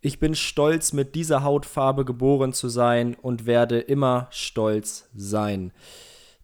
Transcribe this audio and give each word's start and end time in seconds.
Ich 0.00 0.20
bin 0.20 0.36
stolz, 0.36 0.92
mit 0.92 1.16
dieser 1.16 1.42
Hautfarbe 1.42 2.04
geboren 2.04 2.52
zu 2.52 2.68
sein 2.68 3.16
und 3.20 3.46
werde 3.46 3.80
immer 3.80 4.28
stolz 4.30 5.08
sein. 5.14 5.72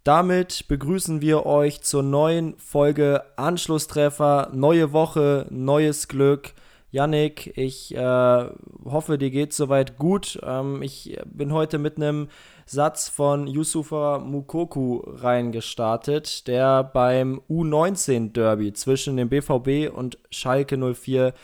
Damit 0.03 0.67
begrüßen 0.67 1.21
wir 1.23 1.47
euch 1.47 1.81
zur 1.83 2.03
neuen 2.03 2.59
Folge 2.59 3.23
Anschlusstreffer. 3.37 4.51
Neue 4.53 4.93
Woche, 4.93 5.47
neues 5.51 6.09
Glück. 6.09 6.53
Yannick, 6.91 7.57
ich 7.57 7.95
äh, 7.95 8.45
hoffe, 8.85 9.19
dir 9.19 9.31
geht 9.31 9.53
soweit 9.53 9.99
gut. 9.99 10.39
Ähm, 10.45 10.83
ich 10.83 11.19
bin 11.25 11.53
heute 11.53 11.79
mit 11.79 11.97
einem 11.97 12.29
Satz 12.67 13.09
von 13.09 13.47
Yusufa 13.47 14.19
Mukoku 14.19 15.03
reingestartet, 15.05 16.49
der 16.49 16.85
beim 16.85 17.41
U19-Derby 17.49 18.73
zwischen 18.75 19.17
dem 19.17 19.29
BVB 19.29 19.93
und 19.93 20.19
Schalke 20.31 20.77
04 20.77 21.35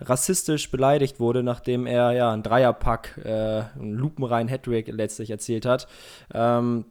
rassistisch 0.00 0.70
beleidigt 0.70 1.20
wurde, 1.20 1.42
nachdem 1.42 1.86
er 1.86 2.12
ja 2.12 2.32
einen 2.32 2.42
Dreierpack, 2.42 3.20
äh, 3.24 3.62
einen 3.78 3.92
lupenreinen 3.92 4.48
Hattrick 4.48 4.88
letztlich 4.88 5.30
erzielt 5.30 5.66
hat. 5.66 5.86
Ähm, 6.32 6.84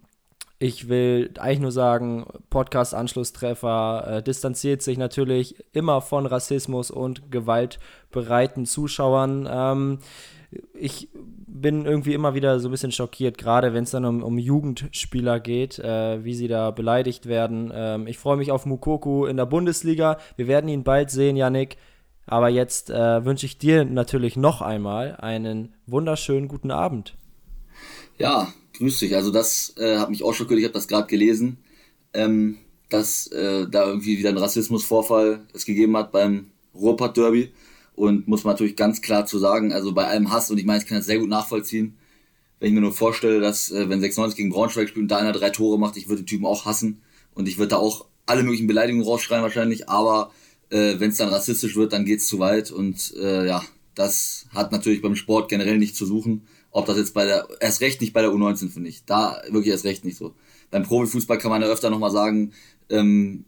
ich 0.62 0.90
will 0.90 1.31
eigentlich 1.40 1.62
nur 1.62 1.72
sagen, 1.72 2.26
Podcast-Anschlusstreffer 2.50 4.05
äh, 4.08 4.23
distanziert 4.23 4.81
sich 4.81 4.98
natürlich 4.98 5.55
immer 5.72 6.02
von 6.02 6.26
Rassismus 6.26 6.91
und 6.91 7.31
gewaltbereiten 7.31 8.66
Zuschauern. 8.66 9.48
Ähm, 9.50 10.00
ich 10.73 11.08
bin 11.14 11.86
irgendwie 11.86 12.14
immer 12.14 12.34
wieder 12.34 12.59
so 12.59 12.67
ein 12.67 12.72
bisschen 12.72 12.91
schockiert, 12.91 13.38
gerade 13.38 13.73
wenn 13.73 13.84
es 13.84 13.91
dann 13.91 14.03
um, 14.03 14.23
um, 14.23 14.38
Jugendspieler 14.38 15.39
geht, 15.39 15.80
äh, 15.80 16.23
wie 16.26 16.34
sie 16.34 16.48
da 16.48 16.72
beleidigt 16.72 17.28
werden. 17.28 17.72
Ähm, 17.73 18.08
ich 18.08 18.17
freue 18.17 18.38
mich 18.38 18.52
auf 18.52 18.66
Mukoku 18.66 19.26
in 19.28 19.38
der 19.38 19.45
Bundesliga. 19.45 20.17
Wir 20.36 20.48
werden 20.48 20.70
ihn 20.70 20.84
bald 20.84 21.09
sehen, 21.09 21.38
Yannick. 21.38 21.78
Aber 22.30 22.50
jetzt 22.50 22.92
äh, 22.92 23.26
wünsche 23.26 23.48
ich 23.48 23.58
dir 23.58 23.86
natürlich 23.86 24.36
noch 24.38 24.62
einmal 24.62 25.16
einen 25.16 25.74
wunderschönen 25.88 26.48
guten 26.48 26.70
Abend. 26.70 27.16
Ja, 28.20 28.53
grüß 28.78 29.00
dich. 29.00 29.16
Also 29.16 29.31
das 29.31 29.73
äh, 29.78 29.98
hat 29.98 30.12
mich 30.12 30.23
auch 30.23 30.36
schockiert. 30.36 30.59
Ich 30.59 30.66
habe 30.66 30.76
das 30.76 30.88
gerade 30.88 31.08
gelesen, 31.08 31.58
ähm, 32.14 32.59
dass 32.90 33.26
äh, 33.31 33.68
da 33.68 33.88
irgendwie 33.88 34.20
wieder 34.20 34.30
ein 34.30 34.38
Rassismusvorfall 34.38 35.48
es 35.53 35.66
gegeben 35.66 35.98
hat 35.98 36.12
beim 36.12 36.52
Ruhrpott 36.76 37.18
Derby. 37.18 37.52
Und 37.95 38.28
muss 38.28 38.44
man 38.44 38.53
natürlich 38.53 38.75
ganz 38.75 39.02
klar 39.02 39.25
zu 39.25 39.40
sagen, 39.40 39.73
also 39.73 39.92
bei 39.94 40.06
allem 40.06 40.31
Hass, 40.31 40.52
und 40.52 40.59
ich 40.59 40.66
meine, 40.66 40.84
ich 40.84 40.88
kann 40.88 41.00
das 41.00 41.08
sehr 41.08 41.18
gut 41.18 41.30
nachvollziehen, 41.30 41.98
wenn 42.59 42.70
ich 42.70 42.75
mir 42.75 42.81
nur 42.81 42.94
vorstelle, 42.94 43.40
dass 43.40 43.72
äh, 43.72 43.90
wenn 43.90 44.02
96 44.02 44.38
gegen 44.38 44.52
Braunschweig 44.52 44.88
spielt 44.88 45.02
und 45.02 45.08
da 45.09 45.18
einer 45.18 45.31
drei 45.31 45.50
Tore 45.50 45.80
macht, 45.80 45.98
ich 45.98 46.09
würde 46.09 46.22
den 46.22 46.28
Typen 46.28 46.46
auch 46.46 46.66
hassen. 46.66 47.02
Und 47.34 47.48
ich 47.48 47.58
würde 47.58 47.70
da 47.70 47.78
auch 47.78 48.06
alle 48.28 48.44
möglichen 48.44 48.68
Beleidigungen 48.68 49.08
rausschreien 49.08 49.42
wahrscheinlich, 49.42 49.90
aber 49.90 50.30
äh, 50.70 51.00
wenn 51.00 51.09
es 51.12 51.17
dann 51.17 51.30
rassistisch 51.30 51.75
wird, 51.75 51.94
dann 51.94 52.06
geht 52.06 52.20
es 52.20 52.28
zu 52.28 52.39
weit 52.39 52.72
und 52.72 53.14
äh, 53.20 53.48
ja, 53.48 53.64
das 53.95 54.45
hat 54.53 54.72
natürlich 54.72 55.02
beim 55.02 55.16
Sport 55.16 55.50
generell 55.50 55.78
nicht 55.78 55.95
zu 55.95 56.06
suchen. 56.06 56.44
Ob 56.72 56.86
das 56.86 56.98
jetzt 56.98 57.14
bei 57.14 57.25
der, 57.25 57.48
erst 57.59 57.81
recht 57.81 58.00
nicht 58.00 58.14
bei 58.14 58.22
der 58.22 58.31
U19, 58.31 58.70
finde 58.70 58.90
ich. 58.90 59.03
Da 59.06 59.42
wirklich 59.50 59.72
erst 59.72 59.86
recht 59.86 60.06
nicht 60.06 60.17
so. 60.17 60.36
Beim 60.72 60.84
Profifußball 60.84 61.38
kann 61.40 61.50
man 61.50 61.62
ja 61.62 61.67
öfter 61.67 61.90
nochmal 61.90 62.12
sagen, 62.12 62.53
ähm, 62.90 63.45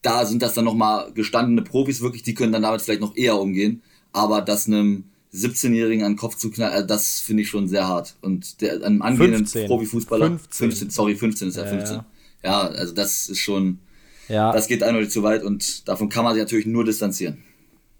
da 0.00 0.24
sind 0.24 0.42
das 0.42 0.54
dann 0.54 0.64
nochmal 0.64 1.12
gestandene 1.12 1.62
Profis 1.62 2.00
wirklich, 2.00 2.22
die 2.22 2.34
können 2.34 2.52
dann 2.52 2.62
damit 2.62 2.82
vielleicht 2.82 3.00
noch 3.00 3.16
eher 3.16 3.38
umgehen. 3.38 3.82
Aber 4.12 4.40
das 4.40 4.66
einem 4.66 5.04
17-Jährigen 5.34 6.04
an 6.04 6.12
den 6.12 6.18
Kopf 6.18 6.36
zu 6.36 6.50
knallen, 6.50 6.84
äh, 6.84 6.86
das 6.86 7.20
finde 7.20 7.42
ich 7.42 7.48
schon 7.48 7.68
sehr 7.68 7.88
hart. 7.88 8.16
Und 8.20 8.60
der, 8.60 8.82
einem 8.84 9.02
angehenden 9.02 9.46
15. 9.46 9.66
Profifußballer, 9.66 10.26
15. 10.26 10.70
15. 10.70 10.90
sorry, 10.90 11.16
15 11.16 11.48
ist 11.48 11.56
ja, 11.56 11.66
15. 11.66 11.96
Ja, 11.96 12.06
ja. 12.42 12.50
ja, 12.50 12.60
also 12.68 12.94
das 12.94 13.28
ist 13.28 13.38
schon, 13.38 13.78
ja. 14.28 14.52
Das 14.52 14.66
geht 14.66 14.82
eindeutig 14.82 15.10
zu 15.10 15.22
weit 15.22 15.42
und 15.42 15.88
davon 15.88 16.08
kann 16.08 16.24
man 16.24 16.34
sich 16.34 16.42
natürlich 16.42 16.66
nur 16.66 16.84
distanzieren. 16.84 17.42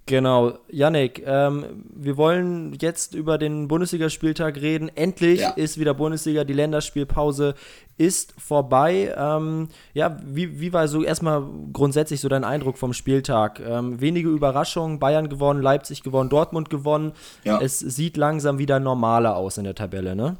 Genau, 0.06 0.58
Yannick, 0.68 1.22
ähm, 1.24 1.84
wir 1.94 2.16
wollen 2.16 2.76
jetzt 2.80 3.14
über 3.14 3.38
den 3.38 3.68
Bundesligaspieltag 3.68 4.60
reden. 4.60 4.90
Endlich 4.96 5.40
ja. 5.40 5.50
ist 5.50 5.78
wieder 5.78 5.94
Bundesliga, 5.94 6.42
die 6.42 6.54
Länderspielpause 6.54 7.54
ist 7.98 8.34
vorbei. 8.36 9.14
Ähm, 9.16 9.68
ja, 9.94 10.18
wie, 10.26 10.58
wie 10.60 10.72
war 10.72 10.88
so 10.88 11.04
erstmal 11.04 11.44
grundsätzlich 11.72 12.20
so 12.20 12.28
dein 12.28 12.42
Eindruck 12.42 12.78
vom 12.78 12.94
Spieltag? 12.94 13.60
Ähm, 13.60 14.00
wenige 14.00 14.28
Überraschungen, 14.28 14.98
Bayern 14.98 15.28
gewonnen, 15.28 15.62
Leipzig 15.62 16.02
gewonnen, 16.02 16.30
Dortmund 16.30 16.68
gewonnen. 16.68 17.12
Ja. 17.44 17.60
Es 17.60 17.78
sieht 17.78 18.16
langsam 18.16 18.58
wieder 18.58 18.80
normaler 18.80 19.36
aus 19.36 19.56
in 19.56 19.64
der 19.64 19.76
Tabelle, 19.76 20.16
ne? 20.16 20.36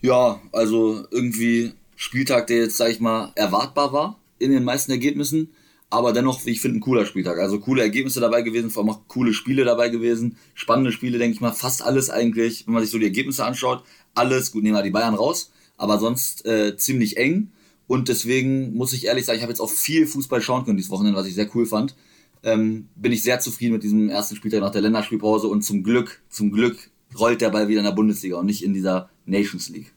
Ja, 0.00 0.40
also 0.52 1.04
irgendwie 1.10 1.72
Spieltag, 1.96 2.46
der 2.46 2.58
jetzt, 2.58 2.76
sag 2.76 2.90
ich 2.90 3.00
mal, 3.00 3.32
erwartbar 3.34 3.92
war 3.92 4.21
in 4.42 4.50
den 4.50 4.64
meisten 4.64 4.90
Ergebnissen, 4.90 5.50
aber 5.92 6.12
dennoch, 6.12 6.44
ich 6.46 6.60
finde, 6.60 6.78
ein 6.78 6.80
cooler 6.80 7.04
Spieltag. 7.04 7.38
Also 7.38 7.60
coole 7.60 7.82
Ergebnisse 7.82 8.18
dabei 8.18 8.40
gewesen, 8.40 8.70
vor 8.70 8.82
allem 8.82 8.90
auch 8.90 9.08
coole 9.08 9.34
Spiele 9.34 9.64
dabei 9.64 9.90
gewesen, 9.90 10.36
spannende 10.54 10.90
Spiele, 10.90 11.18
denke 11.18 11.34
ich 11.34 11.40
mal, 11.42 11.52
fast 11.52 11.82
alles 11.82 12.08
eigentlich, 12.08 12.66
wenn 12.66 12.74
man 12.74 12.82
sich 12.82 12.90
so 12.90 12.98
die 12.98 13.04
Ergebnisse 13.04 13.44
anschaut, 13.44 13.84
alles, 14.14 14.52
gut, 14.52 14.62
nehmen 14.62 14.74
wir 14.74 14.82
die 14.82 14.90
Bayern 14.90 15.14
raus, 15.14 15.52
aber 15.76 15.98
sonst 15.98 16.46
äh, 16.46 16.76
ziemlich 16.76 17.18
eng. 17.18 17.52
Und 17.86 18.08
deswegen 18.08 18.74
muss 18.74 18.94
ich 18.94 19.04
ehrlich 19.04 19.26
sagen, 19.26 19.36
ich 19.36 19.42
habe 19.42 19.52
jetzt 19.52 19.60
auch 19.60 19.70
viel 19.70 20.06
Fußball 20.06 20.40
schauen 20.40 20.64
können 20.64 20.78
dieses 20.78 20.90
Wochenende, 20.90 21.18
was 21.18 21.26
ich 21.26 21.34
sehr 21.34 21.54
cool 21.54 21.66
fand. 21.66 21.94
Ähm, 22.42 22.88
bin 22.96 23.12
ich 23.12 23.22
sehr 23.22 23.40
zufrieden 23.40 23.74
mit 23.74 23.82
diesem 23.82 24.08
ersten 24.08 24.34
Spieltag 24.34 24.62
nach 24.62 24.70
der 24.70 24.80
Länderspielpause 24.80 25.46
und 25.46 25.62
zum 25.62 25.82
Glück, 25.82 26.22
zum 26.30 26.52
Glück 26.52 26.90
rollt 27.18 27.42
der 27.42 27.50
Ball 27.50 27.68
wieder 27.68 27.80
in 27.80 27.84
der 27.84 27.92
Bundesliga 27.92 28.38
und 28.38 28.46
nicht 28.46 28.64
in 28.64 28.72
dieser 28.72 29.10
Nations 29.26 29.68
League. 29.68 29.92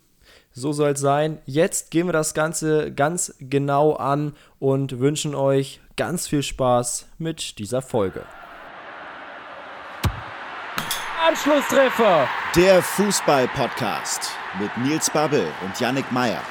So 0.57 0.71
soll 0.71 0.91
es 0.91 1.01
sein. 1.01 1.39
Jetzt 1.45 1.91
gehen 1.91 2.07
wir 2.07 2.13
das 2.13 2.33
Ganze 2.33 2.93
ganz 2.93 3.35
genau 3.39 3.95
an 3.95 4.31
und 4.57 4.99
wünschen 4.99 5.35
euch 5.35 5.81
ganz 5.97 6.27
viel 6.27 6.43
Spaß 6.43 7.09
mit 7.17 7.59
dieser 7.59 7.81
Folge. 7.81 8.23
Anschlusstreffer! 11.27 12.29
Der 12.55 12.81
Fußball-Podcast 12.81 14.31
mit 14.57 14.71
Nils 14.77 15.09
Babbel 15.09 15.45
und 15.65 15.77
Yannick 15.77 16.09
Meyer. 16.13 16.41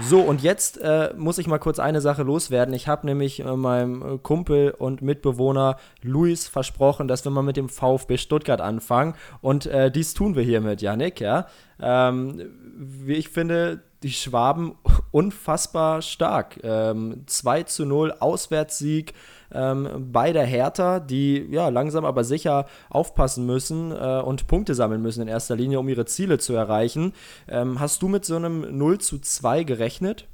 So, 0.00 0.20
und 0.20 0.42
jetzt 0.42 0.80
äh, 0.80 1.12
muss 1.16 1.36
ich 1.36 1.46
mal 1.46 1.58
kurz 1.58 1.78
eine 1.78 2.00
Sache 2.00 2.22
loswerden. 2.22 2.72
Ich 2.74 2.88
habe 2.88 3.06
nämlich 3.06 3.40
äh, 3.40 3.56
meinem 3.56 4.22
Kumpel 4.22 4.70
und 4.70 5.02
Mitbewohner 5.02 5.76
Luis 6.02 6.48
versprochen, 6.48 7.08
dass 7.08 7.24
wir 7.24 7.30
mal 7.30 7.42
mit 7.42 7.58
dem 7.58 7.68
VfB 7.68 8.16
Stuttgart 8.16 8.60
anfangen. 8.62 9.14
Und 9.42 9.66
äh, 9.66 9.90
dies 9.90 10.14
tun 10.14 10.34
wir 10.34 10.42
hiermit, 10.42 10.80
Janik, 10.80 11.20
ja. 11.20 11.46
Ähm, 11.78 12.61
wie 12.76 13.14
ich 13.14 13.28
finde, 13.28 13.82
die 14.02 14.12
Schwaben 14.12 14.74
unfassbar 15.10 16.02
stark. 16.02 16.58
Ähm, 16.62 17.24
2 17.26 17.62
zu 17.64 17.86
0 17.86 18.12
Auswärtssieg 18.18 19.14
ähm, 19.52 20.08
bei 20.12 20.32
der 20.32 20.44
Hertha, 20.44 21.00
die 21.00 21.46
ja 21.50 21.68
langsam 21.68 22.04
aber 22.04 22.24
sicher 22.24 22.66
aufpassen 22.90 23.46
müssen 23.46 23.92
äh, 23.92 24.22
und 24.24 24.46
Punkte 24.46 24.74
sammeln 24.74 25.02
müssen 25.02 25.22
in 25.22 25.28
erster 25.28 25.56
Linie, 25.56 25.78
um 25.78 25.88
ihre 25.88 26.06
Ziele 26.06 26.38
zu 26.38 26.54
erreichen. 26.54 27.12
Ähm, 27.48 27.80
hast 27.80 28.02
du 28.02 28.08
mit 28.08 28.24
so 28.24 28.36
einem 28.36 28.76
0 28.76 28.98
zu 28.98 29.18
2 29.18 29.64
gerechnet? 29.64 30.26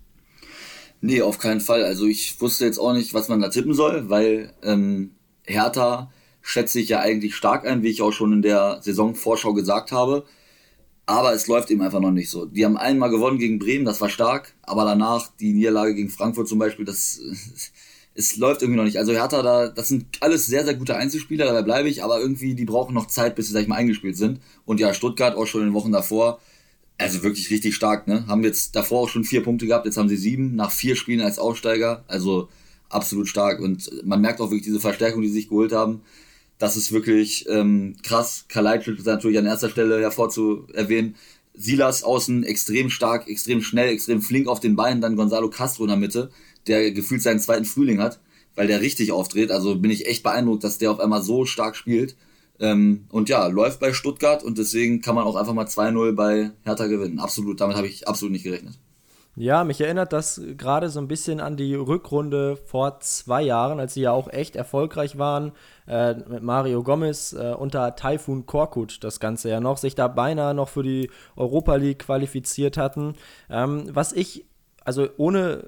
Nee, 1.00 1.22
auf 1.22 1.38
keinen 1.38 1.60
Fall. 1.60 1.84
Also 1.84 2.06
ich 2.06 2.40
wusste 2.40 2.64
jetzt 2.64 2.78
auch 2.78 2.92
nicht, 2.92 3.14
was 3.14 3.28
man 3.28 3.40
da 3.40 3.48
tippen 3.48 3.74
soll, 3.74 4.08
weil 4.08 4.52
ähm, 4.62 5.12
Hertha 5.44 6.10
schätze 6.40 6.80
ich 6.80 6.88
ja 6.88 7.00
eigentlich 7.00 7.36
stark 7.36 7.66
ein, 7.66 7.82
wie 7.82 7.90
ich 7.90 8.02
auch 8.02 8.12
schon 8.12 8.32
in 8.32 8.42
der 8.42 8.78
Saisonvorschau 8.82 9.54
gesagt 9.54 9.92
habe. 9.92 10.24
Aber 11.08 11.32
es 11.32 11.46
läuft 11.46 11.70
eben 11.70 11.80
einfach 11.80 12.00
noch 12.00 12.10
nicht 12.10 12.28
so. 12.28 12.44
Die 12.44 12.66
haben 12.66 12.76
einmal 12.76 13.08
gewonnen 13.08 13.38
gegen 13.38 13.58
Bremen, 13.58 13.86
das 13.86 14.02
war 14.02 14.10
stark, 14.10 14.52
aber 14.60 14.84
danach 14.84 15.30
die 15.40 15.54
Niederlage 15.54 15.94
gegen 15.94 16.10
Frankfurt 16.10 16.46
zum 16.46 16.58
Beispiel, 16.58 16.84
das 16.84 17.18
es 18.14 18.36
läuft 18.36 18.60
irgendwie 18.60 18.76
noch 18.76 18.84
nicht. 18.84 18.98
Also 18.98 19.12
Hertha 19.12 19.40
da, 19.40 19.68
das 19.68 19.88
sind 19.88 20.04
alles 20.20 20.44
sehr, 20.44 20.66
sehr 20.66 20.74
gute 20.74 20.96
Einzelspieler, 20.96 21.46
dabei 21.46 21.62
bleibe 21.62 21.88
ich, 21.88 22.04
aber 22.04 22.20
irgendwie, 22.20 22.54
die 22.54 22.66
brauchen 22.66 22.92
noch 22.92 23.06
Zeit, 23.06 23.36
bis 23.36 23.46
sie, 23.46 23.54
sag 23.54 23.62
ich 23.62 23.68
mal, 23.68 23.76
eingespielt 23.76 24.18
sind. 24.18 24.40
Und 24.66 24.80
ja, 24.80 24.92
Stuttgart 24.92 25.34
auch 25.34 25.46
schon 25.46 25.62
in 25.62 25.68
den 25.68 25.74
Wochen 25.74 25.92
davor, 25.92 26.40
also 26.98 27.22
wirklich 27.22 27.50
richtig 27.50 27.74
stark, 27.74 28.06
ne? 28.06 28.26
Haben 28.26 28.44
jetzt 28.44 28.76
davor 28.76 29.04
auch 29.04 29.08
schon 29.08 29.24
vier 29.24 29.42
Punkte 29.42 29.66
gehabt, 29.66 29.86
jetzt 29.86 29.96
haben 29.96 30.10
sie 30.10 30.16
sieben, 30.18 30.56
nach 30.56 30.72
vier 30.72 30.94
Spielen 30.94 31.22
als 31.22 31.38
Aufsteiger, 31.38 32.04
also 32.06 32.50
absolut 32.90 33.28
stark. 33.28 33.60
Und 33.60 33.90
man 34.04 34.20
merkt 34.20 34.42
auch 34.42 34.50
wirklich 34.50 34.64
diese 34.64 34.80
Verstärkung, 34.80 35.22
die 35.22 35.28
sie 35.28 35.34
sich 35.34 35.48
geholt 35.48 35.72
haben. 35.72 36.02
Das 36.58 36.76
ist 36.76 36.92
wirklich 36.92 37.48
ähm, 37.48 37.96
krass. 38.02 38.44
Kalajdzic 38.48 38.98
ist 38.98 39.06
natürlich 39.06 39.38
an 39.38 39.46
erster 39.46 39.70
Stelle 39.70 40.00
hervorzuerwähnen. 40.00 41.14
Silas 41.54 42.04
außen 42.04 42.44
extrem 42.44 42.90
stark, 42.90 43.28
extrem 43.28 43.62
schnell, 43.62 43.88
extrem 43.88 44.22
flink 44.22 44.46
auf 44.46 44.60
den 44.60 44.76
Beinen, 44.76 45.00
dann 45.00 45.16
Gonzalo 45.16 45.50
Castro 45.50 45.84
in 45.84 45.88
der 45.88 45.96
Mitte 45.96 46.30
der 46.68 46.92
gefühlt 46.92 47.22
seinen 47.22 47.40
zweiten 47.40 47.64
Frühling 47.64 48.00
hat, 48.00 48.20
weil 48.54 48.66
der 48.66 48.80
richtig 48.80 49.12
aufdreht. 49.12 49.50
Also 49.50 49.76
bin 49.78 49.90
ich 49.90 50.06
echt 50.06 50.22
beeindruckt, 50.22 50.64
dass 50.64 50.78
der 50.78 50.90
auf 50.90 51.00
einmal 51.00 51.22
so 51.22 51.44
stark 51.44 51.76
spielt. 51.76 52.16
Ähm, 52.60 53.04
und 53.10 53.28
ja, 53.28 53.46
läuft 53.46 53.80
bei 53.80 53.92
Stuttgart 53.92 54.42
und 54.42 54.58
deswegen 54.58 55.00
kann 55.00 55.14
man 55.14 55.24
auch 55.24 55.36
einfach 55.36 55.54
mal 55.54 55.66
2-0 55.66 56.12
bei 56.12 56.50
Hertha 56.64 56.86
gewinnen. 56.86 57.20
Absolut, 57.20 57.60
damit 57.60 57.76
habe 57.76 57.86
ich 57.86 58.08
absolut 58.08 58.32
nicht 58.32 58.42
gerechnet. 58.42 58.78
Ja, 59.40 59.62
mich 59.62 59.80
erinnert 59.80 60.12
das 60.12 60.40
gerade 60.56 60.88
so 60.90 60.98
ein 60.98 61.06
bisschen 61.06 61.38
an 61.38 61.56
die 61.56 61.76
Rückrunde 61.76 62.56
vor 62.56 62.98
zwei 62.98 63.42
Jahren, 63.42 63.78
als 63.78 63.94
sie 63.94 64.00
ja 64.00 64.10
auch 64.10 64.28
echt 64.28 64.56
erfolgreich 64.56 65.16
waren 65.16 65.52
äh, 65.86 66.14
mit 66.14 66.42
Mario 66.42 66.82
Gomez 66.82 67.34
äh, 67.34 67.54
unter 67.56 67.94
Taifun 67.94 68.46
Korkut 68.46 69.04
das 69.04 69.20
Ganze 69.20 69.48
ja 69.48 69.60
noch, 69.60 69.76
sich 69.76 69.94
da 69.94 70.08
beinahe 70.08 70.54
noch 70.54 70.68
für 70.68 70.82
die 70.82 71.08
Europa 71.36 71.76
League 71.76 72.00
qualifiziert 72.00 72.76
hatten. 72.76 73.14
Ähm, 73.48 73.84
was 73.92 74.12
ich 74.12 74.44
also 74.84 75.06
ohne 75.18 75.64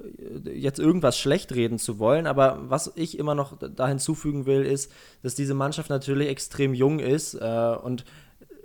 jetzt 0.51 0.79
irgendwas 0.79 1.17
schlecht 1.17 1.53
reden 1.53 1.77
zu 1.77 1.97
wollen, 1.97 2.27
aber 2.27 2.57
was 2.63 2.91
ich 2.95 3.19
immer 3.19 3.35
noch 3.35 3.55
da 3.57 3.87
hinzufügen 3.87 4.47
will, 4.47 4.63
ist, 4.63 4.91
dass 5.21 5.35
diese 5.35 5.53
Mannschaft 5.53 5.91
natürlich 5.91 6.27
extrem 6.27 6.73
jung 6.73 6.99
ist 6.99 7.35
äh, 7.35 7.75
und 7.81 8.03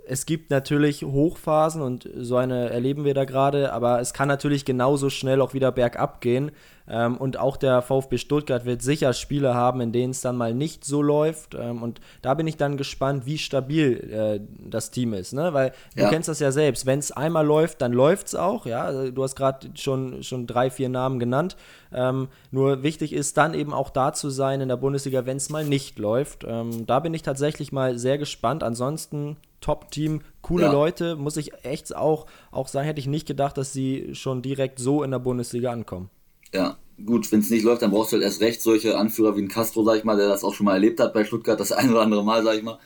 es 0.07 0.25
gibt 0.25 0.49
natürlich 0.49 1.03
Hochphasen 1.03 1.81
und 1.81 2.09
so 2.15 2.37
eine 2.37 2.69
erleben 2.69 3.05
wir 3.05 3.13
da 3.13 3.25
gerade, 3.25 3.73
aber 3.73 3.99
es 3.99 4.13
kann 4.13 4.27
natürlich 4.27 4.65
genauso 4.65 5.09
schnell 5.09 5.41
auch 5.41 5.53
wieder 5.53 5.71
bergab 5.71 6.21
gehen. 6.21 6.51
Ähm, 6.89 7.17
und 7.17 7.37
auch 7.37 7.57
der 7.57 7.81
VfB 7.81 8.17
Stuttgart 8.17 8.65
wird 8.65 8.81
sicher 8.81 9.11
Spiele 9.11 9.53
haben, 9.53 9.81
in 9.81 9.91
denen 9.91 10.11
es 10.11 10.21
dann 10.21 10.37
mal 10.37 10.53
nicht 10.53 10.85
so 10.85 11.01
läuft. 11.01 11.53
Ähm, 11.53 11.83
und 11.83 11.99
da 12.21 12.33
bin 12.33 12.47
ich 12.47 12.55
dann 12.55 12.77
gespannt, 12.77 13.25
wie 13.25 13.37
stabil 13.37 14.09
äh, 14.09 14.39
das 14.69 14.91
Team 14.91 15.13
ist. 15.13 15.33
Ne? 15.33 15.53
Weil 15.53 15.73
du 15.95 16.03
ja. 16.03 16.09
kennst 16.09 16.29
das 16.29 16.39
ja 16.39 16.51
selbst. 16.51 16.85
Wenn 16.85 16.99
es 16.99 17.11
einmal 17.11 17.45
läuft, 17.45 17.81
dann 17.81 17.91
läuft 17.91 18.27
es 18.27 18.35
auch. 18.35 18.65
Ja? 18.65 18.83
Also, 18.83 19.11
du 19.11 19.23
hast 19.23 19.35
gerade 19.35 19.69
schon, 19.75 20.23
schon 20.23 20.47
drei, 20.47 20.69
vier 20.69 20.87
Namen 20.87 21.19
genannt. 21.19 21.57
Ähm, 21.93 22.29
nur 22.51 22.83
wichtig 22.83 23.11
ist 23.11 23.35
dann 23.37 23.53
eben 23.53 23.73
auch 23.73 23.89
da 23.89 24.13
zu 24.13 24.29
sein 24.29 24.61
in 24.61 24.69
der 24.69 24.77
Bundesliga, 24.77 25.25
wenn 25.25 25.37
es 25.37 25.49
mal 25.49 25.65
nicht 25.65 25.99
läuft. 25.99 26.45
Ähm, 26.47 26.85
da 26.85 27.01
bin 27.01 27.13
ich 27.13 27.21
tatsächlich 27.21 27.73
mal 27.73 27.97
sehr 27.97 28.17
gespannt. 28.17 28.63
Ansonsten 28.63 29.35
Top-Team, 29.61 30.21
coole 30.41 30.65
ja. 30.65 30.71
Leute, 30.71 31.15
muss 31.15 31.37
ich 31.37 31.51
echt 31.63 31.95
auch, 31.95 32.27
auch 32.51 32.67
sagen, 32.67 32.85
hätte 32.85 32.99
ich 32.99 33.07
nicht 33.07 33.27
gedacht, 33.27 33.57
dass 33.57 33.73
sie 33.73 34.13
schon 34.13 34.41
direkt 34.41 34.79
so 34.79 35.03
in 35.03 35.11
der 35.11 35.19
Bundesliga 35.19 35.71
ankommen. 35.71 36.09
Ja, 36.53 36.77
gut, 37.03 37.31
wenn 37.31 37.39
es 37.39 37.49
nicht 37.49 37.63
läuft, 37.63 37.81
dann 37.81 37.91
brauchst 37.91 38.11
du 38.11 38.17
halt 38.17 38.23
erst 38.23 38.41
recht 38.41 38.61
solche 38.61 38.97
Anführer 38.97 39.35
wie 39.35 39.41
ein 39.41 39.47
Castro, 39.47 39.83
sag 39.83 39.97
ich 39.97 40.03
mal, 40.03 40.17
der 40.17 40.27
das 40.27 40.43
auch 40.43 40.53
schon 40.53 40.65
mal 40.65 40.73
erlebt 40.73 40.99
hat 40.99 41.13
bei 41.13 41.25
Stuttgart, 41.25 41.59
das 41.59 41.71
ein 41.73 41.89
oder 41.89 42.01
andere 42.01 42.23
Mal, 42.23 42.43
sag 42.43 42.55
ich 42.55 42.63
mal, 42.63 42.79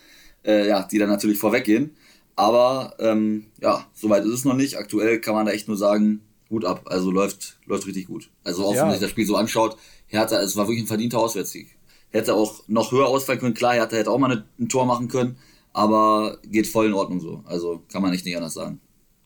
äh, 0.46 0.68
ja, 0.68 0.84
die 0.84 0.98
dann 0.98 1.10
natürlich 1.10 1.38
vorweggehen. 1.38 1.96
Aber 2.36 2.96
ähm, 3.00 3.48
ja, 3.62 3.86
soweit 3.94 4.24
ist 4.26 4.34
es 4.34 4.46
noch 4.46 4.56
nicht. 4.56 4.78
Aktuell 4.78 5.20
kann 5.20 5.36
man 5.36 5.46
da 5.46 5.52
echt 5.52 5.68
nur 5.68 5.78
sagen, 5.78 6.22
gut 6.50 6.66
ab. 6.66 6.84
Also 6.86 7.12
läuft, 7.12 7.60
läuft 7.66 7.86
richtig 7.86 8.08
gut. 8.08 8.30
Also 8.44 8.66
auch 8.66 8.74
ja. 8.74 8.82
wenn 8.82 8.88
man 8.88 8.94
sich 8.94 9.02
das 9.02 9.12
Spiel 9.12 9.28
so 9.28 9.36
anschaut, 9.36 9.78
Hertha, 10.08 10.40
es 10.42 10.56
war 10.56 10.68
wirklich 10.68 10.84
ein 10.84 10.88
verdienter 10.88 11.20
Auswärtssieg. 11.20 11.68
Hätte 12.10 12.34
auch 12.34 12.64
noch 12.68 12.92
höher 12.92 13.08
ausfallen 13.08 13.40
können, 13.40 13.54
klar, 13.54 13.74
Hertha 13.74 13.98
hätte 13.98 14.10
auch 14.10 14.18
mal 14.18 14.46
ein 14.60 14.70
Tor 14.70 14.86
machen 14.86 15.08
können 15.08 15.38
aber 15.74 16.38
geht 16.48 16.68
voll 16.68 16.88
in 16.88 16.94
Ordnung 16.94 17.20
so. 17.20 17.44
Also 17.46 17.82
kann 17.92 18.02
man 18.02 18.12
nicht, 18.12 18.26
nicht 18.26 18.36
anders 18.36 18.54
sagen. 18.54 18.80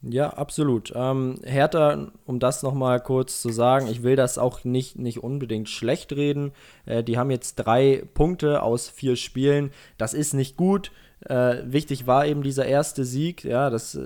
Ja, 0.07 0.30
absolut. 0.30 0.94
Ähm, 0.95 1.39
Hertha, 1.44 2.12
um 2.25 2.39
das 2.39 2.62
nochmal 2.62 3.01
kurz 3.01 3.42
zu 3.42 3.50
sagen, 3.50 3.88
ich 3.88 4.03
will 4.03 4.15
das 4.15 4.38
auch 4.38 4.63
nicht, 4.63 5.00
nicht 5.00 5.24
unbedingt 5.24 5.68
schlecht 5.68 6.13
reden. 6.13 6.51
Äh, 6.86 7.03
die 7.03 7.18
haben 7.18 7.31
jetzt 7.31 7.56
drei 7.56 8.03
Punkte 8.13 8.62
aus 8.62 8.88
vier 8.88 9.15
Spielen. 9.15 9.71
Das 9.97 10.13
ist 10.13 10.33
nicht 10.33 10.57
gut. 10.57 10.92
Äh, 11.21 11.63
wichtig 11.65 12.06
war 12.06 12.27
eben 12.27 12.44
dieser 12.44 12.68
erste 12.68 13.03
Sieg. 13.03 13.44
Ja, 13.44 13.71
das, 13.71 13.95
äh, 13.95 14.06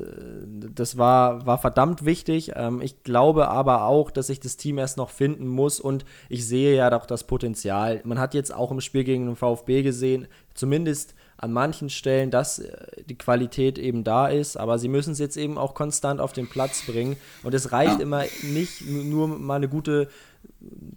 das 0.74 0.98
war, 0.98 1.46
war 1.46 1.58
verdammt 1.58 2.06
wichtig. 2.06 2.54
Ähm, 2.56 2.82
ich 2.82 3.04
glaube 3.04 3.50
aber 3.50 3.84
auch, 3.84 4.10
dass 4.10 4.28
sich 4.28 4.40
das 4.40 4.56
Team 4.56 4.78
erst 4.78 4.96
noch 4.96 5.10
finden 5.10 5.48
muss 5.48 5.82
und 5.82 6.06
ich 6.30 6.48
sehe 6.48 6.78
ja 6.78 6.90
doch 6.90 7.06
das 7.06 7.26
Potenzial. 7.26 8.00
Man 8.06 8.20
hat 8.20 8.34
jetzt 8.34 8.54
auch 8.54 8.72
im 8.72 8.80
Spiel 8.80 9.04
gegen 9.04 9.26
den 9.26 9.36
VfB 9.36 9.84
gesehen, 9.84 10.28
zumindest 10.54 11.14
an 11.40 11.54
manchen 11.54 11.90
Stellen, 11.90 12.32
dass 12.32 12.60
äh, 12.60 13.04
die 13.06 13.18
Qualität 13.18 13.80
eben 13.80 14.04
da 14.04 14.28
ist, 14.28 14.58
aber 14.58 14.78
sie 14.78 14.90
müssen 14.90 15.14
es 15.14 15.20
jetzt 15.20 15.38
eben 15.38 15.58
auch 15.58 15.74
konstant 15.74 16.20
auf 16.20 16.34
den 16.34 16.50
Platz 16.50 16.86
bringen. 16.86 17.16
Und 17.44 17.54
es 17.54 17.72
reicht 17.72 17.98
ja. 17.98 18.04
immer 18.04 18.24
nicht, 18.44 18.86
nur 18.86 19.28
mal 19.28 19.56
eine 19.56 19.70
gute 19.70 20.10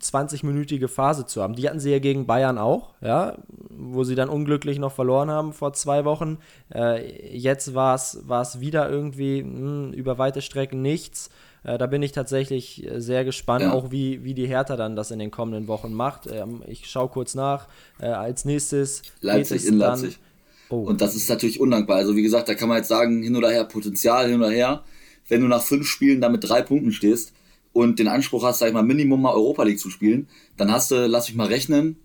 20-minütige 0.00 0.88
Phase 0.88 1.26
zu 1.26 1.42
haben. 1.42 1.54
Die 1.54 1.68
hatten 1.68 1.78
sie 1.78 1.92
ja 1.92 2.00
gegen 2.00 2.26
Bayern 2.26 2.58
auch, 2.58 2.94
ja, 3.00 3.38
wo 3.70 4.02
sie 4.02 4.16
dann 4.16 4.28
unglücklich 4.28 4.78
noch 4.78 4.92
verloren 4.92 5.30
haben 5.30 5.52
vor 5.52 5.72
zwei 5.72 6.04
Wochen. 6.04 6.38
Äh, 6.74 7.36
jetzt 7.36 7.74
war 7.74 7.94
es 7.94 8.60
wieder 8.60 8.90
irgendwie 8.90 9.44
mh, 9.44 9.58
hm, 9.58 9.92
über 9.92 10.18
weite 10.18 10.42
Strecken 10.42 10.82
nichts. 10.82 11.30
Äh, 11.64 11.78
da 11.78 11.86
bin 11.86 12.02
ich 12.02 12.10
tatsächlich 12.10 12.84
äh, 12.84 13.00
sehr 13.00 13.24
gespannt, 13.24 13.62
ja. 13.62 13.72
auch 13.72 13.92
wie, 13.92 14.24
wie 14.24 14.34
die 14.34 14.46
Hertha 14.46 14.76
dann 14.76 14.96
das 14.96 15.12
in 15.12 15.20
den 15.20 15.30
kommenden 15.30 15.68
Wochen 15.68 15.92
macht. 15.92 16.26
Ähm, 16.26 16.62
ich 16.66 16.90
schaue 16.90 17.08
kurz 17.08 17.34
nach. 17.34 17.68
Äh, 18.00 18.06
als 18.06 18.44
nächstes 18.44 19.02
Leipzig 19.20 19.66
in 19.66 19.78
Leipzig. 19.78 20.18
Oh. 20.72 20.84
Und 20.84 21.02
das 21.02 21.14
ist 21.14 21.28
natürlich 21.28 21.60
undankbar. 21.60 21.98
Also 21.98 22.16
wie 22.16 22.22
gesagt, 22.22 22.48
da 22.48 22.54
kann 22.54 22.70
man 22.70 22.78
jetzt 22.78 22.88
sagen, 22.88 23.22
hin 23.22 23.36
oder 23.36 23.50
her, 23.50 23.64
Potenzial 23.64 24.30
hin 24.30 24.40
oder 24.40 24.50
her. 24.50 24.84
Wenn 25.28 25.42
du 25.42 25.46
nach 25.46 25.62
fünf 25.62 25.86
Spielen 25.86 26.22
da 26.22 26.30
mit 26.30 26.48
drei 26.48 26.62
Punkten 26.62 26.92
stehst 26.92 27.34
und 27.74 27.98
den 27.98 28.08
Anspruch 28.08 28.42
hast, 28.42 28.60
sag 28.60 28.68
ich 28.68 28.72
mal, 28.72 28.82
Minimum 28.82 29.20
mal 29.20 29.34
Europa 29.34 29.64
League 29.64 29.78
zu 29.78 29.90
spielen, 29.90 30.28
dann 30.56 30.72
hast 30.72 30.90
du, 30.90 31.06
lass 31.06 31.28
mich 31.28 31.36
mal 31.36 31.46
rechnen, 31.46 31.96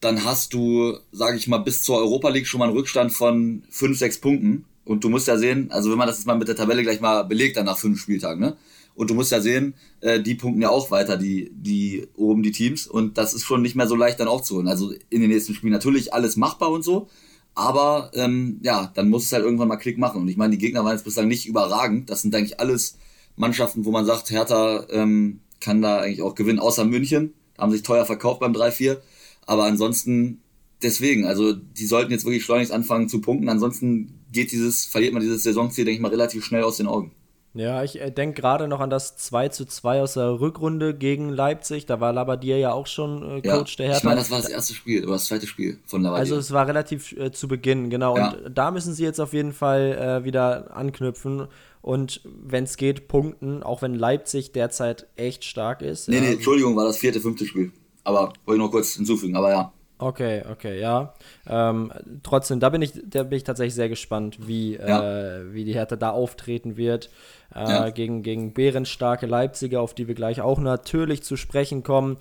dann 0.00 0.24
hast 0.24 0.52
du, 0.52 0.96
sage 1.12 1.36
ich 1.36 1.46
mal, 1.46 1.58
bis 1.58 1.84
zur 1.84 1.98
Europa 1.98 2.28
League 2.28 2.48
schon 2.48 2.58
mal 2.58 2.66
einen 2.66 2.76
Rückstand 2.76 3.12
von 3.12 3.62
fünf, 3.70 3.96
sechs 3.96 4.18
Punkten. 4.18 4.64
Und 4.84 5.04
du 5.04 5.08
musst 5.08 5.28
ja 5.28 5.38
sehen, 5.38 5.70
also 5.70 5.88
wenn 5.92 5.98
man 5.98 6.08
das 6.08 6.18
jetzt 6.18 6.26
mal 6.26 6.36
mit 6.36 6.48
der 6.48 6.56
Tabelle 6.56 6.82
gleich 6.82 7.00
mal 7.00 7.22
belegt, 7.22 7.56
dann 7.56 7.66
nach 7.66 7.78
fünf 7.78 8.00
Spieltagen, 8.00 8.40
ne? 8.40 8.56
Und 8.96 9.10
du 9.10 9.14
musst 9.14 9.30
ja 9.30 9.40
sehen, 9.40 9.74
äh, 10.00 10.20
die 10.20 10.34
punkten 10.34 10.62
ja 10.62 10.70
auch 10.70 10.90
weiter, 10.90 11.16
die, 11.16 11.52
die 11.52 12.08
oben 12.16 12.42
die 12.42 12.50
Teams. 12.50 12.86
Und 12.86 13.18
das 13.18 13.34
ist 13.34 13.44
schon 13.44 13.62
nicht 13.62 13.76
mehr 13.76 13.86
so 13.86 13.94
leicht 13.94 14.18
dann 14.18 14.26
aufzuholen. 14.26 14.68
Also 14.68 14.92
in 15.10 15.20
den 15.20 15.30
nächsten 15.30 15.54
Spielen 15.54 15.72
natürlich 15.72 16.14
alles 16.14 16.36
machbar 16.36 16.70
und 16.70 16.82
so. 16.82 17.08
Aber 17.56 18.10
ähm, 18.14 18.60
ja, 18.62 18.92
dann 18.94 19.08
muss 19.08 19.24
es 19.24 19.32
halt 19.32 19.42
irgendwann 19.42 19.68
mal 19.68 19.76
Klick 19.76 19.96
machen. 19.96 20.20
Und 20.20 20.28
ich 20.28 20.36
meine, 20.36 20.52
die 20.52 20.58
Gegner 20.58 20.84
waren 20.84 20.92
jetzt 20.92 21.04
bislang 21.04 21.26
nicht 21.26 21.46
überragend. 21.46 22.10
Das 22.10 22.20
sind 22.20 22.34
eigentlich 22.34 22.60
alles 22.60 22.98
Mannschaften, 23.34 23.86
wo 23.86 23.90
man 23.90 24.04
sagt, 24.04 24.30
Hertha 24.30 24.86
ähm, 24.90 25.40
kann 25.60 25.80
da 25.80 26.00
eigentlich 26.00 26.20
auch 26.20 26.34
gewinnen, 26.34 26.58
außer 26.58 26.84
München. 26.84 27.32
Da 27.54 27.62
haben 27.62 27.72
sich 27.72 27.82
teuer 27.82 28.04
verkauft 28.04 28.40
beim 28.40 28.52
3-4. 28.52 28.98
Aber 29.46 29.64
ansonsten 29.64 30.42
deswegen, 30.82 31.24
also 31.24 31.54
die 31.54 31.86
sollten 31.86 32.12
jetzt 32.12 32.26
wirklich 32.26 32.44
schleunigst 32.44 32.72
anfangen 32.72 33.08
zu 33.08 33.22
punkten. 33.22 33.48
Ansonsten 33.48 34.20
geht 34.32 34.52
dieses, 34.52 34.84
verliert 34.84 35.14
man 35.14 35.22
dieses 35.22 35.42
Saisonziel, 35.42 35.86
denke 35.86 35.96
ich 35.96 36.02
mal, 36.02 36.10
relativ 36.10 36.44
schnell 36.44 36.62
aus 36.62 36.76
den 36.76 36.86
Augen. 36.86 37.12
Ja, 37.56 37.82
ich 37.82 38.00
äh, 38.00 38.10
denke 38.10 38.40
gerade 38.40 38.68
noch 38.68 38.80
an 38.80 38.90
das 38.90 39.16
2 39.16 39.48
zu 39.48 39.64
2 39.64 40.02
aus 40.02 40.14
der 40.14 40.40
Rückrunde 40.40 40.94
gegen 40.94 41.30
Leipzig. 41.30 41.86
Da 41.86 42.00
war 42.00 42.12
Labadier 42.12 42.58
ja 42.58 42.72
auch 42.72 42.86
schon 42.86 43.38
äh, 43.38 43.42
Coach 43.42 43.72
ja, 43.72 43.76
der 43.78 43.86
Hertha. 43.86 43.98
Ich 43.98 44.04
meine, 44.04 44.16
das 44.16 44.30
war 44.30 44.40
das 44.40 44.50
erste 44.50 44.74
Spiel 44.74 45.04
oder 45.04 45.14
das 45.14 45.26
zweite 45.26 45.46
Spiel 45.46 45.78
von 45.86 46.02
Labadier. 46.02 46.20
Also 46.20 46.36
es 46.36 46.52
war 46.52 46.68
relativ 46.68 47.12
äh, 47.12 47.32
zu 47.32 47.48
Beginn, 47.48 47.88
genau. 47.90 48.16
Ja. 48.16 48.30
Und 48.30 48.56
da 48.56 48.70
müssen 48.70 48.92
sie 48.92 49.04
jetzt 49.04 49.20
auf 49.20 49.32
jeden 49.32 49.52
Fall 49.52 50.20
äh, 50.22 50.24
wieder 50.24 50.76
anknüpfen 50.76 51.48
und 51.80 52.20
wenn 52.24 52.64
es 52.64 52.76
geht, 52.76 53.06
punkten, 53.06 53.62
auch 53.62 53.80
wenn 53.80 53.94
Leipzig 53.94 54.52
derzeit 54.52 55.06
echt 55.14 55.44
stark 55.44 55.82
ist. 55.82 56.08
Nee, 56.08 56.20
nee, 56.20 56.32
Entschuldigung, 56.32 56.74
war 56.74 56.84
das 56.84 56.98
vierte, 56.98 57.20
fünfte 57.20 57.46
Spiel. 57.46 57.70
Aber 58.02 58.32
wollte 58.44 58.60
ich 58.60 58.64
noch 58.66 58.70
kurz 58.70 58.94
hinzufügen, 58.94 59.36
aber 59.36 59.50
ja. 59.50 59.72
Okay, 59.98 60.42
okay, 60.50 60.78
ja. 60.78 61.14
Ähm, 61.46 61.92
trotzdem, 62.22 62.60
da 62.60 62.68
bin 62.68 62.82
ich, 62.82 62.92
da 63.08 63.22
bin 63.22 63.36
ich 63.36 63.44
tatsächlich 63.44 63.74
sehr 63.74 63.88
gespannt, 63.88 64.46
wie, 64.46 64.74
ja. 64.74 65.38
äh, 65.38 65.54
wie 65.54 65.64
die 65.64 65.74
Hertha 65.74 65.96
da 65.96 66.10
auftreten 66.10 66.76
wird 66.76 67.08
äh, 67.56 67.68
ja. 67.68 67.90
gegen, 67.90 68.22
gegen 68.22 68.52
bärenstarke 68.52 69.26
Leipziger, 69.26 69.80
auf 69.80 69.94
die 69.94 70.08
wir 70.08 70.14
gleich 70.14 70.40
auch 70.40 70.58
natürlich 70.58 71.22
zu 71.22 71.36
sprechen 71.36 71.82
kommen. 71.82 72.18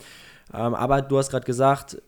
Ähm, 0.54 0.76
aber 0.76 1.02
du 1.02 1.18
hast 1.18 1.32
gerade 1.32 1.46
gesagt, 1.46 2.02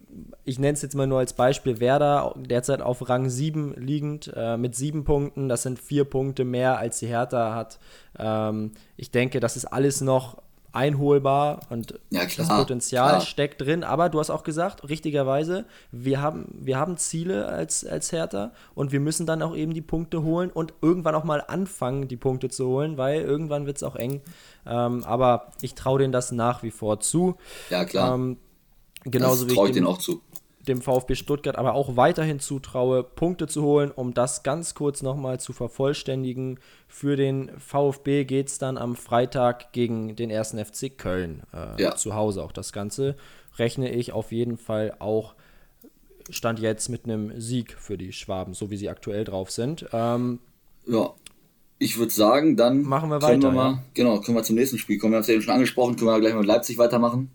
ich 0.45 0.59
nenne 0.59 0.73
es 0.73 0.81
jetzt 0.81 0.95
mal 0.95 1.07
nur 1.07 1.19
als 1.19 1.33
Beispiel, 1.33 1.79
Werder 1.79 2.33
derzeit 2.37 2.81
auf 2.81 3.09
Rang 3.09 3.29
7 3.29 3.73
liegend 3.75 4.31
äh, 4.35 4.57
mit 4.57 4.75
sieben 4.75 5.03
Punkten. 5.03 5.49
Das 5.49 5.63
sind 5.63 5.79
vier 5.79 6.05
Punkte 6.05 6.45
mehr, 6.45 6.77
als 6.77 6.99
die 6.99 7.07
Hertha 7.07 7.55
hat. 7.55 7.79
Ähm, 8.17 8.71
ich 8.95 9.11
denke, 9.11 9.39
das 9.39 9.57
ist 9.57 9.65
alles 9.65 10.01
noch 10.01 10.41
einholbar 10.71 11.61
und 11.69 11.99
ja, 12.09 12.25
das 12.25 12.47
Potenzial 12.47 13.09
klar. 13.09 13.21
steckt 13.21 13.61
drin. 13.61 13.83
Aber 13.83 14.09
du 14.09 14.19
hast 14.19 14.29
auch 14.29 14.43
gesagt, 14.43 14.87
richtigerweise, 14.87 15.65
wir 15.91 16.21
haben, 16.21 16.45
wir 16.51 16.77
haben 16.77 16.97
Ziele 16.97 17.47
als, 17.47 17.85
als 17.85 18.11
Hertha 18.11 18.51
und 18.75 18.91
wir 18.91 18.99
müssen 18.99 19.25
dann 19.25 19.41
auch 19.41 19.55
eben 19.55 19.73
die 19.73 19.81
Punkte 19.81 20.23
holen 20.23 20.51
und 20.51 20.73
irgendwann 20.81 21.15
auch 21.15 21.23
mal 21.23 21.43
anfangen, 21.47 22.07
die 22.07 22.17
Punkte 22.17 22.49
zu 22.49 22.67
holen, 22.67 22.97
weil 22.97 23.21
irgendwann 23.21 23.65
wird 23.65 23.77
es 23.77 23.83
auch 23.83 23.95
eng. 23.95 24.21
Ähm, 24.65 25.03
aber 25.05 25.51
ich 25.61 25.73
traue 25.75 25.99
denen 25.99 26.11
das 26.11 26.31
nach 26.31 26.63
wie 26.63 26.71
vor 26.71 26.99
zu. 26.99 27.35
Ja, 27.69 27.85
klar. 27.85 28.15
Ähm, 28.15 28.37
genauso 29.03 29.45
das 29.45 29.53
traue 29.53 29.67
ich 29.69 29.73
denen 29.73 29.87
auch 29.87 29.97
zu 29.97 30.21
dem 30.67 30.81
VfB 30.81 31.15
Stuttgart 31.15 31.57
aber 31.57 31.73
auch 31.73 31.95
weiterhin 31.95 32.39
zutraue, 32.39 33.03
Punkte 33.03 33.47
zu 33.47 33.63
holen. 33.63 33.91
Um 33.91 34.13
das 34.13 34.43
ganz 34.43 34.73
kurz 34.73 35.01
nochmal 35.01 35.39
zu 35.39 35.53
vervollständigen, 35.53 36.59
für 36.87 37.15
den 37.15 37.51
VfB 37.57 38.25
geht 38.25 38.47
es 38.47 38.57
dann 38.57 38.77
am 38.77 38.95
Freitag 38.95 39.71
gegen 39.73 40.15
den 40.15 40.31
1. 40.31 40.51
FC 40.51 40.97
Köln 40.97 41.43
äh, 41.53 41.81
ja. 41.81 41.95
zu 41.95 42.15
Hause. 42.15 42.43
Auch 42.43 42.51
das 42.51 42.73
Ganze 42.73 43.15
rechne 43.57 43.91
ich 43.91 44.11
auf 44.11 44.31
jeden 44.31 44.57
Fall 44.57 44.95
auch 44.99 45.35
Stand 46.29 46.59
jetzt 46.59 46.89
mit 46.89 47.05
einem 47.05 47.39
Sieg 47.39 47.73
für 47.73 47.97
die 47.97 48.11
Schwaben, 48.11 48.53
so 48.53 48.69
wie 48.69 48.77
sie 48.77 48.89
aktuell 48.89 49.23
drauf 49.23 49.51
sind. 49.51 49.85
Ähm, 49.93 50.39
ja, 50.85 51.13
ich 51.79 51.97
würde 51.97 52.11
sagen, 52.11 52.57
dann 52.57 52.81
machen 52.81 53.09
wir 53.09 53.21
weiter. 53.21 53.49
Wir 53.49 53.51
mal, 53.51 53.71
ja. 53.71 53.83
Genau, 53.93 54.19
können 54.19 54.37
wir 54.37 54.43
zum 54.43 54.55
nächsten 54.55 54.77
Spiel 54.77 54.97
kommen. 54.97 55.13
Wir 55.13 55.17
haben 55.17 55.21
es 55.21 55.27
ja 55.27 55.35
eben 55.35 55.43
schon 55.43 55.53
angesprochen, 55.53 55.95
können 55.95 56.09
wir 56.09 56.19
gleich 56.19 56.33
mit 56.33 56.45
Leipzig 56.45 56.77
weitermachen. 56.77 57.31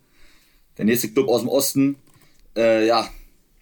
Der 0.79 0.85
nächste 0.85 1.09
Club 1.09 1.29
aus 1.29 1.41
dem 1.41 1.49
Osten, 1.49 1.97
äh, 2.57 2.87
ja, 2.87 3.09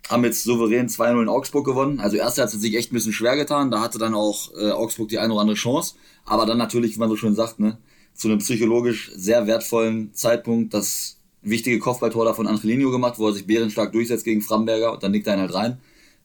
haben 0.08 0.24
jetzt 0.24 0.44
souverän 0.44 0.88
2-0 0.88 1.22
in 1.22 1.28
Augsburg 1.28 1.64
gewonnen. 1.64 2.00
Also 2.00 2.16
erste 2.16 2.42
hat 2.42 2.52
es 2.52 2.60
sich 2.60 2.76
echt 2.76 2.90
ein 2.90 2.94
bisschen 2.94 3.12
schwer 3.12 3.36
getan. 3.36 3.70
Da 3.70 3.80
hatte 3.80 3.98
dann 3.98 4.14
auch 4.14 4.50
äh, 4.56 4.70
Augsburg 4.70 5.08
die 5.08 5.18
eine 5.18 5.32
oder 5.32 5.42
andere 5.42 5.56
Chance. 5.56 5.94
Aber 6.24 6.46
dann 6.46 6.58
natürlich, 6.58 6.94
wie 6.96 6.98
man 6.98 7.08
so 7.08 7.16
schön 7.16 7.34
sagt, 7.34 7.60
ne, 7.60 7.78
zu 8.14 8.28
einem 8.28 8.38
psychologisch 8.38 9.12
sehr 9.14 9.46
wertvollen 9.46 10.12
Zeitpunkt 10.14 10.74
das 10.74 11.18
wichtige 11.42 11.78
Kopfballtor 11.78 12.24
da 12.24 12.34
von 12.34 12.46
Angelino 12.46 12.90
gemacht, 12.90 13.18
wo 13.18 13.28
er 13.28 13.32
sich 13.32 13.46
bärenstark 13.46 13.92
durchsetzt 13.92 14.24
gegen 14.24 14.42
Framberger 14.42 14.92
und 14.92 15.02
dann 15.02 15.12
nickt 15.12 15.26
er 15.26 15.34
ihn 15.34 15.40
halt 15.40 15.54
rein. 15.54 15.80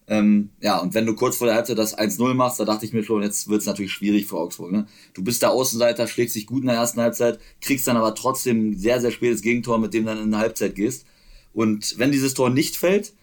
Ähm, 0.08 0.50
ja, 0.62 0.78
und 0.78 0.94
wenn 0.94 1.06
du 1.06 1.16
kurz 1.16 1.38
vor 1.38 1.48
der 1.48 1.56
Halbzeit 1.56 1.78
das 1.78 1.98
1-0 1.98 2.34
machst, 2.36 2.60
da 2.60 2.66
dachte 2.66 2.86
ich 2.86 2.94
mir 2.94 3.04
schon, 3.04 3.24
jetzt 3.24 3.50
wird 3.50 3.62
es 3.62 3.68
natürlich 3.68 3.92
schwierig 3.92 4.28
für 4.28 4.38
Augsburg. 4.38 4.72
Ne? 4.72 4.88
Du 5.14 5.24
bist 5.24 5.42
der 5.42 5.52
Außenseiter, 5.52 6.08
schlägst 6.08 6.36
dich 6.36 6.46
gut 6.46 6.62
in 6.62 6.68
der 6.68 6.76
ersten 6.76 7.02
Halbzeit, 7.02 7.40
kriegst 7.60 7.88
dann 7.88 7.98
aber 7.98 8.14
trotzdem 8.14 8.78
sehr, 8.78 9.02
sehr 9.02 9.12
spätes 9.12 9.42
Gegentor, 9.42 9.80
mit 9.80 9.94
dem 9.94 10.06
dann 10.06 10.22
in 10.22 10.32
der 10.32 10.42
Halbzeit 10.42 10.76
gehst. 10.76 11.06
Und 11.54 11.98
wenn 11.98 12.12
dieses 12.12 12.36
Tor 12.36 12.50
nicht 12.50 12.76
fällt, 12.76 13.14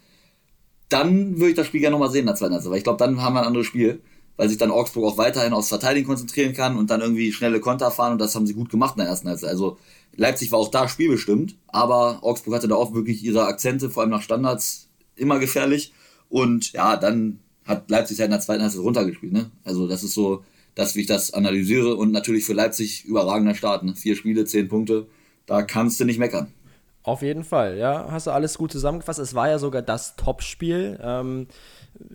dann 0.93 1.37
würde 1.37 1.51
ich 1.51 1.57
das 1.57 1.67
Spiel 1.67 1.81
gerne 1.81 1.95
nochmal 1.95 2.11
sehen 2.11 2.27
der 2.27 2.35
zweiten 2.35 2.53
Halbzeit, 2.55 2.71
weil 2.71 2.79
ich 2.79 2.85
glaube, 2.85 2.99
dann 2.99 3.21
haben 3.23 3.35
wir 3.35 3.41
ein 3.41 3.47
anderes 3.47 3.67
Spiel. 3.67 4.01
weil 4.37 4.49
sich 4.49 4.59
dann 4.59 4.71
Augsburg 4.71 5.05
auch 5.05 5.19
weiterhin 5.19 5.53
aufs 5.53 5.69
Verteidigen 5.69 6.07
konzentrieren 6.07 6.55
kann 6.55 6.77
und 6.77 6.91
dann 6.91 7.01
irgendwie 7.01 7.33
schnelle 7.33 7.61
Konter 7.61 7.91
fahren 7.91 8.13
und 8.13 8.21
das 8.21 8.35
haben 8.35 8.47
sie 8.47 8.55
gut 8.55 8.71
gemacht 8.71 8.95
in 8.97 9.01
der 9.01 9.09
ersten 9.09 9.29
Halbzeit. 9.29 9.51
Also 9.51 9.79
Leipzig 10.17 10.51
war 10.53 10.59
auch 10.59 10.71
da 10.71 10.89
spielbestimmt, 10.89 11.57
aber 11.69 12.19
Augsburg 12.23 12.55
hatte 12.55 12.69
da 12.69 12.75
auch 12.75 12.95
wirklich 12.95 13.23
ihre 13.23 13.45
Akzente, 13.45 13.91
vor 13.91 14.03
allem 14.03 14.11
nach 14.11 14.23
Standards, 14.23 14.89
immer 15.17 15.39
gefährlich. 15.39 15.93
Und 16.29 16.73
ja, 16.73 16.97
dann 16.97 17.41
hat 17.65 17.91
Leipzig 17.91 18.19
halt 18.19 18.27
in 18.27 18.33
der 18.33 18.41
zweiten 18.41 18.63
Halbzeit 18.63 18.83
runtergespielt. 18.83 19.33
Ne? 19.33 19.51
Also 19.65 19.87
das 19.87 20.03
ist 20.03 20.15
so, 20.15 20.45
dass 20.75 20.97
wie 20.97 21.03
ich 21.03 21.07
das 21.07 21.35
analysiere 21.35 21.95
und 21.97 22.11
natürlich 22.11 22.45
für 22.45 22.55
Leipzig 22.55 23.05
überragender 23.05 23.55
Start. 23.55 23.85
Ne? 23.85 23.95
Vier 23.95 24.17
Spiele, 24.17 24.45
zehn 24.45 24.69
Punkte, 24.69 25.07
da 25.47 25.63
kannst 25.63 26.01
du 26.01 26.05
nicht 26.05 26.19
meckern. 26.19 26.49
Auf 27.05 27.23
jeden 27.23 27.43
Fall, 27.43 27.79
ja. 27.79 28.07
Hast 28.11 28.29
du 28.29 28.31
alles 28.31 28.57
gut 28.59 28.71
zusammengefasst. 28.71 29.19
Es 29.19 29.35
war 29.35 29.49
ja 29.49 29.59
sogar 29.59 29.83
das 29.83 30.15
Topspiel. 30.17 30.99
Ähm, 31.03 31.49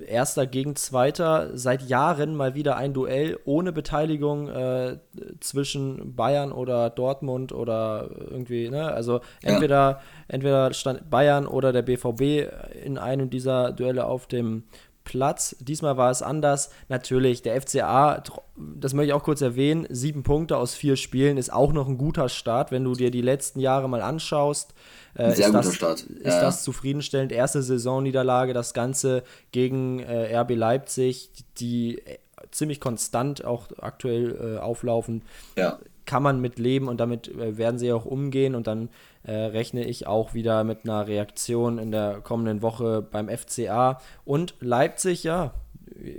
Erster 0.05 0.47
gegen 0.47 0.75
Zweiter. 0.75 1.57
Seit 1.57 1.83
Jahren 1.83 2.35
mal 2.35 2.55
wieder 2.55 2.77
ein 2.77 2.93
Duell 2.93 3.37
ohne 3.45 3.71
Beteiligung 3.71 4.49
äh, 4.49 4.97
zwischen 5.39 6.15
Bayern 6.15 6.51
oder 6.51 6.89
Dortmund 6.89 7.51
oder 7.51 8.09
irgendwie, 8.31 8.69
ne? 8.69 8.91
Also 8.91 9.19
entweder, 9.41 9.75
ja. 9.75 9.99
entweder 10.29 10.73
stand 10.73 11.09
Bayern 11.09 11.45
oder 11.45 11.73
der 11.73 11.83
BVB 11.83 12.49
in 12.83 12.97
einem 12.97 13.29
dieser 13.29 13.71
Duelle 13.71 14.05
auf 14.05 14.25
dem 14.25 14.63
Platz. 15.07 15.55
Diesmal 15.61 15.95
war 15.95 16.11
es 16.11 16.21
anders. 16.21 16.69
Natürlich, 16.89 17.41
der 17.41 17.61
FCA, 17.61 18.21
das 18.57 18.93
möchte 18.93 19.07
ich 19.07 19.13
auch 19.13 19.23
kurz 19.23 19.39
erwähnen, 19.39 19.87
sieben 19.89 20.23
Punkte 20.23 20.57
aus 20.57 20.75
vier 20.75 20.97
Spielen 20.97 21.37
ist 21.37 21.51
auch 21.51 21.71
noch 21.71 21.87
ein 21.87 21.97
guter 21.97 22.27
Start, 22.27 22.71
wenn 22.71 22.83
du 22.83 22.93
dir 22.93 23.09
die 23.09 23.21
letzten 23.21 23.61
Jahre 23.61 23.87
mal 23.87 24.01
anschaust. 24.01 24.73
Äh, 25.15 25.31
Sehr 25.31 25.47
guter 25.47 25.61
das, 25.61 25.75
Start. 25.75 26.01
Ist 26.01 26.25
ja, 26.25 26.41
das 26.41 26.63
zufriedenstellend? 26.63 27.31
Erste 27.31 27.61
Saisonniederlage, 27.61 28.53
das 28.53 28.73
Ganze 28.73 29.23
gegen 29.53 29.99
äh, 29.99 30.37
RB 30.37 30.55
Leipzig, 30.55 31.31
die 31.57 31.99
äh, 31.99 32.17
ziemlich 32.51 32.81
konstant 32.81 33.45
auch 33.45 33.67
aktuell 33.79 34.57
äh, 34.57 34.59
auflaufen. 34.59 35.21
Ja. 35.55 35.79
Kann 36.05 36.21
man 36.21 36.41
mit 36.41 36.59
leben 36.59 36.89
und 36.89 36.99
damit 36.99 37.29
äh, 37.29 37.57
werden 37.57 37.79
sie 37.79 37.93
auch 37.93 38.05
umgehen 38.05 38.55
und 38.55 38.67
dann 38.67 38.89
äh, 39.27 39.33
rechne 39.33 39.85
ich 39.85 40.07
auch 40.07 40.33
wieder 40.33 40.63
mit 40.63 40.85
einer 40.85 41.07
Reaktion 41.07 41.77
in 41.77 41.91
der 41.91 42.21
kommenden 42.21 42.61
Woche 42.61 43.01
beim 43.01 43.29
FCA. 43.29 43.99
Und 44.25 44.55
Leipzig, 44.61 45.23
ja, 45.23 45.53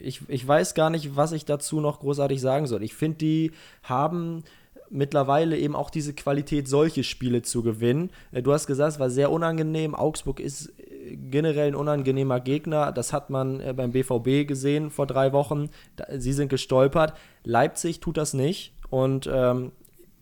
ich, 0.02 0.28
ich 0.28 0.46
weiß 0.46 0.74
gar 0.74 0.90
nicht, 0.90 1.16
was 1.16 1.32
ich 1.32 1.44
dazu 1.44 1.80
noch 1.80 2.00
großartig 2.00 2.40
sagen 2.40 2.66
soll. 2.66 2.82
Ich 2.82 2.94
finde, 2.94 3.18
die 3.18 3.52
haben 3.82 4.44
mittlerweile 4.90 5.56
eben 5.58 5.74
auch 5.74 5.90
diese 5.90 6.14
Qualität, 6.14 6.68
solche 6.68 7.02
Spiele 7.02 7.42
zu 7.42 7.62
gewinnen. 7.62 8.10
Äh, 8.30 8.42
du 8.42 8.52
hast 8.52 8.66
gesagt, 8.66 8.92
es 8.92 9.00
war 9.00 9.10
sehr 9.10 9.30
unangenehm. 9.30 9.94
Augsburg 9.94 10.38
ist 10.38 10.68
äh, 10.78 11.16
generell 11.16 11.68
ein 11.68 11.74
unangenehmer 11.74 12.40
Gegner. 12.40 12.92
Das 12.92 13.14
hat 13.14 13.30
man 13.30 13.60
äh, 13.60 13.72
beim 13.74 13.92
BVB 13.92 14.46
gesehen 14.46 14.90
vor 14.90 15.06
drei 15.06 15.32
Wochen. 15.32 15.70
Sie 16.16 16.34
sind 16.34 16.48
gestolpert. 16.48 17.14
Leipzig 17.44 18.00
tut 18.00 18.18
das 18.18 18.34
nicht. 18.34 18.74
Und 18.90 19.28
ähm, 19.32 19.72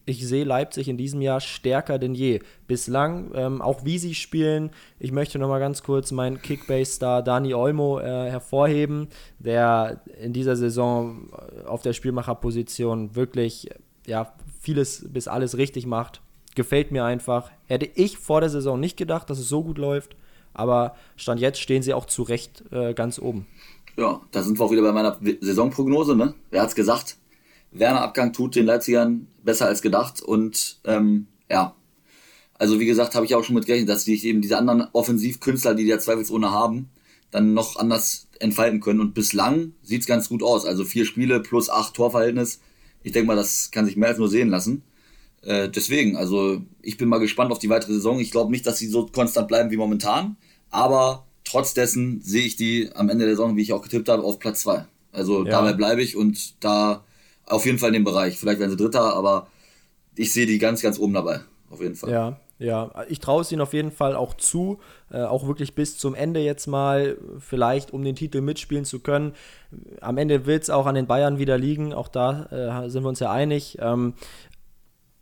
ich 0.06 0.26
sehe 0.26 0.44
Leipzig 0.44 0.88
in 0.88 0.96
diesem 0.96 1.20
Jahr 1.20 1.40
stärker 1.40 1.98
denn 1.98 2.14
je. 2.14 2.40
Bislang, 2.68 3.32
ähm, 3.34 3.60
auch 3.60 3.84
wie 3.84 3.98
sie 3.98 4.14
spielen, 4.14 4.70
ich 5.00 5.10
möchte 5.10 5.38
nochmal 5.38 5.58
ganz 5.58 5.82
kurz 5.82 6.12
meinen 6.12 6.40
Kickbase-Star 6.40 7.22
Dani 7.22 7.54
Olmo 7.54 7.98
äh, 7.98 8.30
hervorheben, 8.30 9.08
der 9.40 10.00
in 10.20 10.32
dieser 10.32 10.54
Saison 10.54 11.28
auf 11.66 11.82
der 11.82 11.92
Spielmacherposition 11.92 13.16
wirklich 13.16 13.68
ja, 14.06 14.32
vieles 14.60 15.04
bis 15.12 15.26
alles 15.26 15.56
richtig 15.56 15.86
macht. 15.86 16.22
Gefällt 16.54 16.92
mir 16.92 17.04
einfach. 17.04 17.50
Hätte 17.66 17.88
ich 17.94 18.16
vor 18.16 18.40
der 18.40 18.48
Saison 18.48 18.78
nicht 18.78 18.96
gedacht, 18.96 19.28
dass 19.28 19.40
es 19.40 19.48
so 19.48 19.64
gut 19.64 19.76
läuft, 19.76 20.16
aber 20.54 20.94
Stand 21.16 21.40
jetzt 21.40 21.60
stehen 21.60 21.82
sie 21.82 21.92
auch 21.92 22.06
zu 22.06 22.22
Recht 22.22 22.62
äh, 22.70 22.94
ganz 22.94 23.18
oben. 23.18 23.46
Ja, 23.96 24.20
da 24.30 24.42
sind 24.42 24.58
wir 24.58 24.64
auch 24.64 24.70
wieder 24.70 24.82
bei 24.82 24.92
meiner 24.92 25.18
Saisonprognose. 25.40 26.14
Ne? 26.14 26.34
Wer 26.50 26.62
hat's 26.62 26.74
gesagt? 26.76 27.16
Werner 27.78 28.02
Abgang 28.02 28.32
tut 28.32 28.56
den 28.56 28.66
Leipzigern 28.66 29.26
besser 29.42 29.66
als 29.66 29.82
gedacht 29.82 30.22
und 30.22 30.80
ähm, 30.84 31.26
ja, 31.50 31.74
also 32.54 32.80
wie 32.80 32.86
gesagt, 32.86 33.14
habe 33.14 33.26
ich 33.26 33.34
auch 33.34 33.44
schon 33.44 33.54
mit 33.54 33.66
gerechnet, 33.66 33.88
dass 33.88 34.04
sich 34.04 34.24
eben 34.24 34.40
diese 34.40 34.56
anderen 34.56 34.86
Offensivkünstler, 34.92 35.74
die 35.74 35.84
die 35.84 35.90
ja 35.90 35.98
zweifelsohne 35.98 36.50
haben, 36.50 36.88
dann 37.30 37.54
noch 37.54 37.76
anders 37.76 38.28
entfalten 38.38 38.80
können. 38.80 39.00
Und 39.00 39.12
bislang 39.12 39.72
sieht 39.82 40.00
es 40.00 40.06
ganz 40.06 40.28
gut 40.28 40.42
aus. 40.42 40.64
Also 40.64 40.84
vier 40.84 41.04
Spiele 41.04 41.40
plus 41.40 41.68
acht 41.68 41.94
Torverhältnis 41.94 42.60
ich 43.06 43.12
denke 43.12 43.28
mal, 43.28 43.36
das 43.36 43.70
kann 43.70 43.86
sich 43.86 43.96
mehr 43.96 44.08
als 44.08 44.18
nur 44.18 44.28
sehen 44.28 44.48
lassen. 44.48 44.82
Äh, 45.42 45.68
deswegen, 45.68 46.16
also 46.16 46.60
ich 46.82 46.96
bin 46.96 47.08
mal 47.08 47.18
gespannt 47.18 47.52
auf 47.52 47.60
die 47.60 47.68
weitere 47.68 47.92
Saison. 47.92 48.18
Ich 48.18 48.32
glaube 48.32 48.50
nicht, 48.50 48.66
dass 48.66 48.78
sie 48.78 48.88
so 48.88 49.06
konstant 49.06 49.46
bleiben 49.46 49.70
wie 49.70 49.76
momentan, 49.76 50.36
aber 50.70 51.24
trotz 51.44 51.72
dessen 51.72 52.20
sehe 52.20 52.44
ich 52.44 52.56
die 52.56 52.90
am 52.96 53.08
Ende 53.08 53.24
der 53.24 53.36
Saison, 53.36 53.56
wie 53.56 53.62
ich 53.62 53.72
auch 53.72 53.82
getippt 53.82 54.08
habe, 54.08 54.24
auf 54.24 54.40
Platz 54.40 54.62
2. 54.62 54.86
Also 55.12 55.44
ja. 55.44 55.52
dabei 55.52 55.72
bleibe 55.74 56.02
ich 56.02 56.16
und 56.16 56.62
da 56.64 57.04
auf 57.46 57.64
jeden 57.64 57.78
Fall 57.78 57.88
in 57.88 57.94
dem 57.94 58.04
Bereich. 58.04 58.38
Vielleicht 58.38 58.60
werden 58.60 58.70
sie 58.70 58.76
Dritter, 58.76 59.14
aber 59.14 59.46
ich 60.14 60.32
sehe 60.32 60.46
die 60.46 60.58
ganz, 60.58 60.82
ganz 60.82 60.98
oben 60.98 61.14
dabei. 61.14 61.40
Auf 61.70 61.80
jeden 61.80 61.94
Fall. 61.94 62.10
Ja, 62.10 62.40
ja, 62.58 62.90
ich 63.08 63.20
traue 63.20 63.42
es 63.42 63.52
ihnen 63.52 63.60
auf 63.60 63.74
jeden 63.74 63.90
Fall 63.90 64.16
auch 64.16 64.32
zu, 64.32 64.78
äh, 65.10 65.22
auch 65.22 65.46
wirklich 65.46 65.74
bis 65.74 65.98
zum 65.98 66.14
Ende 66.14 66.40
jetzt 66.40 66.66
mal, 66.66 67.18
vielleicht 67.38 67.92
um 67.92 68.02
den 68.02 68.16
Titel 68.16 68.40
mitspielen 68.40 68.86
zu 68.86 69.00
können. 69.00 69.34
Am 70.00 70.16
Ende 70.16 70.46
wird 70.46 70.62
es 70.62 70.70
auch 70.70 70.86
an 70.86 70.94
den 70.94 71.06
Bayern 71.06 71.38
wieder 71.38 71.58
liegen, 71.58 71.92
auch 71.92 72.08
da 72.08 72.84
äh, 72.86 72.88
sind 72.88 73.02
wir 73.02 73.10
uns 73.10 73.20
ja 73.20 73.30
einig. 73.30 73.76
Ähm, 73.80 74.14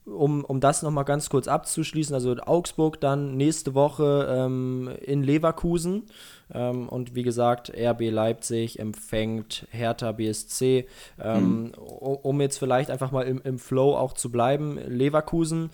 um, 0.06 0.44
um 0.44 0.61
das 0.61 0.82
nochmal 0.82 1.04
ganz 1.04 1.30
kurz 1.30 1.49
abzuschließen, 1.49 2.14
also 2.14 2.34
Augsburg 2.37 3.00
dann 3.00 3.37
nächste 3.37 3.75
Woche 3.75 4.26
ähm, 4.30 4.90
in 5.02 5.23
Leverkusen 5.23 6.04
ähm, 6.52 6.88
und 6.88 7.14
wie 7.14 7.23
gesagt, 7.23 7.73
RB 7.75 8.11
Leipzig 8.11 8.78
empfängt 8.78 9.66
Hertha 9.70 10.12
BSC. 10.12 10.87
Ähm, 11.20 11.62
mhm. 11.62 11.73
Um 11.75 12.40
jetzt 12.40 12.58
vielleicht 12.58 12.90
einfach 12.90 13.12
mal 13.12 13.23
im, 13.23 13.40
im 13.42 13.58
Flow 13.58 13.96
auch 13.96 14.12
zu 14.12 14.30
bleiben, 14.30 14.78
Leverkusen, 14.87 15.70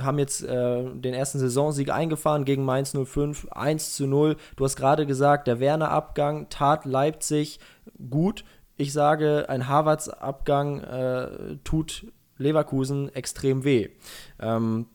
haben 0.00 0.18
jetzt 0.18 0.42
äh, 0.42 0.84
den 0.94 1.14
ersten 1.14 1.38
Saisonsieg 1.38 1.90
eingefahren 1.90 2.44
gegen 2.44 2.64
Mainz 2.64 2.96
05, 2.96 3.48
1 3.50 3.94
zu 3.94 4.06
0. 4.06 4.36
Du 4.56 4.64
hast 4.64 4.76
gerade 4.76 5.06
gesagt, 5.06 5.46
der 5.46 5.60
Werner-Abgang 5.60 6.48
tat 6.48 6.84
Leipzig 6.84 7.60
gut. 8.10 8.44
Ich 8.76 8.92
sage, 8.92 9.46
ein 9.48 9.68
Harvards-Abgang 9.68 10.80
äh, 10.80 11.56
tut 11.62 12.06
Leverkusen 12.38 13.14
extrem 13.14 13.64
weh. 13.64 13.90
Ähm, 14.40 14.86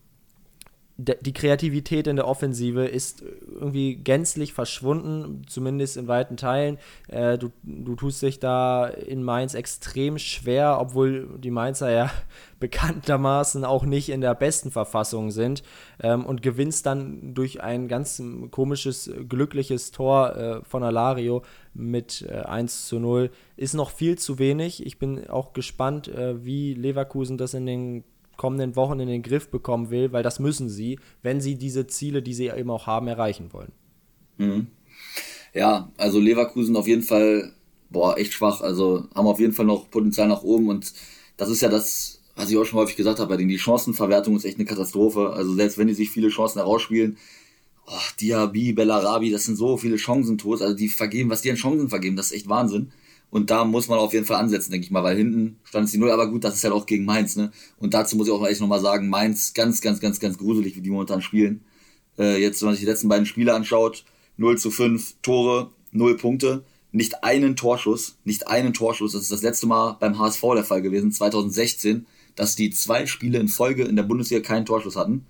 die 1.02 1.32
Kreativität 1.32 2.06
in 2.06 2.16
der 2.16 2.26
Offensive 2.26 2.86
ist 2.86 3.22
irgendwie 3.22 3.96
gänzlich 3.96 4.52
verschwunden, 4.52 5.42
zumindest 5.46 5.96
in 5.96 6.08
weiten 6.08 6.36
Teilen. 6.36 6.78
Äh, 7.08 7.38
du, 7.38 7.50
du 7.62 7.94
tust 7.94 8.22
dich 8.22 8.38
da 8.38 8.86
in 8.86 9.22
Mainz 9.22 9.54
extrem 9.54 10.18
schwer, 10.18 10.78
obwohl 10.80 11.28
die 11.38 11.50
Mainzer 11.50 11.90
ja 11.90 12.10
bekanntermaßen 12.60 13.64
auch 13.64 13.84
nicht 13.84 14.10
in 14.10 14.20
der 14.20 14.34
besten 14.34 14.70
Verfassung 14.70 15.30
sind 15.30 15.62
ähm, 16.02 16.26
und 16.26 16.42
gewinnst 16.42 16.84
dann 16.86 17.34
durch 17.34 17.62
ein 17.62 17.88
ganz 17.88 18.22
komisches, 18.50 19.10
glückliches 19.28 19.92
Tor 19.92 20.36
äh, 20.36 20.64
von 20.64 20.82
Alario 20.82 21.42
mit 21.72 22.26
äh, 22.28 22.40
1 22.40 22.86
zu 22.86 22.98
0. 22.98 23.30
Ist 23.56 23.74
noch 23.74 23.90
viel 23.90 24.18
zu 24.18 24.38
wenig. 24.38 24.84
Ich 24.84 24.98
bin 24.98 25.28
auch 25.30 25.52
gespannt, 25.52 26.08
äh, 26.08 26.44
wie 26.44 26.74
Leverkusen 26.74 27.38
das 27.38 27.54
in 27.54 27.64
den 27.64 28.04
kommenden 28.40 28.74
Wochen 28.74 29.00
in 29.00 29.08
den 29.08 29.22
Griff 29.22 29.50
bekommen 29.50 29.90
will, 29.90 30.12
weil 30.12 30.22
das 30.22 30.38
müssen 30.38 30.70
sie, 30.70 30.98
wenn 31.20 31.42
sie 31.42 31.56
diese 31.56 31.86
Ziele, 31.86 32.22
die 32.22 32.32
sie 32.32 32.46
eben 32.46 32.70
auch 32.70 32.86
haben, 32.86 33.06
erreichen 33.06 33.52
wollen. 33.52 33.72
Mhm. 34.38 34.68
Ja, 35.52 35.92
also 35.98 36.18
Leverkusen 36.18 36.74
auf 36.74 36.88
jeden 36.88 37.02
Fall, 37.02 37.52
boah, 37.90 38.16
echt 38.16 38.32
schwach. 38.32 38.62
Also 38.62 39.04
haben 39.14 39.26
auf 39.26 39.40
jeden 39.40 39.52
Fall 39.52 39.66
noch 39.66 39.90
Potenzial 39.90 40.26
nach 40.26 40.42
oben 40.42 40.70
und 40.70 40.90
das 41.36 41.50
ist 41.50 41.60
ja 41.60 41.68
das, 41.68 42.22
was 42.34 42.50
ich 42.50 42.56
auch 42.56 42.64
schon 42.64 42.78
häufig 42.78 42.96
gesagt 42.96 43.18
habe, 43.18 43.28
bei 43.28 43.36
denen 43.36 43.50
die 43.50 43.58
Chancenverwertung 43.58 44.34
ist 44.36 44.46
echt 44.46 44.56
eine 44.56 44.64
Katastrophe. 44.64 45.34
Also 45.34 45.52
selbst 45.52 45.76
wenn 45.76 45.88
die 45.88 45.94
sich 45.94 46.08
viele 46.08 46.28
Chancen 46.28 46.60
herausspielen, 46.60 47.18
oh, 47.88 48.08
Diaby, 48.22 48.72
Bellarabi, 48.72 49.30
das 49.30 49.44
sind 49.44 49.56
so 49.56 49.76
viele 49.76 49.98
Chancentors, 49.98 50.62
also 50.62 50.74
die 50.74 50.88
vergeben, 50.88 51.28
was 51.28 51.42
die 51.42 51.50
an 51.50 51.56
Chancen 51.56 51.90
vergeben, 51.90 52.16
das 52.16 52.28
ist 52.30 52.36
echt 52.36 52.48
Wahnsinn. 52.48 52.90
Und 53.30 53.50
da 53.50 53.64
muss 53.64 53.88
man 53.88 53.98
auf 53.98 54.12
jeden 54.12 54.26
Fall 54.26 54.38
ansetzen, 54.38 54.72
denke 54.72 54.84
ich 54.84 54.90
mal, 54.90 55.04
weil 55.04 55.16
hinten 55.16 55.58
stand 55.62 55.86
es 55.86 55.92
die 55.92 55.98
Null, 55.98 56.10
aber 56.10 56.28
gut, 56.28 56.42
das 56.42 56.56
ist 56.56 56.64
halt 56.64 56.74
auch 56.74 56.86
gegen 56.86 57.04
Mainz, 57.04 57.36
ne? 57.36 57.52
Und 57.78 57.94
dazu 57.94 58.16
muss 58.16 58.26
ich 58.26 58.32
auch 58.32 58.44
echt 58.44 58.60
nochmal 58.60 58.80
sagen, 58.80 59.08
Mainz 59.08 59.54
ganz, 59.54 59.80
ganz, 59.80 60.00
ganz, 60.00 60.18
ganz 60.18 60.36
gruselig, 60.36 60.76
wie 60.76 60.80
die 60.80 60.90
momentan 60.90 61.22
spielen. 61.22 61.64
Äh, 62.18 62.40
jetzt, 62.42 62.60
wenn 62.60 62.66
man 62.66 62.74
sich 62.74 62.84
die 62.84 62.90
letzten 62.90 63.08
beiden 63.08 63.26
Spiele 63.26 63.54
anschaut, 63.54 64.04
0 64.36 64.58
zu 64.58 64.70
5 64.70 65.16
Tore, 65.22 65.70
0 65.92 66.16
Punkte, 66.16 66.64
nicht 66.92 67.22
einen 67.22 67.54
Torschuss, 67.54 68.18
nicht 68.24 68.48
einen 68.48 68.74
Torschuss. 68.74 69.12
Das 69.12 69.22
ist 69.22 69.30
das 69.30 69.42
letzte 69.42 69.66
Mal 69.66 69.96
beim 70.00 70.18
HSV 70.18 70.42
der 70.54 70.64
Fall 70.64 70.82
gewesen, 70.82 71.12
2016, 71.12 72.06
dass 72.34 72.56
die 72.56 72.70
zwei 72.70 73.06
Spiele 73.06 73.38
in 73.38 73.48
Folge 73.48 73.84
in 73.84 73.96
der 73.96 74.02
Bundesliga 74.02 74.42
keinen 74.42 74.66
Torschuss 74.66 74.96
hatten. 74.96 75.26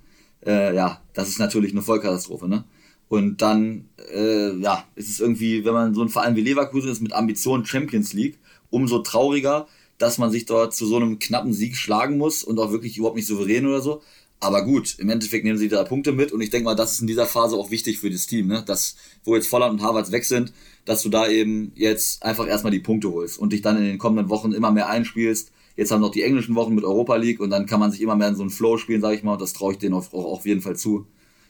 Äh, 0.47 0.75
ja, 0.75 1.03
das 1.13 1.29
ist 1.29 1.39
natürlich 1.39 1.73
eine 1.73 1.83
Vollkatastrophe, 1.83 2.49
ne? 2.49 2.65
Und 3.11 3.43
dann, 3.43 3.89
äh, 4.15 4.57
ja, 4.59 4.85
ist 4.95 5.11
es 5.11 5.19
irgendwie, 5.19 5.65
wenn 5.65 5.75
man 5.75 5.95
so 5.95 6.01
ein 6.01 6.11
Verein 6.11 6.37
wie 6.37 6.43
Leverkusen 6.43 6.93
ist 6.93 7.03
mit 7.03 7.13
Ambitionen 7.13 7.67
Champions 7.67 8.13
League, 8.13 8.39
umso 8.71 9.01
trauriger, 9.01 9.67
dass 9.99 10.19
man 10.19 10.31
sich 10.31 10.47
dort 10.47 10.77
zu 10.77 10.87
so 10.87 10.95
einem 10.95 11.19
knappen 11.19 11.53
Sieg 11.53 11.75
schlagen 11.75 12.19
muss 12.19 12.45
und 12.45 12.61
auch 12.61 12.71
wirklich 12.71 12.97
überhaupt 12.97 13.17
nicht 13.17 13.27
souverän 13.27 13.67
oder 13.67 13.81
so. 13.81 14.01
Aber 14.39 14.65
gut, 14.65 14.97
im 15.01 15.11
Endeffekt 15.11 15.45
nehmen 15.45 15.59
sie 15.59 15.67
drei 15.67 15.83
Punkte 15.83 16.13
mit 16.13 16.31
und 16.31 16.41
ich 16.41 16.51
denke 16.51 16.67
mal, 16.67 16.77
das 16.77 16.93
ist 16.93 17.01
in 17.01 17.09
dieser 17.09 17.27
Phase 17.27 17.57
auch 17.57 17.73
wichtig 17.73 17.99
für 17.99 18.11
das 18.11 18.29
Team, 18.29 18.47
ne? 18.47 18.63
dass, 18.65 18.95
wo 19.25 19.35
jetzt 19.35 19.49
Volland 19.49 19.73
und 19.73 19.83
Harvards 19.83 20.13
weg 20.13 20.25
sind, 20.25 20.53
dass 20.85 21.03
du 21.03 21.09
da 21.09 21.27
eben 21.27 21.73
jetzt 21.75 22.23
einfach 22.23 22.47
erstmal 22.47 22.71
die 22.71 22.79
Punkte 22.79 23.11
holst 23.11 23.41
und 23.41 23.53
dich 23.53 23.61
dann 23.61 23.77
in 23.77 23.87
den 23.87 23.99
kommenden 23.99 24.31
Wochen 24.31 24.53
immer 24.53 24.71
mehr 24.71 24.89
einspielst. 24.89 25.51
Jetzt 25.77 25.91
haben 25.91 26.01
noch 26.01 26.13
die 26.13 26.23
englischen 26.23 26.55
Wochen 26.55 26.77
mit 26.77 26.85
Europa 26.85 27.17
League 27.17 27.41
und 27.41 27.51
dann 27.51 27.67
kann 27.67 27.81
man 27.81 27.91
sich 27.91 28.03
immer 28.03 28.15
mehr 28.15 28.29
in 28.29 28.37
so 28.37 28.43
einen 28.43 28.51
Flow 28.51 28.79
spielen, 28.79 29.01
sage 29.01 29.17
ich 29.17 29.25
mal, 29.25 29.33
und 29.33 29.43
das 29.43 29.53
traue 29.53 29.73
ich 29.73 29.81
denen 29.81 29.95
auch, 29.95 30.13
auch 30.13 30.27
auf 30.27 30.47
jeden 30.47 30.61
Fall 30.61 30.77
zu, 30.77 31.07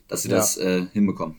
dass 0.08 0.22
sie 0.22 0.30
ja. 0.30 0.36
das 0.36 0.56
äh, 0.56 0.86
hinbekommen. 0.94 1.36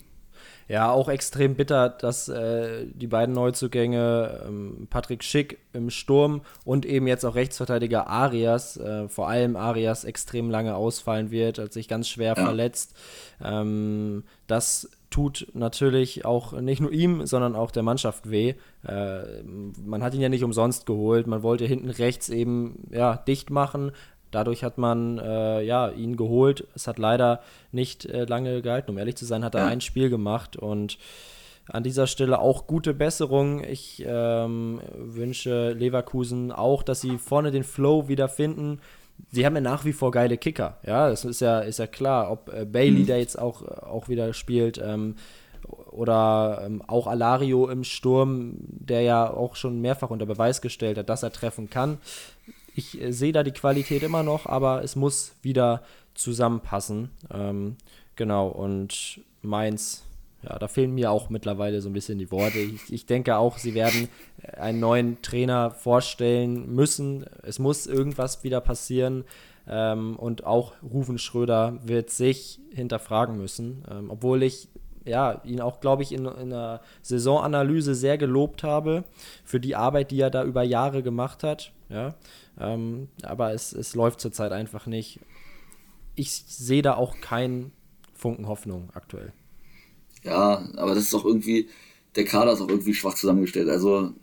Ja, 0.67 0.91
auch 0.91 1.09
extrem 1.09 1.55
bitter, 1.55 1.89
dass 1.89 2.29
äh, 2.29 2.85
die 2.93 3.07
beiden 3.07 3.35
Neuzugänge, 3.35 4.45
ähm, 4.47 4.87
Patrick 4.89 5.23
Schick 5.23 5.59
im 5.73 5.89
Sturm 5.89 6.41
und 6.65 6.85
eben 6.85 7.07
jetzt 7.07 7.25
auch 7.25 7.35
Rechtsverteidiger 7.35 8.07
Arias, 8.07 8.77
äh, 8.77 9.07
vor 9.09 9.27
allem 9.27 9.55
Arias, 9.55 10.03
extrem 10.03 10.49
lange 10.49 10.75
ausfallen 10.75 11.31
wird, 11.31 11.59
hat 11.59 11.73
sich 11.73 11.87
ganz 11.87 12.07
schwer 12.07 12.35
ja. 12.37 12.43
verletzt. 12.43 12.95
Ähm, 13.43 14.23
das 14.47 14.89
tut 15.11 15.47
natürlich 15.53 16.25
auch 16.25 16.53
nicht 16.53 16.79
nur 16.79 16.91
ihm, 16.91 17.25
sondern 17.27 17.55
auch 17.55 17.69
der 17.69 17.83
Mannschaft 17.83 18.31
weh. 18.31 18.55
Äh, 18.87 19.43
man 19.85 20.01
hat 20.01 20.13
ihn 20.13 20.21
ja 20.21 20.29
nicht 20.29 20.43
umsonst 20.43 20.85
geholt. 20.85 21.27
Man 21.27 21.43
wollte 21.43 21.65
hinten 21.65 21.89
rechts 21.89 22.29
eben 22.29 22.87
ja, 22.91 23.17
dicht 23.17 23.49
machen, 23.49 23.91
Dadurch 24.31 24.63
hat 24.63 24.77
man 24.77 25.19
äh, 25.19 25.61
ja, 25.61 25.89
ihn 25.89 26.17
geholt. 26.17 26.67
Es 26.75 26.87
hat 26.87 26.97
leider 26.97 27.41
nicht 27.71 28.05
äh, 28.05 28.25
lange 28.25 28.61
gehalten. 28.61 28.91
Um 28.91 28.97
ehrlich 28.97 29.15
zu 29.15 29.25
sein, 29.25 29.43
hat 29.43 29.55
er 29.55 29.61
ja. 29.61 29.67
ein 29.67 29.81
Spiel 29.81 30.09
gemacht 30.09 30.55
und 30.55 30.97
an 31.67 31.83
dieser 31.83 32.07
Stelle 32.07 32.39
auch 32.39 32.67
gute 32.67 32.93
Besserung. 32.93 33.63
Ich 33.63 34.03
ähm, 34.05 34.81
wünsche 34.95 35.71
Leverkusen 35.71 36.51
auch, 36.51 36.83
dass 36.83 37.01
sie 37.01 37.17
vorne 37.17 37.51
den 37.51 37.63
Flow 37.63 38.07
wiederfinden. 38.07 38.81
Sie 39.31 39.45
haben 39.45 39.55
ja 39.55 39.61
nach 39.61 39.85
wie 39.85 39.93
vor 39.93 40.11
geile 40.11 40.37
Kicker. 40.37 40.77
Ja, 40.85 41.09
das 41.09 41.25
ist 41.25 41.41
ja, 41.41 41.59
ist 41.59 41.79
ja 41.79 41.87
klar. 41.87 42.31
Ob 42.31 42.51
äh, 42.53 42.65
Bailey, 42.65 43.01
mhm. 43.01 43.05
der 43.05 43.19
jetzt 43.19 43.37
auch, 43.37 43.61
auch 43.61 44.09
wieder 44.09 44.33
spielt, 44.33 44.81
ähm, 44.83 45.15
oder 45.91 46.63
ähm, 46.65 46.81
auch 46.87 47.07
Alario 47.07 47.69
im 47.69 47.83
Sturm, 47.83 48.55
der 48.59 49.01
ja 49.01 49.29
auch 49.29 49.55
schon 49.55 49.81
mehrfach 49.81 50.09
unter 50.09 50.25
Beweis 50.25 50.61
gestellt 50.61 50.97
hat, 50.97 51.09
dass 51.09 51.23
er 51.23 51.31
treffen 51.31 51.69
kann. 51.69 51.99
Ich 52.75 53.01
äh, 53.01 53.11
sehe 53.11 53.31
da 53.31 53.43
die 53.43 53.51
Qualität 53.51 54.03
immer 54.03 54.23
noch, 54.23 54.45
aber 54.45 54.83
es 54.83 54.95
muss 54.95 55.33
wieder 55.41 55.81
zusammenpassen. 56.13 57.09
Ähm, 57.33 57.77
genau, 58.15 58.47
und 58.47 59.21
Mainz, 59.41 60.03
ja, 60.43 60.57
da 60.57 60.67
fehlen 60.67 60.93
mir 60.93 61.11
auch 61.11 61.29
mittlerweile 61.29 61.81
so 61.81 61.89
ein 61.89 61.93
bisschen 61.93 62.17
die 62.17 62.31
Worte. 62.31 62.59
Ich, 62.59 62.91
ich 62.91 63.05
denke 63.05 63.37
auch, 63.37 63.57
sie 63.57 63.73
werden 63.73 64.07
äh, 64.41 64.57
einen 64.57 64.79
neuen 64.79 65.21
Trainer 65.21 65.71
vorstellen 65.71 66.73
müssen. 66.73 67.25
Es 67.43 67.59
muss 67.59 67.87
irgendwas 67.87 68.43
wieder 68.43 68.61
passieren. 68.61 69.23
Ähm, 69.67 70.15
und 70.17 70.45
auch 70.45 70.73
Rufen 70.81 71.19
Schröder 71.19 71.77
wird 71.83 72.09
sich 72.09 72.59
hinterfragen 72.73 73.37
müssen, 73.37 73.85
ähm, 73.91 74.09
obwohl 74.09 74.41
ich 74.41 74.67
ja, 75.05 75.41
ihn 75.43 75.61
auch, 75.61 75.79
glaube 75.79 76.03
ich, 76.03 76.11
in, 76.11 76.25
in 76.25 76.53
einer 76.53 76.81
Saisonanalyse 77.01 77.95
sehr 77.95 78.17
gelobt 78.17 78.63
habe 78.63 79.03
für 79.43 79.59
die 79.59 79.75
Arbeit, 79.75 80.11
die 80.11 80.19
er 80.19 80.29
da 80.29 80.43
über 80.43 80.63
Jahre 80.63 81.03
gemacht 81.03 81.43
hat. 81.43 81.71
Ja, 81.89 82.15
ähm, 82.59 83.07
aber 83.23 83.53
es, 83.53 83.73
es 83.73 83.95
läuft 83.95 84.19
zurzeit 84.19 84.51
einfach 84.51 84.87
nicht. 84.87 85.19
Ich 86.15 86.31
sehe 86.31 86.81
da 86.81 86.95
auch 86.95 87.19
keinen 87.21 87.71
Funken 88.13 88.47
Hoffnung 88.47 88.89
aktuell. 88.93 89.33
Ja, 90.23 90.69
aber 90.75 90.93
das 90.93 91.05
ist 91.05 91.13
doch 91.13 91.25
irgendwie, 91.25 91.69
der 92.15 92.25
Kader 92.25 92.53
ist 92.53 92.61
auch 92.61 92.69
irgendwie 92.69 92.93
schwach 92.93 93.15
zusammengestellt. 93.15 93.69
Also 93.69 94.13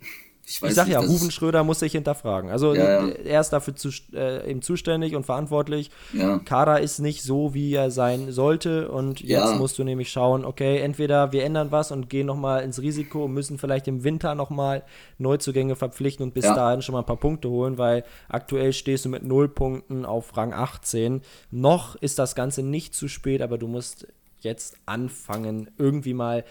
ich, 0.49 0.63
ich 0.63 0.73
sag 0.73 0.87
nicht, 0.87 0.95
ja, 0.95 0.99
Ruben 0.99 1.29
Schröder 1.29 1.63
muss 1.63 1.79
sich 1.79 1.91
hinterfragen. 1.91 2.49
Also 2.49 2.73
ja, 2.73 3.05
ja. 3.05 3.07
er 3.07 3.41
ist 3.41 3.51
dafür 3.51 3.75
zu, 3.75 3.89
äh, 4.13 4.49
eben 4.49 4.63
zuständig 4.63 5.15
und 5.15 5.23
verantwortlich. 5.23 5.91
Ja. 6.11 6.39
Kader 6.39 6.81
ist 6.81 6.97
nicht 6.97 7.21
so, 7.21 7.53
wie 7.53 7.71
er 7.75 7.91
sein 7.91 8.31
sollte. 8.31 8.89
Und 8.89 9.21
jetzt 9.21 9.55
musst 9.57 9.77
du 9.77 9.83
nämlich 9.83 10.11
schauen, 10.11 10.45
okay, 10.45 10.79
entweder 10.79 11.31
wir 11.31 11.43
ändern 11.43 11.71
was 11.71 11.91
und 11.91 12.09
gehen 12.09 12.25
nochmal 12.25 12.63
ins 12.63 12.81
Risiko 12.81 13.25
und 13.25 13.33
müssen 13.33 13.59
vielleicht 13.59 13.87
im 13.87 14.03
Winter 14.03 14.33
nochmal 14.33 14.83
Neuzugänge 15.19 15.75
verpflichten 15.75 16.23
und 16.23 16.33
bis 16.33 16.45
dahin 16.45 16.81
schon 16.81 16.93
mal 16.93 16.99
ein 16.99 17.05
paar 17.05 17.17
Punkte 17.17 17.49
holen, 17.49 17.77
weil 17.77 18.03
aktuell 18.27 18.73
stehst 18.73 19.05
du 19.05 19.09
mit 19.09 19.23
null 19.23 19.49
Punkten 19.49 20.03
auf 20.03 20.35
Rang 20.35 20.53
18. 20.53 21.21
Noch 21.51 21.95
ist 21.95 22.17
das 22.17 22.33
Ganze 22.33 22.63
nicht 22.63 22.95
zu 22.95 23.07
spät, 23.07 23.43
aber 23.43 23.59
du 23.59 23.67
musst 23.67 24.07
jetzt 24.41 24.77
anfangen, 24.87 25.69
irgendwie 25.77 26.13
mal 26.13 26.43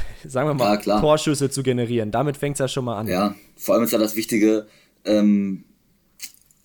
sagen 0.26 0.48
wir 0.48 0.54
mal, 0.54 0.80
ja, 0.84 1.00
Torschüsse 1.00 1.50
zu 1.50 1.62
generieren. 1.62 2.10
Damit 2.10 2.36
fängt 2.36 2.56
es 2.56 2.60
ja 2.60 2.68
schon 2.68 2.84
mal 2.84 2.98
an. 2.98 3.06
Ja, 3.06 3.34
vor 3.56 3.74
allem 3.74 3.84
ist 3.84 3.92
ja 3.92 3.98
das 3.98 4.16
Wichtige, 4.16 4.66
ähm, 5.04 5.64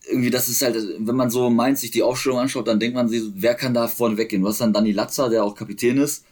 irgendwie, 0.10 0.30
das 0.30 0.48
ist 0.48 0.62
halt, 0.62 0.76
wenn 1.00 1.16
man 1.16 1.30
so 1.30 1.50
meint, 1.50 1.78
sich 1.78 1.92
die 1.92 2.04
Aufstellung 2.04 2.40
anschaut, 2.40 2.68
dann 2.68 2.80
denkt 2.80 2.96
man 2.96 3.10
sich, 3.10 3.24
wer 3.36 3.56
kann 3.56 3.74
da 3.74 3.88
vorne 3.88 4.18
weggehen? 4.18 4.42
Du 4.42 4.48
hast 4.48 4.62
dann 4.62 4.74
Dani 4.74 4.92
Latzer, 4.92 5.30
der 5.30 5.44
auch 5.44 5.56
Kapitän 5.56 5.98
ist. 5.98 6.24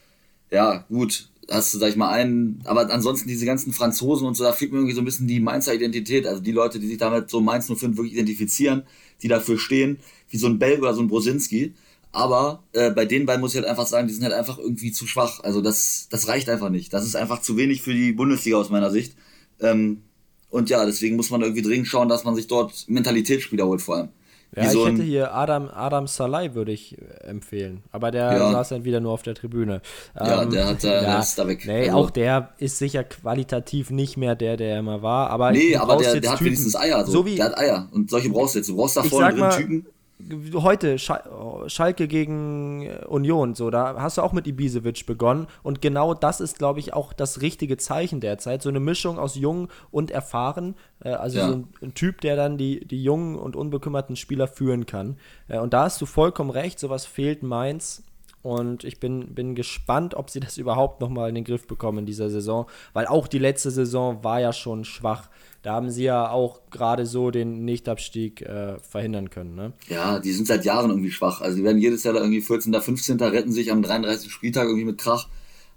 Ja, 0.52 0.86
gut, 0.90 1.30
hast 1.50 1.74
du, 1.74 1.78
sag 1.80 1.90
ich 1.90 1.96
mal, 1.96 2.10
einen, 2.10 2.62
aber 2.66 2.90
ansonsten 2.90 3.28
diese 3.28 3.46
ganzen 3.46 3.74
Franzosen 3.74 4.28
und 4.28 4.36
so, 4.36 4.44
da 4.44 4.54
fehlt 4.54 4.72
mir 4.72 4.80
irgendwie 4.80 4.96
so 4.96 5.02
ein 5.02 5.06
bisschen 5.06 5.28
die 5.28 5.40
Mainzer 5.40 5.74
Identität. 5.74 6.26
Also 6.26 6.42
die 6.42 6.52
Leute, 6.52 6.80
die 6.80 6.88
sich 6.88 6.98
damit 6.98 7.30
so 7.30 7.42
Mainz 7.42 7.68
05 7.68 7.98
wirklich 7.98 8.14
identifizieren, 8.14 8.84
die 9.22 9.28
dafür 9.28 9.58
stehen, 9.58 10.00
wie 10.30 10.38
so 10.38 10.48
ein 10.48 10.60
Belg 10.60 10.82
oder 10.82 10.94
so 10.94 11.02
ein 11.02 11.08
Brosinski. 11.08 11.74
Aber 12.16 12.64
äh, 12.72 12.92
bei 12.92 13.06
den 13.06 13.26
beiden 13.26 13.42
muss 13.42 13.54
ich 13.54 13.58
halt 13.58 13.68
einfach 13.68 13.86
sagen, 13.86 14.08
die 14.08 14.14
sind 14.14 14.24
halt 14.24 14.34
einfach 14.34 14.58
irgendwie 14.58 14.94
zu 14.94 15.06
schwach. 15.06 15.42
Also 15.44 15.62
das, 15.62 16.08
das 16.10 16.30
reicht 16.30 16.48
einfach 16.48 16.70
nicht. 16.70 16.94
Das 16.94 17.06
ist 17.06 17.18
einfach 17.18 17.42
zu 17.42 17.58
wenig 17.58 17.82
für 17.82 17.94
die 17.94 18.14
Bundesliga 18.14 18.56
aus 18.56 18.70
meiner 18.70 18.90
Sicht. 18.90 19.18
Ähm, 19.60 20.02
und 20.50 20.70
ja, 20.70 20.86
deswegen 20.86 21.18
muss 21.18 21.30
man 21.30 21.42
irgendwie 21.42 21.62
dringend 21.62 21.88
schauen, 21.88 22.08
dass 22.08 22.24
man 22.24 22.34
sich 22.34 22.48
dort 22.48 22.86
Mentalitätsspieler 22.88 23.66
holt 23.66 23.82
vor 23.82 23.98
allem. 23.98 24.10
Ja, 24.56 24.70
so 24.70 24.88
ich 24.88 24.94
hätte 24.94 25.04
hier 25.04 25.36
Adam, 25.36 25.68
Adam 25.68 26.08
Salai 26.08 26.56
würde 26.56 26.72
ich 26.72 26.98
äh, 26.98 27.28
empfehlen. 27.28 27.84
Aber 27.92 28.12
der 28.12 28.32
ja. 28.32 28.52
saß 28.54 28.70
dann 28.70 28.86
wieder 28.86 29.02
nur 29.02 29.12
auf 29.12 29.24
der 29.24 29.36
Tribüne. 29.36 29.82
Ja, 30.16 30.44
ähm, 30.44 30.52
der 30.52 30.68
hat 30.68 30.86
da, 30.86 31.04
ja, 31.04 31.20
ist 31.20 31.38
da 31.38 31.46
weg. 31.46 31.66
Nee, 31.66 31.90
also, 31.90 31.98
auch 31.98 32.10
der 32.12 32.54
ist 32.60 32.78
sicher 32.78 33.04
qualitativ 33.04 33.90
nicht 33.90 34.16
mehr 34.16 34.36
der, 34.36 34.56
der 34.56 34.80
immer 34.80 35.02
war. 35.02 35.32
Aber 35.32 35.52
nee, 35.52 35.76
aber 35.76 35.98
der, 35.98 36.22
der 36.22 36.32
hat 36.32 36.38
Typen, 36.38 36.46
wenigstens 36.46 36.78
Eier. 36.78 37.06
So. 37.06 37.12
so 37.12 37.26
wie, 37.26 37.36
der 37.36 37.46
hat 37.48 37.58
Eier. 37.58 37.90
Und 37.92 38.10
solche 38.10 38.30
brauchst 38.30 38.56
du 38.56 38.60
jetzt. 38.60 38.70
Du 38.70 38.78
brauchst 38.78 38.96
da 38.96 39.04
vorne 39.04 39.36
drin 39.36 39.50
Typen 39.50 39.86
heute 40.54 40.98
Schalke 40.98 42.08
gegen 42.08 42.90
Union, 43.08 43.54
so 43.54 43.70
da 43.70 43.96
hast 44.00 44.18
du 44.18 44.22
auch 44.22 44.32
mit 44.32 44.48
Ibisevic 44.48 45.06
begonnen 45.06 45.48
und 45.62 45.82
genau 45.82 46.14
das 46.14 46.40
ist, 46.40 46.58
glaube 46.58 46.80
ich, 46.80 46.94
auch 46.94 47.12
das 47.12 47.42
richtige 47.42 47.78
Zeichen 47.78 48.22
derzeit. 48.22 48.62
So 48.62 48.70
eine 48.70 48.80
Mischung 48.80 49.20
aus 49.20 49.36
jung 49.36 49.68
und 49.92 50.12
erfahren, 50.12 50.76
äh, 51.04 51.10
also 51.10 51.38
ja. 51.38 51.48
so 51.48 51.54
ein, 51.54 51.68
ein, 51.82 51.94
Typ, 51.94 52.22
der 52.22 52.36
dann 52.36 52.58
die, 52.58 52.86
die 52.86 53.04
jungen 53.04 53.36
und 53.38 53.56
unbekümmerten 53.56 54.16
Spieler 54.16 54.48
führen 54.48 54.86
kann. 54.86 55.18
Äh, 55.50 55.60
und 55.60 55.74
da 55.74 55.84
hast 55.84 56.02
du 56.02 56.06
vollkommen 56.06 56.50
recht, 56.50 56.80
sowas 56.80 57.06
fehlt 57.06 57.44
Mainz. 57.44 58.04
Und 58.46 58.84
ich 58.84 59.00
bin, 59.00 59.34
bin 59.34 59.56
gespannt, 59.56 60.14
ob 60.14 60.30
sie 60.30 60.40
das 60.40 60.58
überhaupt 60.64 61.02
nochmal 61.02 61.30
in 61.30 61.36
den 61.36 61.44
Griff 61.44 61.68
bekommen 61.68 62.00
in 62.00 62.06
dieser 62.06 62.30
Saison, 62.30 62.68
weil 62.94 63.08
auch 63.08 63.28
die 63.28 63.40
letzte 63.40 63.72
Saison 63.72 64.24
war 64.24 64.40
ja 64.40 64.54
schon 64.54 64.86
schwach 64.86 65.30
da 65.66 65.74
haben 65.74 65.90
sie 65.90 66.04
ja 66.04 66.30
auch 66.30 66.62
gerade 66.70 67.08
so 67.08 67.32
den 67.32 67.66
Nichtabstieg 67.66 68.44
äh, 68.44 68.78
verhindern 68.82 69.32
können. 69.32 69.56
Ne? 69.56 69.74
Ja, 69.90 70.20
die 70.20 70.32
sind 70.32 70.46
seit 70.46 70.64
Jahren 70.64 70.92
irgendwie 70.92 71.10
schwach. 71.10 71.42
Also 71.42 71.58
die 71.58 71.64
werden 71.64 71.82
jedes 71.82 72.04
Jahr 72.04 72.14
da 72.14 72.20
irgendwie 72.20 72.42
14., 72.42 72.72
15. 72.72 73.20
retten 73.20 73.52
sich 73.52 73.72
am 73.72 73.82
33. 73.82 74.32
Spieltag 74.32 74.66
irgendwie 74.66 74.86
mit 74.86 75.00
Krach. 75.00 75.28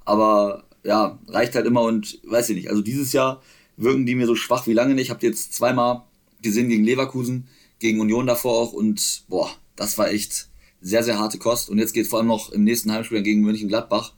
Aber 0.05 0.65
ja, 0.85 1.19
reicht 1.27 1.55
halt 1.55 1.65
immer 1.65 1.81
und 1.81 2.21
weiß 2.25 2.51
ich 2.51 2.57
nicht. 2.57 2.69
Also 2.69 2.83
dieses 2.83 3.15
Jahr 3.15 3.41
wirken 3.79 4.05
die 4.05 4.15
mir 4.15 4.27
so 4.27 4.35
schwach 4.35 4.67
wie 4.67 4.75
lange 4.75 4.95
nicht. 4.95 5.05
Ich 5.05 5.11
habe 5.11 5.25
jetzt 5.25 5.55
zweimal 5.55 6.03
gesehen 6.43 6.69
gegen 6.69 6.85
Leverkusen, 6.85 7.49
gegen 7.79 7.99
Union 8.01 8.27
davor 8.27 8.59
auch 8.59 8.75
und 8.75 9.23
boah, 9.29 9.49
das 9.75 9.97
war 9.97 10.11
echt 10.11 10.48
sehr, 10.81 11.03
sehr 11.03 11.19
harte 11.19 11.39
Kost. 11.39 11.71
Und 11.71 11.79
jetzt 11.79 11.93
geht 11.93 12.07
vor 12.07 12.19
allem 12.19 12.29
noch 12.29 12.51
im 12.51 12.65
nächsten 12.65 12.93
Heimspiel 12.93 13.23
gegen 13.23 13.43
München 13.43 13.69
Gladbach 13.69 14.13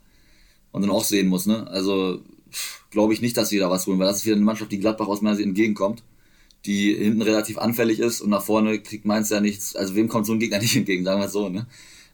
und 0.72 0.82
dann 0.82 0.90
auch 0.90 1.04
sehen 1.04 1.28
muss, 1.28 1.46
ne? 1.46 1.66
Also 1.68 2.22
glaube 2.90 3.12
ich 3.12 3.20
nicht, 3.20 3.36
dass 3.36 3.48
sie 3.48 3.58
da 3.58 3.70
was 3.70 3.86
holen, 3.86 3.98
weil 3.98 4.06
das 4.06 4.18
ist 4.18 4.26
wieder 4.26 4.36
eine 4.36 4.44
Mannschaft, 4.44 4.72
die 4.72 4.80
Gladbach 4.80 5.08
aus 5.08 5.22
meiner 5.22 5.36
Sicht 5.36 5.46
entgegenkommt, 5.46 6.02
die 6.66 6.94
hinten 6.94 7.22
relativ 7.22 7.58
anfällig 7.58 8.00
ist 8.00 8.20
und 8.20 8.30
nach 8.30 8.42
vorne 8.42 8.80
kriegt 8.80 9.04
Mainz 9.04 9.30
ja 9.30 9.40
nichts. 9.40 9.76
Also 9.76 9.94
wem 9.94 10.08
kommt 10.08 10.26
so 10.26 10.32
ein 10.32 10.40
Gegner 10.40 10.58
nicht 10.60 10.76
entgegen, 10.76 11.04
sagen 11.04 11.20
wir 11.20 11.26
es 11.26 11.32
so, 11.32 11.48
ne? 11.48 11.66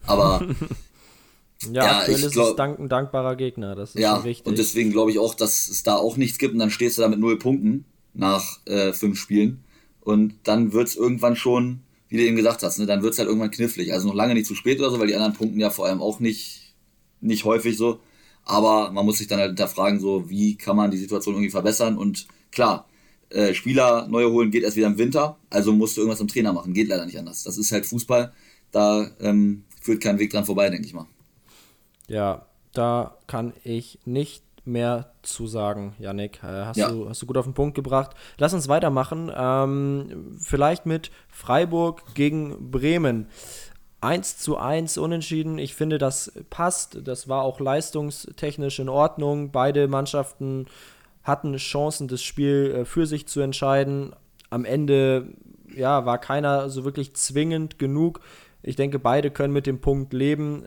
Aber 0.06 0.46
ja, 1.72 1.84
ja, 1.84 1.98
aktuell 1.98 2.22
ist 2.22 2.32
glaub, 2.32 2.50
es 2.50 2.56
dank, 2.56 2.78
ein 2.78 2.88
dankbarer 2.88 3.36
Gegner, 3.36 3.74
das 3.74 3.94
ist 3.94 4.00
ja, 4.00 4.22
wichtig. 4.24 4.46
Und 4.46 4.58
deswegen 4.58 4.90
glaube 4.90 5.10
ich 5.10 5.18
auch, 5.18 5.34
dass 5.34 5.68
es 5.68 5.82
da 5.82 5.96
auch 5.96 6.16
nichts 6.16 6.38
gibt 6.38 6.52
und 6.52 6.60
dann 6.60 6.70
stehst 6.70 6.98
du 6.98 7.02
da 7.02 7.08
mit 7.08 7.18
null 7.18 7.38
Punkten 7.38 7.84
nach 8.14 8.60
äh, 8.66 8.92
fünf 8.92 9.18
Spielen 9.18 9.64
und 10.00 10.34
dann 10.44 10.72
wird 10.72 10.88
es 10.88 10.96
irgendwann 10.96 11.36
schon, 11.36 11.80
wie 12.08 12.16
du 12.16 12.22
eben 12.22 12.36
gesagt 12.36 12.62
hast, 12.62 12.78
ne, 12.78 12.86
dann 12.86 13.02
wird 13.02 13.12
es 13.12 13.18
halt 13.18 13.28
irgendwann 13.28 13.50
knifflig. 13.50 13.92
Also 13.92 14.08
noch 14.08 14.14
lange 14.14 14.34
nicht 14.34 14.46
zu 14.46 14.54
spät 14.54 14.78
oder 14.78 14.90
so, 14.90 14.98
weil 14.98 15.08
die 15.08 15.14
anderen 15.14 15.34
Punkten 15.34 15.58
ja 15.58 15.70
vor 15.70 15.86
allem 15.86 16.00
auch 16.00 16.20
nicht, 16.20 16.74
nicht 17.20 17.44
häufig 17.44 17.76
so. 17.76 18.00
Aber 18.44 18.92
man 18.92 19.04
muss 19.04 19.18
sich 19.18 19.26
dann 19.26 19.40
halt 19.40 19.50
hinterfragen, 19.50 19.98
so 19.98 20.30
wie 20.30 20.56
kann 20.56 20.76
man 20.76 20.90
die 20.90 20.98
Situation 20.98 21.34
irgendwie 21.34 21.50
verbessern. 21.50 21.98
Und 21.98 22.28
klar, 22.52 22.88
äh, 23.30 23.54
Spieler 23.54 24.06
neue 24.06 24.30
holen 24.30 24.50
geht 24.50 24.62
erst 24.62 24.76
wieder 24.76 24.86
im 24.86 24.98
Winter, 24.98 25.36
also 25.50 25.72
musst 25.72 25.96
du 25.96 26.02
irgendwas 26.02 26.20
im 26.20 26.28
Trainer 26.28 26.52
machen. 26.52 26.72
Geht 26.72 26.88
leider 26.88 27.06
nicht 27.06 27.18
anders. 27.18 27.42
Das 27.42 27.58
ist 27.58 27.72
halt 27.72 27.86
Fußball. 27.86 28.32
Da 28.70 29.10
ähm, 29.20 29.64
führt 29.80 30.02
kein 30.02 30.18
Weg 30.18 30.30
dran 30.30 30.44
vorbei, 30.44 30.70
denke 30.70 30.86
ich 30.86 30.94
mal. 30.94 31.06
Ja, 32.08 32.46
da 32.72 33.16
kann 33.26 33.52
ich 33.64 33.98
nicht 34.04 34.44
mehr 34.66 35.12
zu 35.22 35.46
sagen, 35.46 35.94
Yannick. 35.98 36.42
Äh, 36.42 36.66
hast, 36.66 36.76
ja. 36.76 36.90
du, 36.90 37.08
hast 37.08 37.22
du 37.22 37.26
gut 37.26 37.36
auf 37.36 37.44
den 37.44 37.54
Punkt 37.54 37.74
gebracht. 37.74 38.12
Lass 38.38 38.54
uns 38.54 38.68
weitermachen. 38.68 39.30
Ähm, 39.34 40.36
vielleicht 40.38 40.86
mit 40.86 41.10
Freiburg 41.28 42.02
gegen 42.14 42.70
Bremen. 42.70 43.28
1 44.00 44.38
zu 44.38 44.56
1 44.56 44.98
unentschieden. 44.98 45.58
Ich 45.58 45.74
finde, 45.74 45.98
das 45.98 46.32
passt. 46.50 47.06
Das 47.06 47.28
war 47.28 47.42
auch 47.42 47.60
leistungstechnisch 47.60 48.78
in 48.78 48.88
Ordnung. 48.88 49.50
Beide 49.50 49.88
Mannschaften 49.88 50.66
hatten 51.22 51.56
Chancen, 51.56 52.08
das 52.08 52.22
Spiel 52.22 52.74
äh, 52.80 52.84
für 52.84 53.06
sich 53.06 53.26
zu 53.26 53.40
entscheiden. 53.40 54.14
Am 54.50 54.64
Ende 54.64 55.28
ja, 55.74 56.06
war 56.06 56.18
keiner 56.18 56.70
so 56.70 56.84
wirklich 56.84 57.14
zwingend 57.14 57.78
genug. 57.78 58.20
Ich 58.62 58.76
denke, 58.76 58.98
beide 58.98 59.30
können 59.30 59.52
mit 59.52 59.66
dem 59.66 59.80
Punkt 59.80 60.12
leben. 60.12 60.66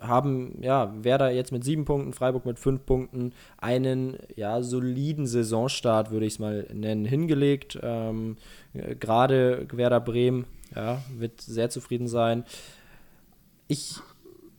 Haben, 0.00 0.58
ja, 0.62 0.92
Werder 1.02 1.30
jetzt 1.30 1.52
mit 1.52 1.64
sieben 1.64 1.84
Punkten, 1.84 2.12
Freiburg 2.12 2.46
mit 2.46 2.58
fünf 2.58 2.84
Punkten 2.86 3.32
einen, 3.58 4.16
ja, 4.34 4.62
soliden 4.62 5.26
Saisonstart, 5.26 6.10
würde 6.10 6.26
ich 6.26 6.34
es 6.34 6.38
mal 6.38 6.66
nennen, 6.72 7.04
hingelegt. 7.04 7.78
Ähm, 7.82 8.36
Gerade 9.00 9.66
Werder 9.72 10.00
Bremen, 10.00 10.44
ja, 10.74 11.02
wird 11.16 11.40
sehr 11.40 11.70
zufrieden 11.70 12.08
sein. 12.08 12.44
Ich 13.68 13.96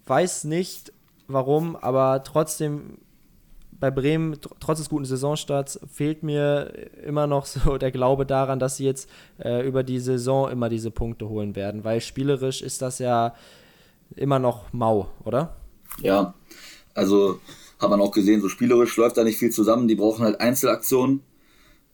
weiß 0.06 0.46
nicht, 0.46 0.92
warum, 1.28 1.76
aber 1.76 2.24
trotzdem 2.24 2.98
bei 3.80 3.92
Bremen, 3.92 4.38
trotz 4.60 4.80
des 4.80 4.90
guten 4.90 5.06
Saisonstarts, 5.06 5.80
fehlt 5.92 6.24
mir 6.24 6.72
immer 7.06 7.28
noch 7.28 7.46
so 7.46 7.78
der 7.78 7.92
Glaube 7.92 8.26
daran, 8.26 8.60
dass 8.60 8.78
sie 8.78 8.86
jetzt 8.86 9.10
äh, 9.40 9.66
über 9.68 9.84
die 9.84 10.00
Saison 10.00 10.50
immer 10.50 10.70
diese 10.70 10.92
Punkte 10.92 11.30
holen 11.30 11.56
werden, 11.56 11.84
weil 11.84 12.02
spielerisch 12.02 12.62
ist 12.62 12.82
das 12.82 13.00
ja 13.00 13.36
immer 14.20 14.40
noch 14.40 14.72
mau, 14.74 15.10
oder? 15.24 15.56
Ja, 16.02 16.34
also 16.94 17.40
hat 17.80 17.90
man 17.90 18.02
auch 18.02 18.12
gesehen, 18.12 18.42
so 18.42 18.50
spielerisch 18.50 18.96
läuft 18.98 19.18
da 19.18 19.24
nicht 19.24 19.38
viel 19.38 19.52
zusammen, 19.52 19.88
die 19.88 19.96
brauchen 19.96 20.24
halt 20.24 20.42
Einzelaktionen. 20.42 21.22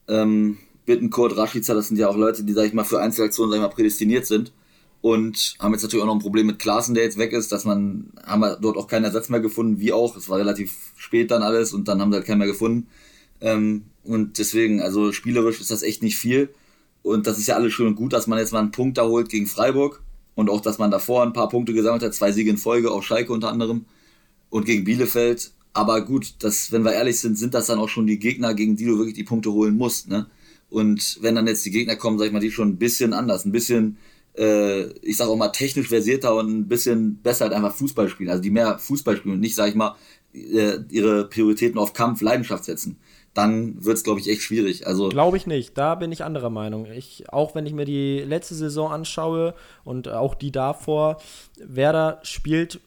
Ähm, 0.07 0.57
Bittenkurt, 0.86 1.38
Rashica, 1.38 1.73
das 1.73 1.88
sind 1.88 1.97
ja 1.97 2.09
auch 2.09 2.17
Leute, 2.17 2.43
die, 2.43 2.53
sag 2.53 2.65
ich 2.65 2.73
mal, 2.73 2.83
für 2.83 3.01
Einzelaktionen, 3.01 3.51
sag 3.51 3.57
ich 3.57 3.62
mal, 3.62 3.73
prädestiniert 3.73 4.25
sind 4.25 4.51
und 5.03 5.55
haben 5.59 5.73
jetzt 5.73 5.83
natürlich 5.83 6.03
auch 6.03 6.07
noch 6.07 6.15
ein 6.15 6.21
Problem 6.21 6.47
mit 6.47 6.59
Klaassen, 6.59 6.95
der 6.95 7.03
jetzt 7.03 7.17
weg 7.17 7.33
ist, 7.33 7.51
dass 7.51 7.65
man, 7.65 8.13
haben 8.25 8.39
wir 8.39 8.55
dort 8.55 8.77
auch 8.77 8.88
keinen 8.88 9.03
Ersatz 9.03 9.27
mehr 9.27 9.41
gefunden, 9.41 9.79
wie 9.79 9.91
auch, 9.91 10.15
es 10.15 10.29
war 10.29 10.38
relativ 10.38 10.93
spät 10.95 11.31
dann 11.31 11.43
alles 11.43 11.73
und 11.73 11.89
dann 11.89 12.01
haben 12.01 12.12
sie 12.12 12.17
halt 12.17 12.25
keinen 12.25 12.38
mehr 12.38 12.47
gefunden. 12.47 12.88
Ähm, 13.41 13.83
und 14.03 14.39
deswegen, 14.39 14.81
also 14.81 15.12
spielerisch 15.12 15.59
ist 15.59 15.71
das 15.71 15.83
echt 15.83 16.03
nicht 16.03 16.17
viel. 16.17 16.53
Und 17.01 17.27
das 17.27 17.38
ist 17.38 17.47
ja 17.47 17.55
alles 17.55 17.73
schön 17.73 17.88
und 17.88 17.95
gut, 17.95 18.13
dass 18.13 18.27
man 18.27 18.39
jetzt 18.39 18.53
mal 18.53 18.59
einen 18.59 18.71
Punkt 18.71 18.97
da 18.97 19.03
holt 19.03 19.27
gegen 19.27 19.45
Freiburg 19.45 20.01
und 20.35 20.49
auch, 20.49 20.61
dass 20.61 20.77
man 20.77 20.91
davor 20.91 21.23
ein 21.23 21.33
paar 21.33 21.49
Punkte 21.49 21.73
gesammelt 21.73 22.03
hat, 22.03 22.13
zwei 22.13 22.31
Siege 22.31 22.49
in 22.49 22.57
Folge, 22.57 22.91
auch 22.91 23.03
Schalke 23.03 23.33
unter 23.33 23.49
anderem 23.49 23.85
und 24.49 24.65
gegen 24.65 24.83
Bielefeld. 24.83 25.51
Aber 25.73 26.01
gut, 26.01 26.35
das, 26.39 26.71
wenn 26.71 26.83
wir 26.83 26.93
ehrlich 26.93 27.19
sind, 27.19 27.37
sind 27.37 27.53
das 27.53 27.67
dann 27.67 27.79
auch 27.79 27.89
schon 27.89 28.07
die 28.07 28.19
Gegner, 28.19 28.53
gegen 28.53 28.75
die 28.75 28.85
du 28.85 28.97
wirklich 28.97 29.15
die 29.15 29.23
Punkte 29.23 29.51
holen 29.51 29.75
musst. 29.75 30.07
Ne? 30.07 30.27
Und 30.69 31.17
wenn 31.21 31.35
dann 31.35 31.47
jetzt 31.47 31.65
die 31.65 31.71
Gegner 31.71 31.95
kommen, 31.95 32.19
sag 32.19 32.27
ich 32.27 32.31
mal, 32.31 32.39
die 32.39 32.51
schon 32.51 32.69
ein 32.69 32.77
bisschen 32.77 33.13
anders, 33.13 33.45
ein 33.45 33.51
bisschen 33.51 33.97
äh, 34.37 34.85
ich 34.99 35.17
sage 35.17 35.29
auch 35.29 35.37
mal, 35.37 35.49
technisch 35.49 35.87
versierter 35.87 36.35
und 36.35 36.47
ein 36.49 36.67
bisschen 36.67 37.17
besser 37.17 37.45
halt 37.45 37.53
einfach 37.53 37.75
Fußball 37.75 38.09
spielen. 38.09 38.29
Also 38.29 38.41
die 38.41 38.49
mehr 38.49 38.79
Fußball 38.79 39.17
spielen 39.17 39.35
und 39.35 39.39
nicht, 39.39 39.55
sage 39.55 39.69
ich 39.69 39.75
mal, 39.75 39.95
äh, 40.33 40.79
ihre 40.89 41.29
Prioritäten 41.29 41.77
auf 41.77 41.93
Kampf, 41.93 42.21
Leidenschaft 42.21 42.65
setzen. 42.65 42.97
Dann 43.33 43.83
wird 43.83 43.97
es, 43.97 44.03
glaube 44.03 44.19
ich, 44.19 44.29
echt 44.29 44.41
schwierig. 44.41 44.85
Also 44.85 45.09
glaube 45.09 45.37
ich 45.37 45.47
nicht. 45.47 45.77
Da 45.77 45.95
bin 45.95 46.11
ich 46.11 46.23
anderer 46.23 46.51
Meinung. 46.51 46.85
Ich, 46.85 47.31
auch 47.31 47.55
wenn 47.55 47.65
ich 47.65 47.73
mir 47.73 47.85
die 47.85 48.19
letzte 48.19 48.53
Saison 48.53 48.91
anschaue 48.91 49.55
und 49.83 50.07
auch 50.07 50.35
die 50.35 50.51
davor, 50.51 51.17
Werder 51.57 52.19
spielt 52.23 52.79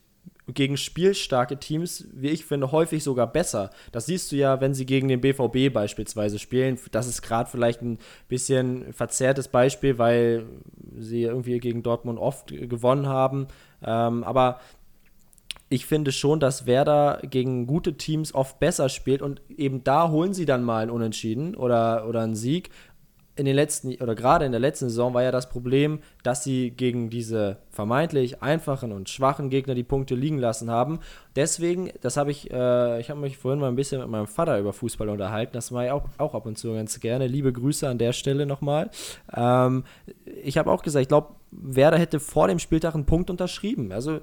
gegen 0.48 0.76
spielstarke 0.76 1.58
Teams, 1.58 2.06
wie 2.12 2.28
ich 2.28 2.44
finde, 2.44 2.70
häufig 2.70 3.02
sogar 3.02 3.26
besser. 3.26 3.70
Das 3.90 4.06
siehst 4.06 4.30
du 4.30 4.36
ja, 4.36 4.60
wenn 4.60 4.74
sie 4.74 4.86
gegen 4.86 5.08
den 5.08 5.20
BVB 5.20 5.72
beispielsweise 5.72 6.38
spielen. 6.38 6.78
Das 6.92 7.08
ist 7.08 7.22
gerade 7.22 7.50
vielleicht 7.50 7.82
ein 7.82 7.98
bisschen 8.28 8.92
verzerrtes 8.92 9.48
Beispiel, 9.48 9.98
weil 9.98 10.46
sie 10.96 11.22
irgendwie 11.22 11.58
gegen 11.58 11.82
Dortmund 11.82 12.20
oft 12.20 12.48
gewonnen 12.48 13.08
haben. 13.08 13.48
Ähm, 13.82 14.22
aber 14.22 14.60
ich 15.68 15.86
finde 15.86 16.12
schon, 16.12 16.40
dass 16.40 16.66
Werder 16.66 17.20
gegen 17.22 17.66
gute 17.66 17.94
Teams 17.94 18.34
oft 18.34 18.58
besser 18.58 18.88
spielt 18.88 19.22
und 19.22 19.42
eben 19.48 19.82
da 19.84 20.10
holen 20.10 20.32
sie 20.32 20.44
dann 20.44 20.62
mal 20.62 20.82
einen 20.82 20.90
Unentschieden 20.90 21.56
oder, 21.56 22.06
oder 22.08 22.22
einen 22.22 22.36
Sieg 22.36 22.70
in 23.36 23.44
den 23.44 23.54
letzten, 23.54 23.94
oder 23.96 24.14
gerade 24.14 24.46
in 24.46 24.52
der 24.52 24.60
letzten 24.60 24.88
Saison 24.88 25.12
war 25.12 25.22
ja 25.22 25.30
das 25.30 25.50
Problem, 25.50 26.00
dass 26.22 26.42
sie 26.42 26.70
gegen 26.70 27.10
diese 27.10 27.58
vermeintlich 27.70 28.42
einfachen 28.42 28.92
und 28.92 29.10
schwachen 29.10 29.50
Gegner 29.50 29.74
die 29.74 29.82
Punkte 29.82 30.14
liegen 30.14 30.38
lassen 30.38 30.70
haben. 30.70 31.00
Deswegen, 31.36 31.90
das 32.00 32.16
habe 32.16 32.30
ich, 32.30 32.50
äh, 32.50 32.98
ich 32.98 33.10
habe 33.10 33.20
mich 33.20 33.36
vorhin 33.36 33.60
mal 33.60 33.68
ein 33.68 33.76
bisschen 33.76 34.00
mit 34.00 34.08
meinem 34.08 34.26
Vater 34.26 34.58
über 34.58 34.72
Fußball 34.72 35.10
unterhalten, 35.10 35.52
das 35.52 35.70
mache 35.70 35.86
ich 35.86 35.90
auch, 35.90 36.08
auch 36.16 36.34
ab 36.34 36.46
und 36.46 36.56
zu 36.56 36.72
ganz 36.72 36.98
gerne. 36.98 37.26
Liebe 37.26 37.52
Grüße 37.52 37.86
an 37.86 37.98
der 37.98 38.14
Stelle 38.14 38.46
nochmal. 38.46 38.90
Ähm, 39.34 39.84
ich 40.42 40.56
habe 40.56 40.70
auch 40.70 40.82
gesagt, 40.82 41.02
ich 41.02 41.08
glaube, 41.08 41.34
Werder 41.50 41.98
hätte 41.98 42.20
vor 42.20 42.48
dem 42.48 42.58
Spieltag 42.58 42.94
einen 42.94 43.06
Punkt 43.06 43.30
unterschrieben. 43.30 43.92
Also 43.92 44.20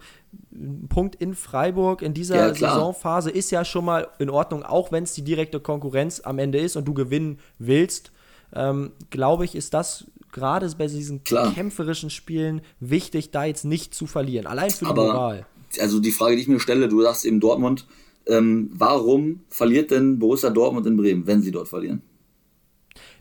ein 0.52 0.88
Punkt 0.90 1.16
in 1.16 1.34
Freiburg 1.34 2.02
in 2.02 2.14
dieser 2.14 2.36
ja, 2.36 2.54
Saisonphase 2.54 3.32
ist 3.32 3.52
ja 3.52 3.66
schon 3.66 3.86
mal 3.86 4.10
in 4.20 4.30
Ordnung, 4.30 4.64
auch 4.64 4.92
wenn 4.92 5.04
es 5.04 5.14
die 5.14 5.24
direkte 5.24 5.60
Konkurrenz 5.60 6.22
am 6.24 6.38
Ende 6.40 6.60
ist 6.60 6.76
und 6.76 6.86
du 6.86 6.94
gewinnen 6.94 7.40
willst 7.58 8.12
ähm, 8.56 8.92
glaube 9.10 9.46
ich, 9.46 9.56
ist 9.56 9.74
das 9.74 10.06
gerade 10.32 10.70
bei 10.78 10.88
diesen 10.88 11.24
Klar. 11.24 11.54
kämpferischen 11.54 12.10
Spielen 12.10 12.62
wichtig, 12.80 13.32
da 13.32 13.46
jetzt 13.46 13.66
nicht 13.66 13.94
zu 13.94 14.06
verlieren. 14.06 14.48
Allein 14.48 14.70
für 14.70 14.86
die 14.86 14.92
Aber, 14.92 15.06
Moral. 15.06 15.46
Also 15.80 16.00
die 16.00 16.12
Frage, 16.12 16.36
die 16.36 16.44
ich 16.44 16.48
mir 16.48 16.60
stelle, 16.60 16.88
du 16.88 17.02
sagst 17.02 17.26
eben 17.26 17.40
Dortmund, 17.40 17.88
ähm, 18.28 18.70
warum 18.74 19.42
verliert 19.50 19.92
denn 19.92 20.20
Borussia 20.20 20.50
Dortmund 20.50 20.86
in 20.86 20.98
Bremen, 20.98 21.28
wenn 21.28 21.42
sie 21.42 21.52
dort 21.52 21.68
verlieren? 21.68 22.02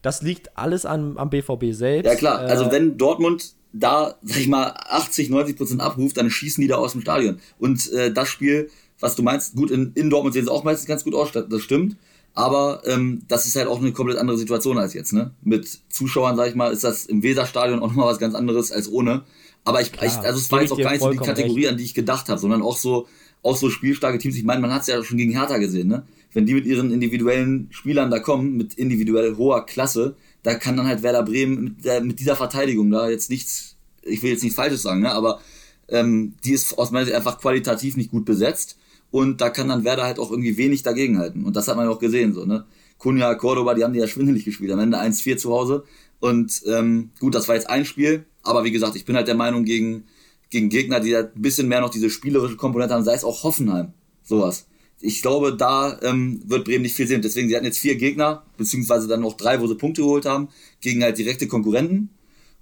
Das 0.02 0.22
liegt 0.22 0.56
alles 0.56 0.84
an, 0.84 1.16
am 1.16 1.30
BVB 1.30 1.72
selbst. 1.72 2.06
Ja 2.06 2.14
klar, 2.14 2.40
also 2.40 2.64
äh, 2.64 2.72
wenn 2.72 2.98
Dortmund 2.98 3.54
da, 3.72 4.16
sag 4.22 4.40
ich 4.40 4.48
mal, 4.48 4.74
80, 4.88 5.30
90 5.30 5.56
Prozent 5.56 5.80
abruft, 5.80 6.16
dann 6.16 6.30
schießen 6.30 6.60
die 6.60 6.68
da 6.68 6.76
aus 6.76 6.92
dem 6.92 7.00
Stadion. 7.00 7.38
Und 7.58 7.90
äh, 7.92 8.12
das 8.12 8.28
Spiel, 8.28 8.70
was 9.00 9.16
du 9.16 9.22
meinst, 9.22 9.54
gut, 9.54 9.70
in, 9.70 9.92
in 9.94 10.10
Dortmund 10.10 10.34
sehen 10.34 10.44
sie 10.44 10.52
auch 10.52 10.64
meistens 10.64 10.86
ganz 10.86 11.04
gut 11.04 11.14
aus, 11.14 11.32
das 11.32 11.62
stimmt. 11.62 11.96
Aber 12.34 12.82
ähm, 12.86 13.22
das 13.28 13.46
ist 13.46 13.56
halt 13.56 13.68
auch 13.68 13.80
eine 13.80 13.92
komplett 13.92 14.18
andere 14.18 14.38
Situation 14.38 14.78
als 14.78 14.94
jetzt, 14.94 15.12
ne? 15.12 15.32
Mit 15.42 15.68
Zuschauern, 15.90 16.36
sag 16.36 16.48
ich 16.48 16.54
mal, 16.54 16.72
ist 16.72 16.82
das 16.82 17.04
im 17.04 17.22
Weserstadion 17.22 17.80
auch 17.80 17.88
nochmal 17.88 18.06
was 18.06 18.18
ganz 18.18 18.34
anderes 18.34 18.72
als 18.72 18.90
ohne. 18.90 19.22
Aber 19.64 19.82
ich, 19.82 19.92
Klar, 19.92 20.06
ich 20.06 20.26
also 20.26 20.38
es 20.38 20.50
war 20.50 20.62
jetzt 20.62 20.72
auch 20.72 20.78
gar 20.78 20.92
nicht 20.92 21.02
so 21.02 21.10
die 21.10 21.18
Kategorie, 21.18 21.62
recht. 21.62 21.72
an 21.72 21.76
die 21.76 21.84
ich 21.84 21.94
gedacht 21.94 22.28
habe, 22.28 22.40
sondern 22.40 22.62
auch 22.62 22.76
so, 22.76 23.06
auch 23.42 23.56
so 23.56 23.68
spielstarke 23.68 24.18
Teams. 24.18 24.36
Ich 24.36 24.44
meine, 24.44 24.62
man 24.62 24.72
hat 24.72 24.82
es 24.82 24.86
ja 24.86 25.04
schon 25.04 25.18
gegen 25.18 25.32
Hertha 25.32 25.58
gesehen, 25.58 25.88
ne? 25.88 26.04
Wenn 26.32 26.46
die 26.46 26.54
mit 26.54 26.64
ihren 26.64 26.90
individuellen 26.90 27.68
Spielern 27.70 28.10
da 28.10 28.18
kommen, 28.18 28.56
mit 28.56 28.74
individuell 28.74 29.36
hoher 29.36 29.66
Klasse, 29.66 30.16
da 30.42 30.54
kann 30.54 30.76
dann 30.76 30.86
halt 30.86 31.02
Werder 31.02 31.22
Bremen 31.22 31.64
mit, 31.64 31.84
der, 31.84 32.00
mit 32.00 32.18
dieser 32.20 32.36
Verteidigung 32.36 32.90
da 32.90 33.08
jetzt 33.08 33.30
nichts, 33.30 33.76
ich 34.02 34.22
will 34.22 34.30
jetzt 34.30 34.42
nichts 34.42 34.56
Falsches 34.56 34.82
sagen, 34.82 35.00
ne? 35.00 35.12
Aber 35.12 35.40
ähm, 35.88 36.34
die 36.44 36.52
ist 36.52 36.78
aus 36.78 36.90
meiner 36.90 37.04
Sicht 37.04 37.16
einfach 37.16 37.38
qualitativ 37.40 37.96
nicht 37.96 38.10
gut 38.10 38.24
besetzt. 38.24 38.76
Und 39.10 39.40
da 39.40 39.50
kann 39.50 39.68
dann 39.68 39.84
Werder 39.84 40.04
halt 40.04 40.18
auch 40.18 40.30
irgendwie 40.30 40.56
wenig 40.56 40.82
dagegenhalten. 40.82 41.44
Und 41.44 41.54
das 41.54 41.68
hat 41.68 41.76
man 41.76 41.86
auch 41.86 41.98
gesehen, 41.98 42.32
so, 42.32 42.44
ne? 42.44 42.64
Kunja, 42.98 43.34
Cordoba, 43.34 43.74
die 43.74 43.84
haben 43.84 43.92
die 43.92 43.98
ja 43.98 44.06
schwindelig 44.06 44.44
gespielt. 44.44 44.72
Am 44.72 44.78
Ende 44.78 44.98
1-4 44.98 45.36
zu 45.36 45.52
Hause. 45.52 45.84
Und 46.20 46.62
ähm, 46.66 47.10
gut, 47.18 47.34
das 47.34 47.48
war 47.48 47.56
jetzt 47.56 47.68
ein 47.68 47.84
Spiel. 47.84 48.24
Aber 48.42 48.64
wie 48.64 48.70
gesagt, 48.70 48.96
ich 48.96 49.04
bin 49.04 49.16
halt 49.16 49.28
der 49.28 49.34
Meinung, 49.34 49.64
gegen, 49.64 50.04
gegen 50.50 50.68
Gegner, 50.68 51.00
die 51.00 51.14
halt 51.14 51.36
ein 51.36 51.42
bisschen 51.42 51.68
mehr 51.68 51.80
noch 51.80 51.90
diese 51.90 52.10
spielerische 52.10 52.56
Komponente 52.56 52.94
haben, 52.94 53.04
sei 53.04 53.14
es 53.14 53.24
auch 53.24 53.42
Hoffenheim, 53.42 53.92
sowas. 54.22 54.66
Ich 55.02 55.20
glaube, 55.20 55.56
da 55.56 55.98
ähm, 56.02 56.40
wird 56.46 56.64
Bremen 56.64 56.82
nicht 56.82 56.94
viel 56.94 57.06
sehen. 57.06 57.22
Deswegen, 57.22 57.48
sie 57.48 57.56
hatten 57.56 57.66
jetzt 57.66 57.78
vier 57.78 57.96
Gegner, 57.96 58.44
beziehungsweise 58.56 59.08
dann 59.08 59.20
noch 59.20 59.36
drei, 59.36 59.60
wo 59.60 59.66
sie 59.66 59.74
Punkte 59.74 60.02
geholt 60.02 60.24
haben, 60.24 60.48
gegen 60.80 61.02
halt 61.02 61.18
direkte 61.18 61.48
Konkurrenten. 61.48 62.10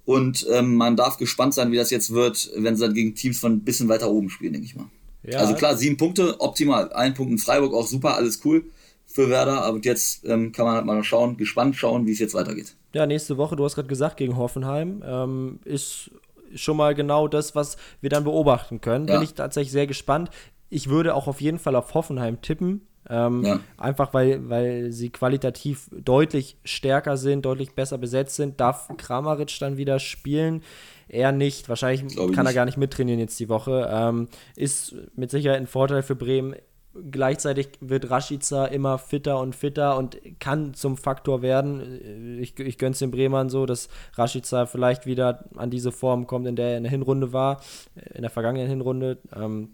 Und 0.05 0.47
ähm, 0.51 0.75
man 0.75 0.95
darf 0.95 1.17
gespannt 1.17 1.53
sein, 1.53 1.71
wie 1.71 1.77
das 1.77 1.91
jetzt 1.91 2.11
wird, 2.11 2.51
wenn 2.57 2.75
sie 2.75 2.85
dann 2.85 2.93
gegen 2.93 3.15
Teams 3.15 3.39
von 3.39 3.53
ein 3.53 3.61
bisschen 3.61 3.87
weiter 3.87 4.09
oben 4.09 4.29
spielen, 4.29 4.53
denke 4.53 4.65
ich 4.65 4.75
mal. 4.75 4.87
Ja. 5.23 5.39
Also 5.39 5.53
klar, 5.53 5.77
sieben 5.77 5.97
Punkte, 5.97 6.41
optimal. 6.41 6.91
Ein 6.93 7.13
Punkt 7.13 7.31
in 7.31 7.37
Freiburg, 7.37 7.73
auch 7.73 7.85
super, 7.85 8.15
alles 8.15 8.41
cool 8.43 8.63
für 9.05 9.29
Werder. 9.29 9.61
Aber 9.61 9.79
jetzt 9.83 10.25
ähm, 10.25 10.51
kann 10.51 10.65
man 10.65 10.75
halt 10.75 10.85
mal 10.85 11.03
schauen, 11.03 11.37
gespannt 11.37 11.75
schauen, 11.75 12.07
wie 12.07 12.11
es 12.11 12.19
jetzt 12.19 12.33
weitergeht. 12.33 12.75
Ja, 12.93 13.05
nächste 13.05 13.37
Woche, 13.37 13.55
du 13.55 13.63
hast 13.63 13.75
gerade 13.75 13.87
gesagt, 13.87 14.17
gegen 14.17 14.35
Hoffenheim, 14.35 15.03
ähm, 15.05 15.59
ist 15.63 16.09
schon 16.55 16.77
mal 16.77 16.95
genau 16.95 17.27
das, 17.27 17.55
was 17.55 17.77
wir 18.01 18.09
dann 18.09 18.23
beobachten 18.23 18.81
können. 18.81 19.07
Ja. 19.07 19.15
Bin 19.15 19.23
ich 19.23 19.33
tatsächlich 19.33 19.71
sehr 19.71 19.87
gespannt. 19.87 20.29
Ich 20.71 20.89
würde 20.89 21.13
auch 21.13 21.27
auf 21.27 21.41
jeden 21.41 21.59
Fall 21.59 21.75
auf 21.75 21.93
Hoffenheim 21.93 22.41
tippen. 22.41 22.87
Ähm, 23.09 23.43
ja. 23.43 23.59
Einfach 23.77 24.13
weil, 24.13 24.49
weil 24.49 24.91
sie 24.91 25.09
qualitativ 25.09 25.89
deutlich 25.91 26.57
stärker 26.63 27.17
sind, 27.17 27.45
deutlich 27.45 27.75
besser 27.75 27.97
besetzt 27.97 28.37
sind. 28.37 28.59
Darf 28.61 28.89
Kramaric 28.97 29.59
dann 29.59 29.75
wieder 29.75 29.99
spielen? 29.99 30.63
Er 31.09 31.33
nicht. 31.33 31.67
Wahrscheinlich 31.67 32.15
kann 32.15 32.37
er 32.37 32.43
nicht. 32.43 32.55
gar 32.55 32.65
nicht 32.65 32.77
mittrainieren 32.77 33.19
jetzt 33.19 33.37
die 33.39 33.49
Woche. 33.49 33.89
Ähm, 33.91 34.29
ist 34.55 34.95
mit 35.15 35.29
Sicherheit 35.29 35.59
ein 35.59 35.67
Vorteil 35.67 36.03
für 36.03 36.15
Bremen. 36.15 36.55
Gleichzeitig 37.09 37.69
wird 37.81 38.09
Rashica 38.09 38.65
immer 38.65 38.97
fitter 38.97 39.39
und 39.39 39.55
fitter 39.55 39.97
und 39.97 40.17
kann 40.39 40.73
zum 40.73 40.95
Faktor 40.95 41.41
werden. 41.41 42.39
Ich, 42.41 42.57
ich 42.59 42.77
gönne 42.77 42.91
es 42.91 42.99
den 42.99 43.11
Bremern 43.11 43.49
so, 43.49 43.65
dass 43.65 43.89
Rashica 44.15 44.65
vielleicht 44.67 45.05
wieder 45.05 45.45
an 45.55 45.69
diese 45.69 45.91
Form 45.91 46.27
kommt, 46.27 46.47
in 46.47 46.55
der 46.55 46.71
er 46.71 46.77
in 46.77 46.83
der 46.83 46.91
Hinrunde 46.91 47.33
war, 47.33 47.61
in 48.13 48.21
der 48.21 48.31
vergangenen 48.31 48.69
Hinrunde. 48.69 49.17
Ähm, 49.35 49.71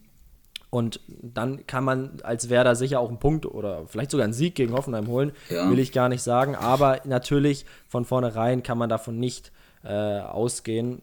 und 0.77 0.99
dann 1.07 1.65
kann 1.65 1.83
man 1.83 2.19
als 2.21 2.51
Werder 2.51 2.75
sicher 2.75 2.99
auch 2.99 3.09
einen 3.09 3.17
Punkt 3.17 3.47
oder 3.47 3.87
vielleicht 3.87 4.11
sogar 4.11 4.25
einen 4.25 4.33
Sieg 4.33 4.53
gegen 4.53 4.73
Hoffenheim 4.73 5.07
holen, 5.07 5.31
ja. 5.49 5.71
will 5.71 5.79
ich 5.79 5.91
gar 5.91 6.07
nicht 6.07 6.21
sagen. 6.21 6.53
Aber 6.53 7.01
natürlich 7.03 7.65
von 7.87 8.05
vornherein 8.05 8.61
kann 8.61 8.77
man 8.77 8.87
davon 8.87 9.17
nicht 9.17 9.51
äh, 9.83 10.19
ausgehen. 10.19 11.01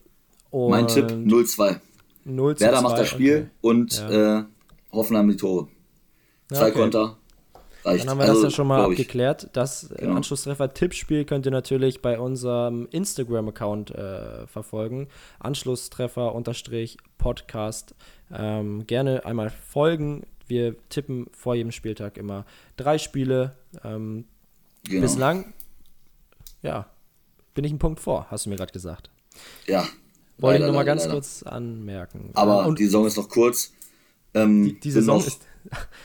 Und 0.51 0.71
mein 0.71 0.87
Tipp 0.87 1.11
0-2. 1.11 1.81
0 2.25 2.61
Werder 2.61 2.77
2, 2.77 2.83
macht 2.83 2.99
das 2.99 3.09
Spiel 3.09 3.37
okay. 3.37 3.51
und 3.63 3.99
ja. 4.09 4.39
äh, 4.39 4.45
Hoffenheim 4.93 5.29
die 5.29 5.37
Tore. 5.37 5.67
Zwei 6.53 6.69
okay. 6.69 6.79
Konter. 6.79 7.17
Reicht. 7.85 8.05
Dann 8.05 8.11
haben 8.11 8.18
wir 8.18 8.25
also, 8.25 8.42
das 8.42 8.53
ja 8.53 8.57
schon 8.57 8.66
mal 8.66 8.85
abgeklärt. 8.85 9.49
Das 9.53 9.94
genau. 9.97 10.16
Anschlusstreffer-Tippspiel 10.16 11.25
könnt 11.25 11.47
ihr 11.47 11.53
natürlich 11.53 12.03
bei 12.03 12.18
unserem 12.18 12.88
Instagram-Account 12.90 13.90
äh, 13.90 14.47
verfolgen. 14.47 15.09
Anschlusstreffer-Podcast. 15.40 17.94
Ähm, 18.33 18.87
gerne 18.87 19.27
einmal 19.27 19.51
folgen. 19.51 20.23
Wir 20.47 20.77
tippen 20.88 21.27
vor 21.33 21.55
jedem 21.55 21.73
Spieltag 21.73 22.16
immer 22.16 22.47
drei 22.77 22.99
Spiele. 22.99 23.57
Ähm, 23.85 24.25
genau. 24.85 25.03
Bislang, 25.03 25.53
ja, 26.62 26.87
bin 27.55 27.64
ich 27.64 27.70
einen 27.70 27.79
Punkt 27.79 28.01
vor, 28.01 28.27
hast 28.31 28.47
du 28.47 28.51
mir 28.51 28.57
gerade 28.57 28.73
gesagt. 28.73 29.11
Ja. 29.66 29.87
Wollte 30.38 30.62
ich 30.62 30.66
nochmal 30.66 30.85
ganz 30.85 31.03
leider. 31.03 31.14
kurz 31.14 31.42
anmerken. 31.44 32.31
Aber 32.35 32.66
und 32.66 32.79
die 32.79 32.87
Saison 32.87 33.07
ist 33.07 33.16
noch 33.16 33.29
kurz. 33.29 33.73
Ähm, 34.35 34.64
die, 34.64 34.81
die, 34.81 34.90
Saison 34.90 35.18
noch, 35.18 35.27
ist, 35.27 35.47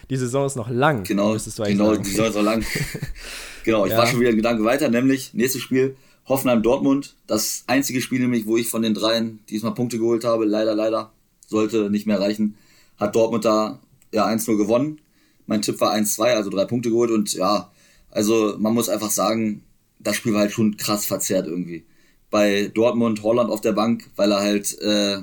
die 0.10 0.18
Saison 0.18 0.46
ist 0.46 0.56
noch 0.56 0.70
lang. 0.70 1.04
Genau, 1.04 1.34
genau 1.34 1.96
die 1.96 2.10
Saison 2.10 2.26
ist 2.28 2.36
noch 2.36 2.44
lang. 2.44 2.66
genau, 3.64 3.86
ich 3.86 3.92
ja. 3.92 3.98
war 3.98 4.08
schon 4.08 4.20
wieder 4.20 4.30
ein 4.30 4.36
Gedanke 4.36 4.64
weiter, 4.64 4.90
nämlich 4.90 5.34
nächstes 5.34 5.62
Spiel 5.62 5.96
Hoffenheim-Dortmund. 6.28 7.16
Das 7.28 7.64
einzige 7.68 8.02
Spiel 8.02 8.20
nämlich, 8.20 8.46
wo 8.46 8.58
ich 8.58 8.70
von 8.70 8.82
den 8.82 8.94
dreien 8.94 9.40
diesmal 9.50 9.74
Punkte 9.74 9.98
geholt 9.98 10.24
habe, 10.24 10.46
leider, 10.46 10.76
leider, 10.76 11.12
sollte 11.48 11.90
nicht 11.90 12.06
mehr 12.06 12.20
reichen, 12.20 12.56
hat 12.98 13.16
Dortmund 13.16 13.46
da 13.46 13.80
ja 14.14 14.28
1-0 14.28 14.58
gewonnen. 14.58 15.02
Mein 15.48 15.62
Tipp 15.62 15.82
war 15.82 15.94
1-2, 15.94 16.36
also 16.36 16.50
drei 16.50 16.66
Punkte 16.66 16.90
geholt 16.90 17.12
und 17.12 17.34
ja, 17.34 17.72
also 18.12 18.56
man 18.60 18.74
muss 18.74 18.90
einfach 18.90 19.10
sagen, 19.10 19.64
das 20.00 20.16
Spiel 20.16 20.34
war 20.34 20.42
halt 20.42 20.52
schon 20.52 20.78
krass 20.78 21.06
verzerrt 21.06 21.48
irgendwie. 21.48 21.86
Bei 22.30 22.70
Dortmund, 22.74 23.24
Holland 23.24 23.50
auf 23.50 23.62
der 23.62 23.74
Bank, 23.74 24.10
weil 24.16 24.32
er 24.32 24.40
halt 24.40 24.80
äh, 24.82 25.18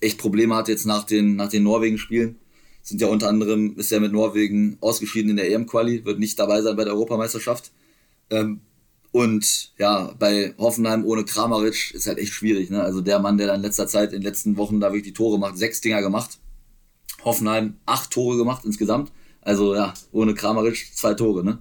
echt 0.00 0.18
Probleme 0.18 0.54
hat 0.54 0.68
jetzt 0.68 0.86
nach 0.86 1.04
den, 1.04 1.36
nach 1.36 1.50
den 1.50 1.62
Norwegen-Spielen 1.62 2.36
sind 2.86 3.00
ja 3.00 3.08
unter 3.08 3.28
anderem, 3.28 3.74
ist 3.76 3.90
ja 3.90 3.98
mit 3.98 4.12
Norwegen 4.12 4.78
ausgeschieden 4.80 5.30
in 5.30 5.36
der 5.36 5.50
EM-Quali, 5.50 6.04
wird 6.04 6.20
nicht 6.20 6.38
dabei 6.38 6.62
sein 6.62 6.76
bei 6.76 6.84
der 6.84 6.92
Europameisterschaft. 6.92 7.72
Ähm, 8.30 8.60
und 9.10 9.72
ja, 9.76 10.14
bei 10.20 10.54
Hoffenheim 10.56 11.04
ohne 11.04 11.24
Kramaric 11.24 11.94
ist 11.94 12.06
halt 12.06 12.18
echt 12.18 12.32
schwierig. 12.32 12.70
Ne? 12.70 12.80
Also 12.80 13.00
der 13.00 13.18
Mann, 13.18 13.38
der 13.38 13.48
dann 13.48 13.56
in 13.56 13.62
letzter 13.62 13.88
Zeit, 13.88 14.12
in 14.12 14.20
den 14.20 14.22
letzten 14.22 14.56
Wochen 14.56 14.78
da 14.78 14.88
wirklich 14.88 15.02
die 15.02 15.14
Tore 15.14 15.36
macht, 15.36 15.58
sechs 15.58 15.80
Dinger 15.80 16.00
gemacht. 16.00 16.38
Hoffenheim 17.24 17.74
acht 17.86 18.12
Tore 18.12 18.36
gemacht 18.36 18.64
insgesamt. 18.64 19.10
Also 19.40 19.74
ja, 19.74 19.92
ohne 20.12 20.34
Kramaric 20.34 20.94
zwei 20.94 21.14
Tore, 21.14 21.42
ne? 21.42 21.58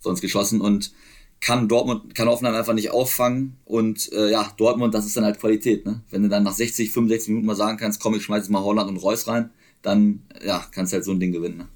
Sonst 0.00 0.22
geschossen 0.22 0.60
und 0.60 0.92
kann 1.40 1.68
Dortmund, 1.68 2.16
kann 2.16 2.26
Hoffenheim 2.26 2.56
einfach 2.56 2.74
nicht 2.74 2.90
auffangen. 2.90 3.58
Und 3.64 4.12
äh, 4.12 4.32
ja, 4.32 4.52
Dortmund, 4.56 4.92
das 4.92 5.06
ist 5.06 5.16
dann 5.16 5.24
halt 5.24 5.38
Qualität, 5.38 5.86
ne? 5.86 6.02
Wenn 6.10 6.24
du 6.24 6.28
dann 6.28 6.42
nach 6.42 6.54
60, 6.54 6.90
65 6.90 7.28
Minuten 7.28 7.46
mal 7.46 7.54
sagen 7.54 7.78
kannst, 7.78 8.00
komm, 8.00 8.14
ich 8.14 8.24
schmeiß 8.24 8.44
jetzt 8.44 8.50
mal 8.50 8.64
Holland 8.64 8.88
und 8.88 8.96
Reus 8.96 9.28
rein, 9.28 9.50
dann 9.84 10.22
ja, 10.44 10.64
kannst 10.72 10.92
du 10.92 10.96
halt 10.96 11.04
so 11.04 11.12
ein 11.12 11.20
Ding 11.20 11.32
gewinnen. 11.32 11.58
Ne? 11.58 11.68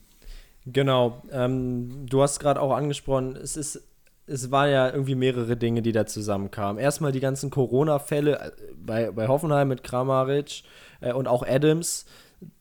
Genau. 0.67 1.23
Ähm, 1.31 2.07
du 2.07 2.23
hast 2.23 2.41
gerade 2.41 2.61
auch 2.61 2.75
angesprochen, 2.75 3.37
es 3.37 3.57
ist 3.57 3.83
es 4.29 4.51
waren 4.51 4.71
ja 4.71 4.91
irgendwie 4.91 5.15
mehrere 5.15 5.57
Dinge, 5.57 5.83
die 5.83 5.93
da 5.93 6.07
zusammenkamen. 6.07 6.81
Erstmal 6.81 7.13
die 7.13 7.21
ganzen 7.21 7.51
Corona-Fälle 7.51 8.39
äh, 8.39 8.51
bei, 8.77 9.11
bei 9.11 9.27
Hoffenheim 9.27 9.69
mit 9.69 9.83
Kramaric 9.83 10.63
äh, 11.01 11.13
und 11.13 11.27
auch 11.27 11.47
Adams. 11.47 12.05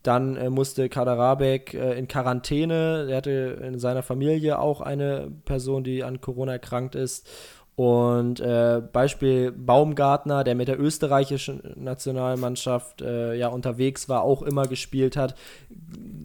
Dann 0.01 0.37
äh, 0.37 0.49
musste 0.49 0.89
Kaderabek 0.89 1.73
äh, 1.73 1.99
in 1.99 2.07
Quarantäne. 2.07 3.07
Er 3.09 3.17
hatte 3.17 3.31
in 3.63 3.77
seiner 3.77 4.01
Familie 4.01 4.59
auch 4.59 4.81
eine 4.81 5.31
Person, 5.45 5.83
die 5.83 6.03
an 6.03 6.21
Corona 6.21 6.53
erkrankt 6.53 6.95
ist. 6.95 7.29
Und 7.77 8.39
äh, 8.39 8.81
Beispiel 8.91 9.51
Baumgartner, 9.51 10.43
der 10.43 10.55
mit 10.55 10.67
der 10.67 10.79
österreichischen 10.79 11.61
Nationalmannschaft 11.75 13.03
äh, 13.03 13.35
ja 13.35 13.49
unterwegs 13.49 14.09
war, 14.09 14.23
auch 14.23 14.41
immer 14.41 14.65
gespielt 14.65 15.15
hat, 15.15 15.35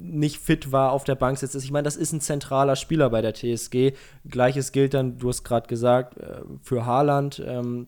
nicht 0.01 0.39
fit 0.39 0.73
war, 0.73 0.93
auf 0.93 1.05
der 1.05 1.15
Bank 1.15 1.37
sitzt. 1.37 1.55
Ich 1.55 1.71
meine, 1.71 1.85
das 1.85 1.97
ist 1.97 2.15
ein 2.15 2.23
zentraler 2.23 2.75
Spieler 2.75 3.11
bei 3.11 3.21
der 3.21 3.35
TSG. 3.35 3.93
Gleiches 4.27 4.73
gilt 4.73 4.95
dann, 4.95 5.19
du 5.19 5.29
hast 5.29 5.45
gerade 5.45 5.67
gesagt, 5.67 6.17
äh, 6.17 6.41
für 6.63 6.87
Haaland. 6.87 7.43
Ähm, 7.47 7.87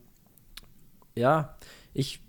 ja, 1.14 1.56
ich 1.94 2.20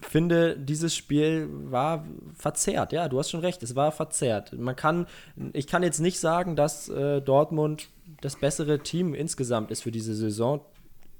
finde, 0.00 0.56
dieses 0.56 0.96
Spiel 0.96 1.46
war 1.50 2.06
verzerrt. 2.32 2.94
Ja, 2.94 3.10
du 3.10 3.18
hast 3.18 3.30
schon 3.30 3.40
recht, 3.40 3.62
es 3.62 3.76
war 3.76 3.92
verzerrt. 3.92 4.54
Man 4.54 4.76
kann, 4.76 5.08
ich 5.52 5.66
kann 5.66 5.82
jetzt 5.82 6.00
nicht 6.00 6.18
sagen, 6.18 6.56
dass 6.56 6.88
äh, 6.88 7.20
Dortmund 7.20 7.88
das 8.24 8.36
bessere 8.36 8.78
Team 8.78 9.14
insgesamt 9.14 9.70
ist 9.70 9.82
für 9.82 9.90
diese 9.90 10.14
Saison. 10.14 10.60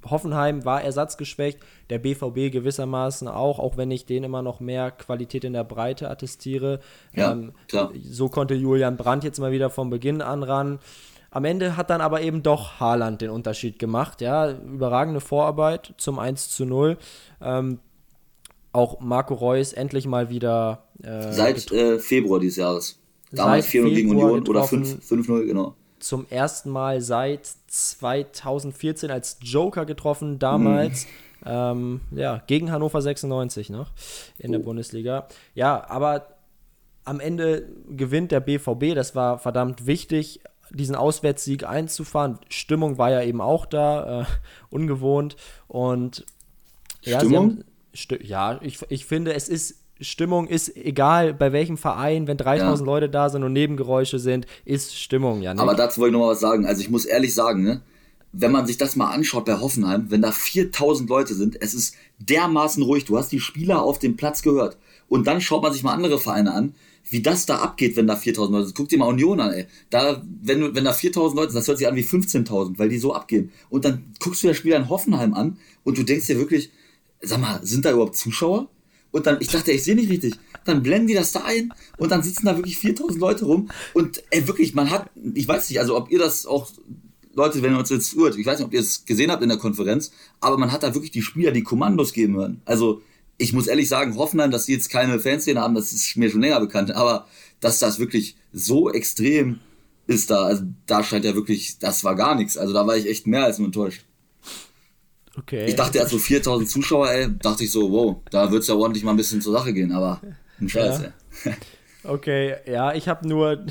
Hoffenheim 0.08 0.64
war 0.64 0.82
ersatzgeschwächt, 0.82 1.58
der 1.90 1.98
BVB 1.98 2.52
gewissermaßen 2.52 3.28
auch, 3.28 3.58
auch 3.58 3.76
wenn 3.76 3.90
ich 3.90 4.06
denen 4.06 4.24
immer 4.24 4.42
noch 4.42 4.60
mehr 4.60 4.90
Qualität 4.90 5.44
in 5.44 5.52
der 5.52 5.64
Breite 5.64 6.10
attestiere. 6.10 6.80
Ja, 7.14 7.32
ähm. 7.32 7.52
So 8.10 8.28
konnte 8.28 8.54
Julian 8.54 8.96
Brandt 8.96 9.24
jetzt 9.24 9.38
mal 9.38 9.52
wieder 9.52 9.70
vom 9.70 9.90
Beginn 9.90 10.22
an 10.22 10.42
ran. 10.42 10.78
Am 11.30 11.44
Ende 11.44 11.76
hat 11.76 11.90
dann 11.90 12.00
aber 12.00 12.20
eben 12.22 12.42
doch 12.42 12.80
Haaland 12.80 13.20
den 13.20 13.30
Unterschied 13.30 13.78
gemacht. 13.78 14.20
Ja, 14.20 14.50
überragende 14.52 15.20
Vorarbeit 15.20 15.94
zum 15.96 16.18
1 16.18 16.50
zu 16.50 16.64
0. 16.64 16.96
Ähm, 17.40 17.80
auch 18.72 19.00
Marco 19.00 19.34
Reus 19.34 19.72
endlich 19.72 20.06
mal 20.06 20.30
wieder. 20.30 20.84
Äh, 21.02 21.32
Seit 21.32 21.70
äh, 21.72 21.98
Februar 21.98 22.40
dieses 22.40 22.56
Jahres. 22.56 22.98
Damals 23.32 23.66
4-0 23.66 23.94
gegen 23.94 24.10
Union 24.10 24.46
oder 24.46 24.64
5-0, 24.64 25.46
genau 25.46 25.74
zum 26.04 26.26
ersten 26.28 26.68
Mal 26.68 27.00
seit 27.00 27.46
2014 27.46 29.10
als 29.10 29.38
Joker 29.40 29.86
getroffen, 29.86 30.38
damals. 30.38 31.06
Mhm. 31.06 31.10
Ähm, 31.46 32.00
ja, 32.10 32.42
gegen 32.46 32.70
Hannover 32.70 33.00
96 33.00 33.70
noch 33.70 33.90
in 34.38 34.52
der 34.52 34.60
oh. 34.60 34.64
Bundesliga. 34.64 35.28
Ja, 35.54 35.88
aber 35.88 36.36
am 37.04 37.20
Ende 37.20 37.68
gewinnt 37.88 38.32
der 38.32 38.40
BVB. 38.40 38.94
Das 38.94 39.14
war 39.14 39.38
verdammt 39.38 39.86
wichtig, 39.86 40.40
diesen 40.70 40.94
Auswärtssieg 40.94 41.64
einzufahren. 41.66 42.38
Stimmung 42.48 42.98
war 42.98 43.10
ja 43.10 43.22
eben 43.22 43.40
auch 43.40 43.64
da, 43.64 44.22
äh, 44.22 44.24
ungewohnt. 44.70 45.36
Und 45.68 46.26
ja, 47.02 47.20
Stimmung? 47.20 47.50
Haben, 47.50 47.64
sti 47.94 48.18
ja, 48.22 48.58
ich, 48.62 48.80
ich 48.90 49.06
finde, 49.06 49.34
es 49.34 49.48
ist 49.48 49.84
Stimmung 50.00 50.48
ist 50.48 50.76
egal 50.76 51.35
bei 51.35 51.52
welchem 51.52 51.76
Verein, 51.76 52.26
wenn 52.26 52.37
3000 52.37 52.80
ja. 52.80 52.92
Leute 52.92 53.09
da 53.09 53.28
sind 53.28 53.44
und 53.44 53.52
Nebengeräusche 53.52 54.18
sind, 54.18 54.46
ist 54.64 54.96
Stimmung, 54.96 55.40
ja. 55.42 55.54
Nicht? 55.54 55.62
Aber 55.62 55.74
dazu 55.74 56.00
wollte 56.00 56.11
ich 56.11 56.18
noch 56.18 56.26
mal 56.26 56.33
was 56.33 56.40
sagen. 56.40 56.66
Also 56.66 56.80
ich 56.80 56.90
muss 56.90 57.04
ehrlich 57.04 57.33
sagen, 57.33 57.62
ne, 57.62 57.80
wenn 58.33 58.50
man 58.50 58.66
sich 58.66 58.76
das 58.76 58.96
mal 58.96 59.11
anschaut 59.12 59.44
bei 59.44 59.61
Hoffenheim, 59.61 60.07
wenn 60.11 60.22
da 60.22 60.33
4000 60.33 61.09
Leute 61.09 61.35
sind, 61.35 61.61
es 61.62 61.74
ist 61.74 61.94
dermaßen 62.18 62.83
ruhig. 62.83 63.04
Du 63.04 63.16
hast 63.16 63.30
die 63.30 63.38
Spieler 63.40 63.83
auf 63.83 63.98
dem 64.00 64.16
Platz 64.16 64.42
gehört. 64.42 64.76
Und 65.09 65.26
dann 65.26 65.40
schaut 65.40 65.62
man 65.62 65.72
sich 65.72 65.85
mal 65.85 65.92
andere 65.92 66.18
Vereine 66.18 66.52
an, 66.52 66.74
wie 67.09 67.22
das 67.22 67.46
da 67.46 67.59
abgeht, 67.59 67.96
wenn 67.96 68.07
da 68.07 68.16
4000 68.16 68.52
Leute 68.52 68.66
sind. 68.66 68.76
Guck 68.76 68.88
dir 68.88 68.98
mal 68.98 69.07
Union 69.07 69.38
an, 69.38 69.52
ey. 69.52 69.66
Da, 69.90 70.22
wenn, 70.42 70.74
wenn 70.74 70.85
da 70.85 70.92
4000 70.92 71.37
Leute 71.37 71.52
sind, 71.52 71.61
das 71.61 71.68
hört 71.68 71.78
sich 71.78 71.87
an 71.87 71.94
wie 71.94 72.02
15.000, 72.02 72.78
weil 72.78 72.88
die 72.88 72.98
so 72.98 73.14
abgehen. 73.14 73.52
Und 73.68 73.85
dann 73.85 74.12
guckst 74.18 74.42
du 74.42 74.48
das 74.48 74.57
Spiel 74.57 74.72
in 74.72 74.88
Hoffenheim 74.88 75.35
an 75.35 75.59
und 75.85 75.98
du 75.98 76.02
denkst 76.02 76.26
dir 76.26 76.38
wirklich, 76.38 76.70
sag 77.20 77.40
mal, 77.40 77.61
sind 77.62 77.85
da 77.85 77.92
überhaupt 77.92 78.16
Zuschauer? 78.16 78.68
Und 79.14 79.27
dann, 79.27 79.37
ich 79.38 79.46
dachte, 79.46 79.70
ich 79.70 79.85
sehe 79.85 79.94
nicht 79.94 80.11
richtig. 80.11 80.35
Dann 80.64 80.83
blenden 80.83 81.07
die 81.07 81.14
das 81.14 81.31
da 81.31 81.44
ein 81.44 81.72
und 81.98 82.11
dann 82.11 82.24
sitzen 82.24 82.46
da 82.46 82.57
wirklich 82.57 82.79
4000 82.79 83.20
Leute 83.20 83.44
rum. 83.44 83.70
Und 83.92 84.24
ey, 84.31 84.48
wirklich, 84.48 84.74
man 84.74 84.90
hat, 84.90 85.09
ich 85.35 85.46
weiß 85.46 85.70
nicht, 85.70 85.79
also 85.79 85.96
ob 85.96 86.11
ihr 86.11 86.18
das 86.18 86.46
auch, 86.46 86.68
Leute, 87.33 87.62
wenn 87.62 87.74
ihr 87.74 87.79
uns 87.79 87.90
jetzt 87.90 88.16
hört, 88.16 88.37
ich 88.37 88.44
weiß 88.44 88.59
nicht, 88.59 88.66
ob 88.66 88.74
ihr 88.74 88.81
es 88.81 89.05
gesehen 89.05 89.31
habt 89.31 89.44
in 89.44 89.50
der 89.50 89.59
Konferenz, 89.59 90.11
aber 90.40 90.59
man 90.59 90.72
hat 90.72 90.83
da 90.83 90.94
wirklich 90.94 91.12
die 91.12 91.22
Spieler, 91.22 91.53
die 91.53 91.62
Kommandos 91.62 92.12
geben 92.12 92.35
hören. 92.35 92.61
Also, 92.64 93.03
ich 93.38 93.53
muss 93.53 93.68
ehrlich 93.68 93.88
sagen, 93.88 94.16
Hoffenheim, 94.16 94.50
dass 94.50 94.66
sie 94.66 94.72
jetzt 94.72 94.90
keine 94.90 95.20
Fanszene 95.20 95.61
haben, 95.61 95.77
das 95.77 95.92
ist 95.92 96.16
mir 96.16 96.29
schon 96.29 96.40
länger 96.40 96.59
bekannt, 96.59 96.90
aber 96.90 97.29
dass 97.61 97.79
das 97.79 98.00
wirklich 98.00 98.35
so 98.53 98.90
extrem 98.90 99.61
ist 100.09 100.29
da, 100.31 100.42
also 100.42 100.64
da 100.87 101.05
scheint 101.05 101.24
ja 101.24 101.37
wirklich, 101.37 101.79
das 101.79 102.03
war 102.03 102.16
gar 102.16 102.35
nichts. 102.35 102.57
Also 102.57 102.74
da 102.74 102.85
war 102.85 102.96
ich 102.96 103.07
echt 103.07 103.29
mehr 103.29 103.44
als 103.44 103.59
nur 103.59 103.66
enttäuscht. 103.66 104.05
Okay. 105.37 105.66
Ich 105.66 105.75
dachte, 105.75 105.99
er 105.99 106.05
hat 106.05 106.11
so 106.11 106.18
4000 106.18 106.68
Zuschauer, 106.68 107.11
ey, 107.11 107.29
dachte 107.38 107.64
ich 107.64 107.73
so, 107.73 107.90
wow, 107.90 108.16
da 108.31 108.51
wird 108.51 108.62
es 108.62 108.68
ja 108.68 108.75
ordentlich 108.75 109.05
mal 109.05 109.12
ein 109.12 109.16
bisschen 109.16 109.40
zur 109.40 109.53
Sache 109.53 109.73
gehen, 109.73 109.92
aber 109.92 110.20
ein 110.61 110.68
Scheiß, 110.68 111.01
ja. 111.01 111.51
ey. 111.51 111.55
Okay, 112.07 112.57
ja, 112.66 112.92
ich 112.92 113.09
habe 113.09 113.27
nur. 113.27 113.64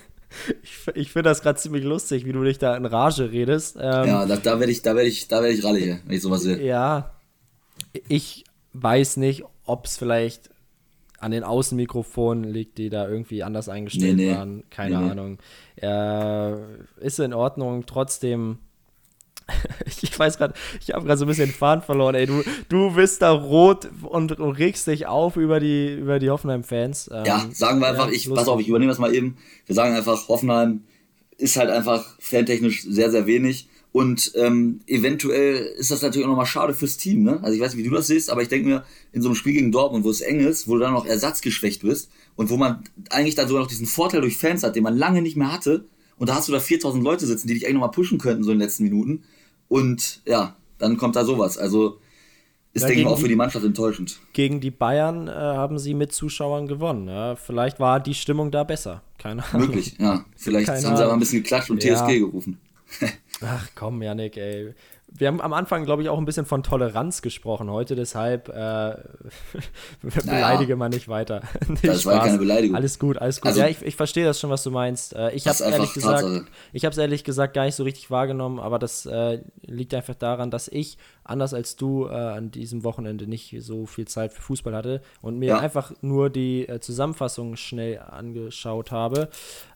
ich 0.62 0.78
ich 0.94 1.12
finde 1.12 1.28
das 1.28 1.42
gerade 1.42 1.58
ziemlich 1.58 1.84
lustig, 1.84 2.24
wie 2.24 2.32
du 2.32 2.42
dich 2.42 2.56
da 2.58 2.76
in 2.76 2.86
Rage 2.86 3.30
redest. 3.30 3.76
Ähm, 3.76 4.08
ja, 4.08 4.24
da, 4.24 4.36
da 4.36 4.58
werde 4.58 4.72
ich, 4.72 4.80
da 4.80 4.96
werde 4.96 5.08
ich, 5.08 5.28
da 5.28 5.42
werde 5.42 5.54
ich 5.54 5.62
rallig, 5.62 5.98
wenn 6.04 6.16
ich 6.16 6.22
sowas 6.22 6.40
sehe. 6.40 6.64
Ja, 6.64 7.14
ich 8.08 8.44
weiß 8.72 9.18
nicht, 9.18 9.44
ob 9.66 9.84
es 9.84 9.98
vielleicht 9.98 10.48
an 11.18 11.30
den 11.30 11.44
Außenmikrofonen 11.44 12.44
liegt, 12.44 12.78
die 12.78 12.90
da 12.90 13.08
irgendwie 13.08 13.42
anders 13.42 13.68
eingestellt 13.68 14.16
nee, 14.16 14.30
nee. 14.30 14.34
waren. 14.34 14.64
Keine 14.70 14.98
nee, 14.98 15.10
Ahnung. 15.10 15.38
Äh, 15.76 17.04
ist 17.04 17.18
in 17.18 17.32
Ordnung. 17.32 17.86
Trotzdem 17.86 18.58
ich 20.02 20.18
weiß 20.18 20.38
gerade, 20.38 20.54
ich 20.80 20.92
habe 20.94 21.04
gerade 21.04 21.18
so 21.18 21.24
ein 21.24 21.28
bisschen 21.28 21.48
den 21.48 21.54
Faden 21.54 21.82
verloren, 21.82 22.14
ey. 22.14 22.26
Du, 22.26 22.42
du 22.68 22.94
bist 22.94 23.22
da 23.22 23.30
rot 23.30 23.88
und, 24.02 24.38
und 24.38 24.52
regst 24.52 24.86
dich 24.86 25.06
auf 25.06 25.36
über 25.36 25.60
die, 25.60 25.94
über 25.94 26.18
die 26.18 26.30
Hoffenheim-Fans. 26.30 27.10
Ähm, 27.12 27.24
ja, 27.26 27.46
sagen 27.52 27.80
wir 27.80 27.88
einfach, 27.88 28.06
ja, 28.06 28.12
ich, 28.12 28.28
pass 28.32 28.48
auf, 28.48 28.60
ich 28.60 28.68
übernehme 28.68 28.90
das 28.90 28.98
mal 28.98 29.14
eben. 29.14 29.36
Wir 29.66 29.74
sagen 29.74 29.94
einfach, 29.94 30.28
Hoffenheim 30.28 30.84
ist 31.36 31.56
halt 31.56 31.70
einfach 31.70 32.16
fantechnisch 32.20 32.82
sehr, 32.82 33.10
sehr 33.10 33.26
wenig. 33.26 33.68
Und 33.92 34.32
ähm, 34.34 34.80
eventuell 34.88 35.54
ist 35.78 35.92
das 35.92 36.02
natürlich 36.02 36.26
auch 36.26 36.30
nochmal 36.30 36.46
schade 36.46 36.74
fürs 36.74 36.96
Team. 36.96 37.22
Ne? 37.22 37.38
Also 37.42 37.54
ich 37.54 37.60
weiß 37.60 37.74
nicht, 37.74 37.84
wie 37.84 37.88
du 37.88 37.94
das 37.94 38.08
siehst, 38.08 38.28
aber 38.28 38.42
ich 38.42 38.48
denke 38.48 38.68
mir, 38.68 38.84
in 39.12 39.22
so 39.22 39.28
einem 39.28 39.36
Spiel 39.36 39.52
gegen 39.52 39.70
Dortmund, 39.70 40.04
wo 40.04 40.10
es 40.10 40.20
eng 40.20 40.40
ist, 40.40 40.66
wo 40.66 40.74
du 40.74 40.80
dann 40.80 40.94
noch 40.94 41.06
ersatzgeschwächt 41.06 41.82
bist 41.82 42.10
und 42.34 42.50
wo 42.50 42.56
man 42.56 42.82
eigentlich 43.10 43.36
dann 43.36 43.46
sogar 43.46 43.62
noch 43.62 43.68
diesen 43.68 43.86
Vorteil 43.86 44.20
durch 44.20 44.36
Fans 44.36 44.64
hat, 44.64 44.74
den 44.74 44.82
man 44.82 44.96
lange 44.96 45.22
nicht 45.22 45.36
mehr 45.36 45.52
hatte. 45.52 45.84
Und 46.18 46.28
da 46.28 46.34
hast 46.34 46.48
du 46.48 46.52
da 46.52 46.58
4000 46.58 47.04
Leute 47.04 47.24
sitzen, 47.24 47.46
die 47.46 47.54
dich 47.54 47.66
eigentlich 47.66 47.74
nochmal 47.74 47.92
pushen 47.92 48.18
könnten, 48.18 48.42
so 48.42 48.50
in 48.50 48.58
den 48.58 48.66
letzten 48.66 48.82
Minuten. 48.82 49.22
Und 49.74 50.20
ja, 50.24 50.54
dann 50.78 50.96
kommt 50.96 51.16
da 51.16 51.24
sowas. 51.24 51.58
Also 51.58 51.98
ist, 52.74 52.82
ja, 52.82 52.86
denke 52.86 53.02
ich, 53.02 53.06
auch 53.08 53.18
für 53.18 53.26
die 53.26 53.34
Mannschaft 53.34 53.64
enttäuschend. 53.64 54.20
Gegen 54.32 54.60
die 54.60 54.70
Bayern 54.70 55.26
äh, 55.26 55.32
haben 55.32 55.80
sie 55.80 55.94
mit 55.94 56.12
Zuschauern 56.12 56.68
gewonnen. 56.68 57.08
Ja. 57.08 57.34
Vielleicht 57.34 57.80
war 57.80 57.98
die 57.98 58.14
Stimmung 58.14 58.52
da 58.52 58.62
besser. 58.62 59.02
Keine 59.18 59.42
Ahnung. 59.44 59.66
Möglich, 59.66 59.96
ja. 59.98 60.24
Vielleicht 60.36 60.68
Keine 60.68 60.86
haben 60.86 60.96
sie 60.96 61.02
aber 61.02 61.14
ein 61.14 61.18
bisschen 61.18 61.42
geklatscht 61.42 61.70
und 61.70 61.82
ja. 61.82 61.96
TSG 61.96 62.20
gerufen. 62.20 62.60
Ach 63.40 63.68
komm, 63.74 64.00
Janik, 64.00 64.36
ey. 64.36 64.74
Wir 65.16 65.28
haben 65.28 65.40
am 65.40 65.52
Anfang, 65.52 65.84
glaube 65.84 66.02
ich, 66.02 66.08
auch 66.08 66.18
ein 66.18 66.24
bisschen 66.24 66.44
von 66.44 66.64
Toleranz 66.64 67.22
gesprochen 67.22 67.70
heute, 67.70 67.94
deshalb 67.94 68.48
äh, 68.48 68.96
beleidige 70.02 70.72
naja. 70.72 70.76
man 70.76 70.90
nicht 70.90 71.06
weiter. 71.06 71.42
nicht 71.68 71.86
das 71.86 72.04
war 72.04 72.24
keine 72.24 72.38
Beleidigung. 72.38 72.74
Alles 72.74 72.98
gut, 72.98 73.18
alles 73.18 73.40
gut. 73.40 73.46
Also, 73.46 73.60
ja, 73.60 73.68
ich, 73.68 73.80
ich 73.82 73.94
verstehe 73.94 74.24
das 74.24 74.40
schon, 74.40 74.50
was 74.50 74.64
du 74.64 74.72
meinst. 74.72 75.14
Äh, 75.14 75.30
ich 75.30 75.46
habe 75.46 75.62
ehrlich 75.62 75.92
gesagt, 75.92 76.26
ich 76.72 76.84
habe 76.84 76.92
es 76.92 76.98
ehrlich 76.98 77.22
gesagt 77.22 77.54
gar 77.54 77.64
nicht 77.64 77.76
so 77.76 77.84
richtig 77.84 78.10
wahrgenommen, 78.10 78.58
aber 78.58 78.80
das 78.80 79.06
äh, 79.06 79.38
liegt 79.62 79.94
einfach 79.94 80.16
daran, 80.16 80.50
dass 80.50 80.66
ich 80.66 80.98
anders 81.22 81.54
als 81.54 81.76
du 81.76 82.06
äh, 82.06 82.12
an 82.12 82.50
diesem 82.50 82.82
Wochenende 82.82 83.28
nicht 83.28 83.54
so 83.60 83.86
viel 83.86 84.06
Zeit 84.08 84.32
für 84.32 84.42
Fußball 84.42 84.74
hatte 84.74 85.00
und 85.22 85.38
mir 85.38 85.50
ja. 85.50 85.58
einfach 85.58 85.92
nur 86.02 86.28
die 86.28 86.68
äh, 86.68 86.80
Zusammenfassung 86.80 87.56
schnell 87.56 88.00
angeschaut 88.00 88.90
habe. 88.90 89.28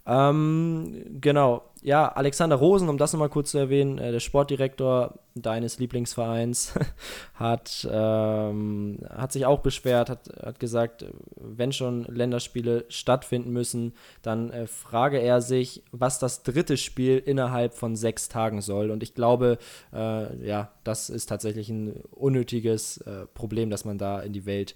Ähm, 0.09 1.21
genau, 1.21 1.65
ja, 1.83 2.09
Alexander 2.09 2.57
Rosen, 2.57 2.89
um 2.89 2.97
das 2.97 3.13
nochmal 3.13 3.29
kurz 3.29 3.51
zu 3.51 3.59
erwähnen, 3.59 3.99
äh, 3.99 4.11
der 4.11 4.21
Sportdirektor 4.21 5.19
deines 5.35 5.79
Lieblingsvereins, 5.79 6.73
hat, 7.35 7.87
ähm, 7.91 9.01
hat 9.11 9.33
sich 9.33 9.45
auch 9.45 9.61
beschwert, 9.61 10.09
hat, 10.09 10.31
hat 10.43 10.61
gesagt, 10.61 11.05
wenn 11.37 11.73
schon 11.73 12.05
Länderspiele 12.05 12.87
stattfinden 12.89 13.53
müssen, 13.53 13.93
dann 14.23 14.51
äh, 14.51 14.67
frage 14.67 15.19
er 15.19 15.43
sich, 15.43 15.83
was 15.93 16.19
das 16.19 16.43
dritte 16.43 16.79
Spiel 16.79 17.19
innerhalb 17.19 17.75
von 17.75 17.95
sechs 17.95 18.31
Tagen 18.31 18.63
soll. 18.63 18.91
Und 18.91 19.03
ich 19.03 19.15
glaube, 19.15 19.59
äh, 19.93 20.47
ja, 20.47 20.73
das 20.85 21.11
ist 21.11 21.27
tatsächlich 21.27 21.69
ein 21.69 22.03
unnötiges 22.13 22.97
äh, 23.03 23.27
Problem, 23.35 23.69
das 23.69 23.85
man 23.85 23.99
da 23.99 24.21
in 24.21 24.33
die 24.33 24.47
Welt 24.47 24.75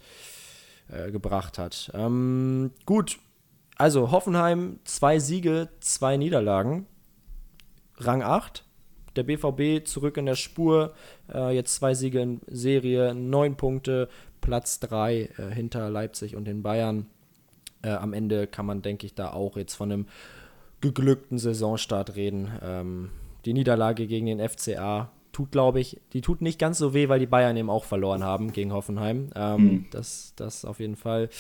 äh, 0.90 1.10
gebracht 1.10 1.58
hat. 1.58 1.90
Ähm, 1.94 2.72
gut, 2.84 3.18
also 3.82 4.12
Hoffenheim, 4.12 4.78
zwei 4.84 5.18
Siege, 5.18 5.68
zwei 5.80 6.16
Niederlagen. 6.16 6.86
Rang 7.96 8.22
8. 8.22 8.64
Der 9.16 9.24
BVB 9.24 9.84
zurück 9.84 10.16
in 10.18 10.26
der 10.26 10.36
Spur. 10.36 10.94
Äh, 11.34 11.56
jetzt 11.56 11.74
zwei 11.74 11.92
Siege 11.94 12.20
in 12.20 12.40
Serie, 12.46 13.12
neun 13.12 13.56
Punkte, 13.56 14.08
Platz 14.40 14.78
3 14.78 15.14
äh, 15.16 15.28
hinter 15.52 15.90
Leipzig 15.90 16.36
und 16.36 16.44
den 16.44 16.62
Bayern. 16.62 17.06
Äh, 17.82 17.90
am 17.90 18.12
Ende 18.12 18.46
kann 18.46 18.66
man, 18.66 18.82
denke 18.82 19.04
ich, 19.04 19.16
da 19.16 19.32
auch 19.32 19.56
jetzt 19.56 19.74
von 19.74 19.90
einem 19.90 20.06
geglückten 20.80 21.38
Saisonstart 21.38 22.14
reden. 22.14 22.52
Ähm, 22.62 23.10
die 23.44 23.52
Niederlage 23.52 24.06
gegen 24.06 24.26
den 24.26 24.48
FCA 24.48 25.10
tut, 25.32 25.50
glaube 25.50 25.80
ich, 25.80 26.00
die 26.12 26.20
tut 26.20 26.40
nicht 26.40 26.60
ganz 26.60 26.78
so 26.78 26.94
weh, 26.94 27.08
weil 27.08 27.18
die 27.18 27.26
Bayern 27.26 27.56
eben 27.56 27.68
auch 27.68 27.84
verloren 27.84 28.22
haben 28.22 28.52
gegen 28.52 28.72
Hoffenheim. 28.72 29.30
Ähm, 29.34 29.60
mhm. 29.60 29.86
das, 29.90 30.34
das 30.36 30.64
auf 30.64 30.78
jeden 30.78 30.94
Fall. 30.94 31.30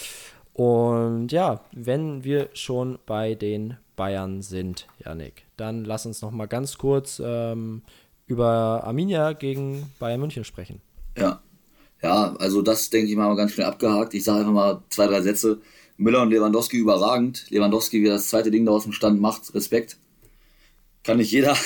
Und 0.52 1.32
ja, 1.32 1.64
wenn 1.72 2.24
wir 2.24 2.50
schon 2.52 2.98
bei 3.06 3.34
den 3.34 3.76
Bayern 3.96 4.42
sind, 4.42 4.86
Janik, 5.04 5.44
dann 5.56 5.84
lass 5.84 6.06
uns 6.06 6.22
noch 6.22 6.30
mal 6.30 6.46
ganz 6.46 6.78
kurz 6.78 7.20
ähm, 7.24 7.82
über 8.26 8.84
Arminia 8.84 9.32
gegen 9.32 9.90
Bayern 9.98 10.20
München 10.20 10.44
sprechen. 10.44 10.80
Ja, 11.16 11.42
ja, 12.02 12.34
also 12.38 12.62
das 12.62 12.90
denke 12.90 13.10
ich 13.10 13.16
mal 13.16 13.34
ganz 13.36 13.52
schnell 13.52 13.66
abgehakt. 13.66 14.12
Ich 14.14 14.24
sage 14.24 14.40
einfach 14.40 14.52
mal 14.52 14.82
zwei, 14.90 15.06
drei 15.06 15.22
Sätze. 15.22 15.60
Müller 15.96 16.22
und 16.22 16.30
Lewandowski 16.30 16.78
überragend. 16.78 17.46
Lewandowski, 17.50 18.02
wie 18.02 18.08
das 18.08 18.28
zweite 18.28 18.50
Ding 18.50 18.66
da 18.66 18.72
aus 18.72 18.82
dem 18.82 18.92
Stand 18.92 19.20
macht, 19.20 19.54
Respekt. 19.54 19.98
Kann 21.04 21.18
nicht 21.18 21.30
jeder. 21.30 21.56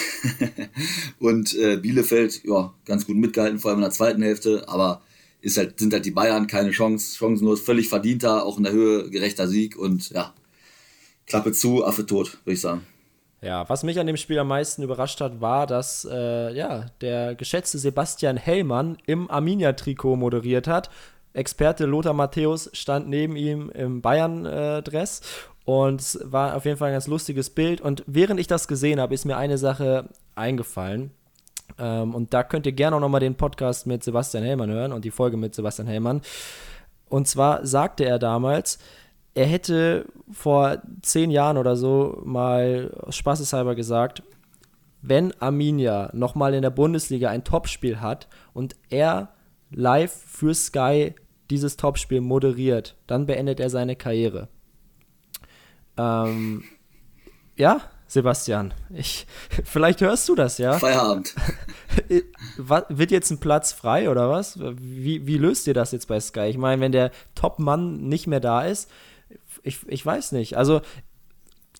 und 1.21 1.55
äh, 1.55 1.79
Bielefeld, 1.79 2.43
ja, 2.45 2.75
ganz 2.85 3.07
gut 3.07 3.17
mitgehalten, 3.17 3.59
vor 3.59 3.71
allem 3.71 3.79
in 3.79 3.85
der 3.85 3.91
zweiten 3.93 4.23
Hälfte, 4.23 4.69
aber 4.69 5.03
ist 5.41 5.59
halt, 5.59 5.79
sind 5.79 5.93
halt 5.93 6.05
die 6.05 6.11
Bayern 6.11 6.47
keine 6.47 6.71
Chance, 6.71 7.17
chancenlos, 7.17 7.61
völlig 7.61 7.89
verdienter, 7.89 8.45
auch 8.45 8.59
in 8.59 8.65
der 8.65 8.73
Höhe 8.73 9.11
gerechter 9.11 9.49
Sieg 9.49 9.77
und 9.77 10.11
ja, 10.11 10.33
Klappe 11.27 11.53
zu, 11.53 11.85
Affe 11.85 12.07
tot, 12.07 12.39
würde 12.45 12.55
ich 12.55 12.61
sagen. 12.61 12.87
Ja, 13.43 13.69
was 13.69 13.85
mich 13.85 14.01
an 14.01 14.07
dem 14.07 14.17
Spiel 14.17 14.39
am 14.39 14.49
meisten 14.49 14.83
überrascht 14.83 15.21
hat, 15.21 15.41
war, 15.41 15.67
dass 15.67 16.07
äh, 16.11 16.53
ja, 16.55 16.87
der 17.01 17.35
geschätzte 17.35 17.79
Sebastian 17.79 18.37
Hellmann 18.37 18.97
im 19.07 19.31
Arminia-Trikot 19.31 20.17
moderiert 20.17 20.67
hat. 20.67 20.91
Experte 21.33 21.85
Lothar 21.85 22.15
Matthäus 22.15 22.71
stand 22.73 23.09
neben 23.09 23.37
ihm 23.37 23.71
im 23.71 24.01
Bayern-Dress 24.01 25.21
und 25.67 26.01
es 26.01 26.19
war 26.23 26.57
auf 26.57 26.65
jeden 26.65 26.79
Fall 26.79 26.89
ein 26.89 26.95
ganz 26.95 27.09
lustiges 27.09 27.51
Bild. 27.51 27.81
Und 27.81 28.05
während 28.07 28.41
ich 28.41 28.47
das 28.47 28.69
gesehen 28.69 29.01
habe, 29.01 29.15
ist 29.15 29.27
mir 29.27 29.37
eine 29.37 29.59
Sache 29.59 30.09
eingefallen. 30.35 31.11
Ähm, 31.79 32.15
und 32.15 32.33
da 32.33 32.43
könnt 32.43 32.67
ihr 32.67 32.73
gerne 32.73 32.97
auch 32.97 33.01
nochmal 33.01 33.21
den 33.21 33.37
Podcast 33.37 33.87
mit 33.87 34.03
Sebastian 34.03 34.45
Hellmann 34.45 34.71
hören 34.71 34.93
und 34.93 35.05
die 35.05 35.11
Folge 35.11 35.37
mit 35.37 35.55
Sebastian 35.55 35.89
Hellmann. 35.89 36.23
Und 37.09 37.29
zwar 37.29 37.65
sagte 37.67 38.05
er 38.05 38.19
damals, 38.19 38.79
er 39.35 39.47
hätte 39.47 40.07
vor 40.31 40.79
zehn 41.03 41.31
Jahren 41.31 41.59
oder 41.59 41.77
so 41.77 42.23
mal 42.25 42.91
spaßeshalber 43.11 43.75
gesagt, 43.75 44.23
wenn 45.03 45.33
Arminia 45.41 46.11
nochmal 46.15 46.55
in 46.55 46.63
der 46.63 46.71
Bundesliga 46.71 47.31
ein 47.31 47.45
Topspiel 47.45 48.01
hat 48.01 48.29
und 48.55 48.77
er 48.89 49.29
live 49.71 50.13
für 50.13 50.55
Sky 50.55 51.15
dieses 51.51 51.77
Topspiel 51.77 52.21
moderiert, 52.21 52.97
dann 53.07 53.27
beendet 53.27 53.61
er 53.61 53.71
seine 53.71 53.95
Karriere. 53.95 54.49
Ähm, 55.97 56.65
ja, 57.57 57.81
Sebastian, 58.09 58.73
ich, 58.95 59.27
vielleicht 59.65 60.01
hörst 60.01 60.29
du 60.29 60.35
das, 60.35 60.59
ja? 60.59 60.79
Feierabend. 60.79 61.35
Wird 62.89 63.11
jetzt 63.11 63.31
ein 63.31 63.41
Platz 63.41 63.73
frei 63.73 64.11
oder 64.11 64.31
was? 64.31 64.59
Wie, 64.61 65.27
wie 65.27 65.39
löst 65.39 65.67
ihr 65.67 65.75
das 65.75 65.93
jetzt 65.93 66.09
bei 66.09 66.21
Sky? 66.21 66.47
Ich 66.47 66.59
meine, 66.59 66.81
wenn 66.81 66.93
der 66.93 67.11
Top-Mann 67.35 68.09
nicht 68.09 68.27
mehr 68.27 68.41
da 68.41 68.63
ist, 68.63 68.91
ich, 69.63 69.81
ich 69.89 70.05
weiß 70.07 70.33
nicht. 70.33 70.57
Also 70.57 70.83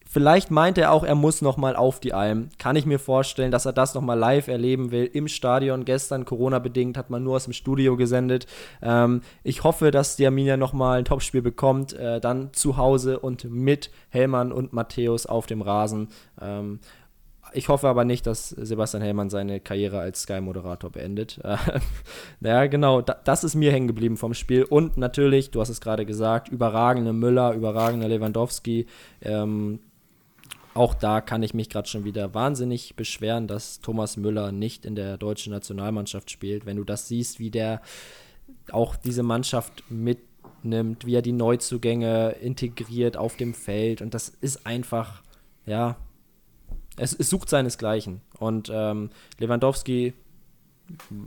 Vielleicht 0.09 0.51
meint 0.53 0.79
er 0.79 0.93
auch, 0.93 1.03
er 1.03 1.17
muss 1.17 1.43
nochmal 1.43 1.75
auf 1.75 1.99
die 1.99 2.15
Alm. 2.15 2.49
Kann 2.59 2.77
ich 2.77 2.87
mir 2.87 2.99
vorstellen, 2.99 3.51
dass 3.51 3.67
er 3.67 3.73
das 3.73 3.95
nochmal 3.95 4.19
live 4.19 4.47
erleben 4.47 4.93
will 4.93 5.05
im 5.13 5.27
Stadion. 5.27 5.85
Gestern, 5.85 6.25
Corona-bedingt, 6.25 6.97
hat 6.97 7.11
man 7.11 7.25
nur 7.25 7.37
aus 7.37 7.45
dem 7.45 7.53
Studio 7.53 7.97
gesendet. 7.97 8.47
Ähm, 8.81 9.23
ich 9.43 9.65
hoffe, 9.65 9.91
dass 9.91 10.17
die 10.17 10.25
Arminia 10.25 10.57
nochmal 10.57 10.99
ein 10.99 11.05
Topspiel 11.05 11.43
bekommt. 11.43 11.93
Äh, 11.93 12.21
dann 12.21 12.53
zu 12.53 12.77
Hause 12.77 13.19
und 13.19 13.51
mit 13.51 13.91
Hellmann 14.09 14.53
und 14.53 14.73
Matthäus 14.73 15.27
auf 15.27 15.47
dem 15.47 15.61
Rasen. 15.61 16.09
Ähm, 16.41 16.79
ich 17.53 17.69
hoffe 17.69 17.89
aber 17.89 18.05
nicht, 18.05 18.27
dass 18.27 18.51
Sebastian 18.51 19.03
Hellmann 19.03 19.31
seine 19.31 19.61
Karriere 19.61 19.99
als 19.99 20.23
Sky-Moderator 20.23 20.91
beendet. 20.91 21.41
Äh, 21.47 21.81
naja, 22.41 22.67
genau, 22.67 23.01
da, 23.03 23.17
das 23.25 23.45
ist 23.45 23.55
mir 23.55 23.73
hängen 23.73 23.87
geblieben 23.87 24.17
vom 24.17 24.35
Spiel. 24.35 24.65
Und 24.65 24.97
natürlich, 24.97 25.51
du 25.51 25.61
hast 25.61 25.69
es 25.69 25.81
gerade 25.81 26.05
gesagt, 26.05 26.49
überragende 26.49 27.13
Müller, 27.13 27.53
überragender 27.53 28.09
Lewandowski. 28.09 28.87
Ähm, 29.23 29.81
auch 30.77 30.95
da 30.95 31.21
kann 31.21 31.43
ich 31.43 31.55
mich 31.55 31.69
gerade 31.69 31.89
schon 31.89 32.05
wieder 32.05 32.35
wahnsinnig 32.35 32.97
beschweren, 32.97 33.47
dass 33.47 33.81
Thomas 33.81 34.17
Müller 34.17 34.53
nicht 34.53 34.85
in 34.85 34.95
der 34.95 35.17
deutschen 35.17 35.53
Nationalmannschaft 35.53 36.31
spielt. 36.31 36.67
Wenn 36.67 36.77
du 36.77 36.85
das 36.85 37.09
siehst, 37.09 37.39
wie 37.39 37.51
der 37.51 37.81
auch 38.71 38.97
diese 38.97 39.23
Mannschaft 39.23 39.85
mitnimmt, 39.89 41.07
wie 41.07 41.15
er 41.15 41.23
die 41.23 41.33
Neuzugänge 41.33 42.31
integriert 42.41 43.17
auf 43.17 43.37
dem 43.37 43.55
Feld. 43.55 44.03
Und 44.03 44.15
das 44.15 44.29
ist 44.29 44.67
einfach, 44.67 45.23
ja, 45.65 45.97
es, 46.97 47.13
es 47.13 47.31
sucht 47.31 47.49
seinesgleichen. 47.49 48.21
Und 48.39 48.71
ähm, 48.73 49.11
Lewandowski 49.39 50.15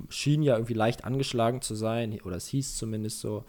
schien 0.10 0.42
ja 0.42 0.56
irgendwie 0.56 0.74
leicht 0.74 1.04
angeschlagen 1.04 1.62
zu 1.62 1.76
sein, 1.76 2.20
oder 2.24 2.38
es 2.38 2.48
hieß 2.48 2.78
zumindest 2.78 3.20
so. 3.20 3.44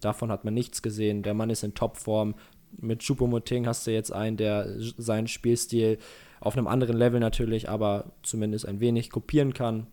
Davon 0.00 0.30
hat 0.30 0.44
man 0.44 0.54
nichts 0.54 0.82
gesehen. 0.82 1.22
Der 1.22 1.34
Mann 1.34 1.50
ist 1.50 1.64
in 1.64 1.74
Topform 1.74 2.34
mit 2.78 3.02
Choupo-Moting 3.02 3.66
hast 3.66 3.86
du 3.86 3.92
jetzt 3.92 4.12
einen, 4.12 4.36
der 4.36 4.74
seinen 4.78 5.28
Spielstil 5.28 5.98
auf 6.40 6.56
einem 6.56 6.66
anderen 6.66 6.96
Level 6.96 7.20
natürlich, 7.20 7.68
aber 7.68 8.12
zumindest 8.22 8.66
ein 8.66 8.80
wenig 8.80 9.10
kopieren 9.10 9.54
kann. 9.54 9.86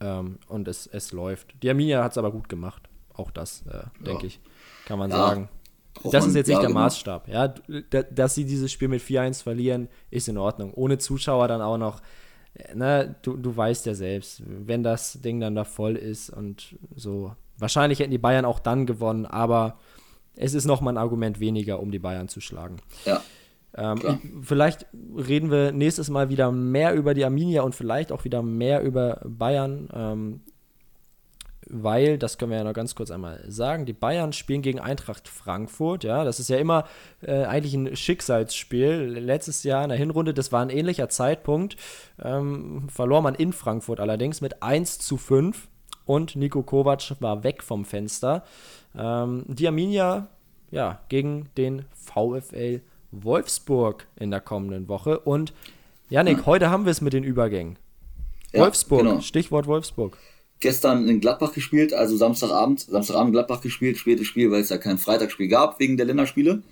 Ähm, 0.00 0.38
und 0.48 0.68
es, 0.68 0.86
es 0.86 1.12
läuft. 1.12 1.54
Die 1.62 1.70
Arminia 1.70 2.02
hat 2.02 2.12
es 2.12 2.18
aber 2.18 2.32
gut 2.32 2.48
gemacht. 2.48 2.82
Auch 3.14 3.30
das, 3.30 3.64
äh, 3.66 3.84
denke 4.04 4.22
ja. 4.22 4.26
ich, 4.26 4.40
kann 4.86 4.98
man 4.98 5.10
ja. 5.10 5.16
sagen. 5.16 5.48
Das 6.10 6.26
ist 6.26 6.34
jetzt 6.34 6.48
nicht 6.48 6.60
der 6.60 6.68
genau. 6.68 6.80
Maßstab. 6.80 7.28
Ja, 7.28 7.48
dass 7.48 8.34
sie 8.34 8.44
dieses 8.44 8.72
Spiel 8.72 8.88
mit 8.88 9.02
4-1 9.02 9.42
verlieren, 9.42 9.88
ist 10.10 10.28
in 10.28 10.38
Ordnung. 10.38 10.72
Ohne 10.74 10.98
Zuschauer 10.98 11.48
dann 11.48 11.60
auch 11.60 11.78
noch. 11.78 12.00
Ne, 12.74 13.14
du, 13.22 13.36
du 13.36 13.56
weißt 13.56 13.86
ja 13.86 13.94
selbst, 13.94 14.42
wenn 14.46 14.82
das 14.82 15.20
Ding 15.22 15.40
dann 15.40 15.54
da 15.54 15.64
voll 15.64 15.96
ist 15.96 16.30
und 16.30 16.76
so. 16.96 17.34
Wahrscheinlich 17.56 18.00
hätten 18.00 18.10
die 18.10 18.18
Bayern 18.18 18.44
auch 18.44 18.58
dann 18.58 18.84
gewonnen, 18.84 19.24
aber 19.24 19.78
es 20.36 20.54
ist 20.54 20.64
nochmal 20.64 20.94
ein 20.94 20.98
Argument 20.98 21.40
weniger, 21.40 21.80
um 21.80 21.90
die 21.90 21.98
Bayern 21.98 22.28
zu 22.28 22.40
schlagen. 22.40 22.76
Ja. 23.04 23.22
Ähm, 23.74 24.42
vielleicht 24.42 24.86
reden 25.16 25.50
wir 25.50 25.72
nächstes 25.72 26.10
Mal 26.10 26.28
wieder 26.28 26.52
mehr 26.52 26.94
über 26.94 27.14
die 27.14 27.24
Arminia 27.24 27.62
und 27.62 27.74
vielleicht 27.74 28.12
auch 28.12 28.24
wieder 28.24 28.42
mehr 28.42 28.82
über 28.82 29.20
Bayern. 29.24 29.88
Ähm, 29.94 30.40
weil, 31.68 32.18
das 32.18 32.38
können 32.38 32.50
wir 32.50 32.58
ja 32.58 32.64
noch 32.64 32.74
ganz 32.74 32.94
kurz 32.94 33.10
einmal 33.10 33.42
sagen, 33.48 33.86
die 33.86 33.92
Bayern 33.92 34.32
spielen 34.32 34.62
gegen 34.62 34.80
Eintracht 34.80 35.28
Frankfurt, 35.28 36.04
ja, 36.04 36.24
das 36.24 36.40
ist 36.40 36.50
ja 36.50 36.58
immer 36.58 36.84
äh, 37.22 37.44
eigentlich 37.44 37.74
ein 37.74 37.96
Schicksalsspiel. 37.96 39.16
Letztes 39.18 39.62
Jahr 39.62 39.82
in 39.84 39.88
der 39.88 39.98
Hinrunde, 39.98 40.34
das 40.34 40.52
war 40.52 40.60
ein 40.60 40.70
ähnlicher 40.70 41.08
Zeitpunkt, 41.08 41.76
ähm, 42.22 42.88
verlor 42.88 43.22
man 43.22 43.34
in 43.34 43.52
Frankfurt 43.52 44.00
allerdings 44.00 44.40
mit 44.40 44.62
1 44.62 44.98
zu 44.98 45.16
5 45.16 45.68
und 46.06 46.36
Nico 46.36 46.62
Kovac 46.62 47.16
war 47.20 47.44
weg 47.44 47.62
vom 47.62 47.84
Fenster. 47.84 48.44
Ähm, 48.96 49.44
die 49.46 49.66
Arminia, 49.66 50.28
ja, 50.70 51.00
gegen 51.08 51.48
den 51.56 51.84
VfL 51.94 52.80
Wolfsburg 53.10 54.06
in 54.18 54.30
der 54.30 54.40
kommenden 54.40 54.88
Woche 54.88 55.18
und 55.20 55.52
Janik, 56.08 56.38
ja. 56.38 56.46
heute 56.46 56.70
haben 56.70 56.84
wir 56.84 56.92
es 56.92 57.00
mit 57.00 57.12
den 57.12 57.24
Übergängen. 57.24 57.78
Ja, 58.52 58.60
Wolfsburg, 58.60 59.02
genau. 59.02 59.20
Stichwort 59.20 59.66
Wolfsburg 59.66 60.18
gestern 60.62 61.08
in 61.08 61.20
Gladbach 61.20 61.52
gespielt, 61.52 61.92
also 61.92 62.16
Samstagabend, 62.16 62.80
Samstagabend 62.80 63.32
Gladbach 63.32 63.60
gespielt, 63.60 63.98
spätes 63.98 64.28
Spiel, 64.28 64.50
weil 64.50 64.62
es 64.62 64.70
ja 64.70 64.78
kein 64.78 64.96
Freitagsspiel 64.96 65.48
gab 65.48 65.78
wegen 65.80 65.98
der 65.98 66.06
Länderspiele. 66.06 66.62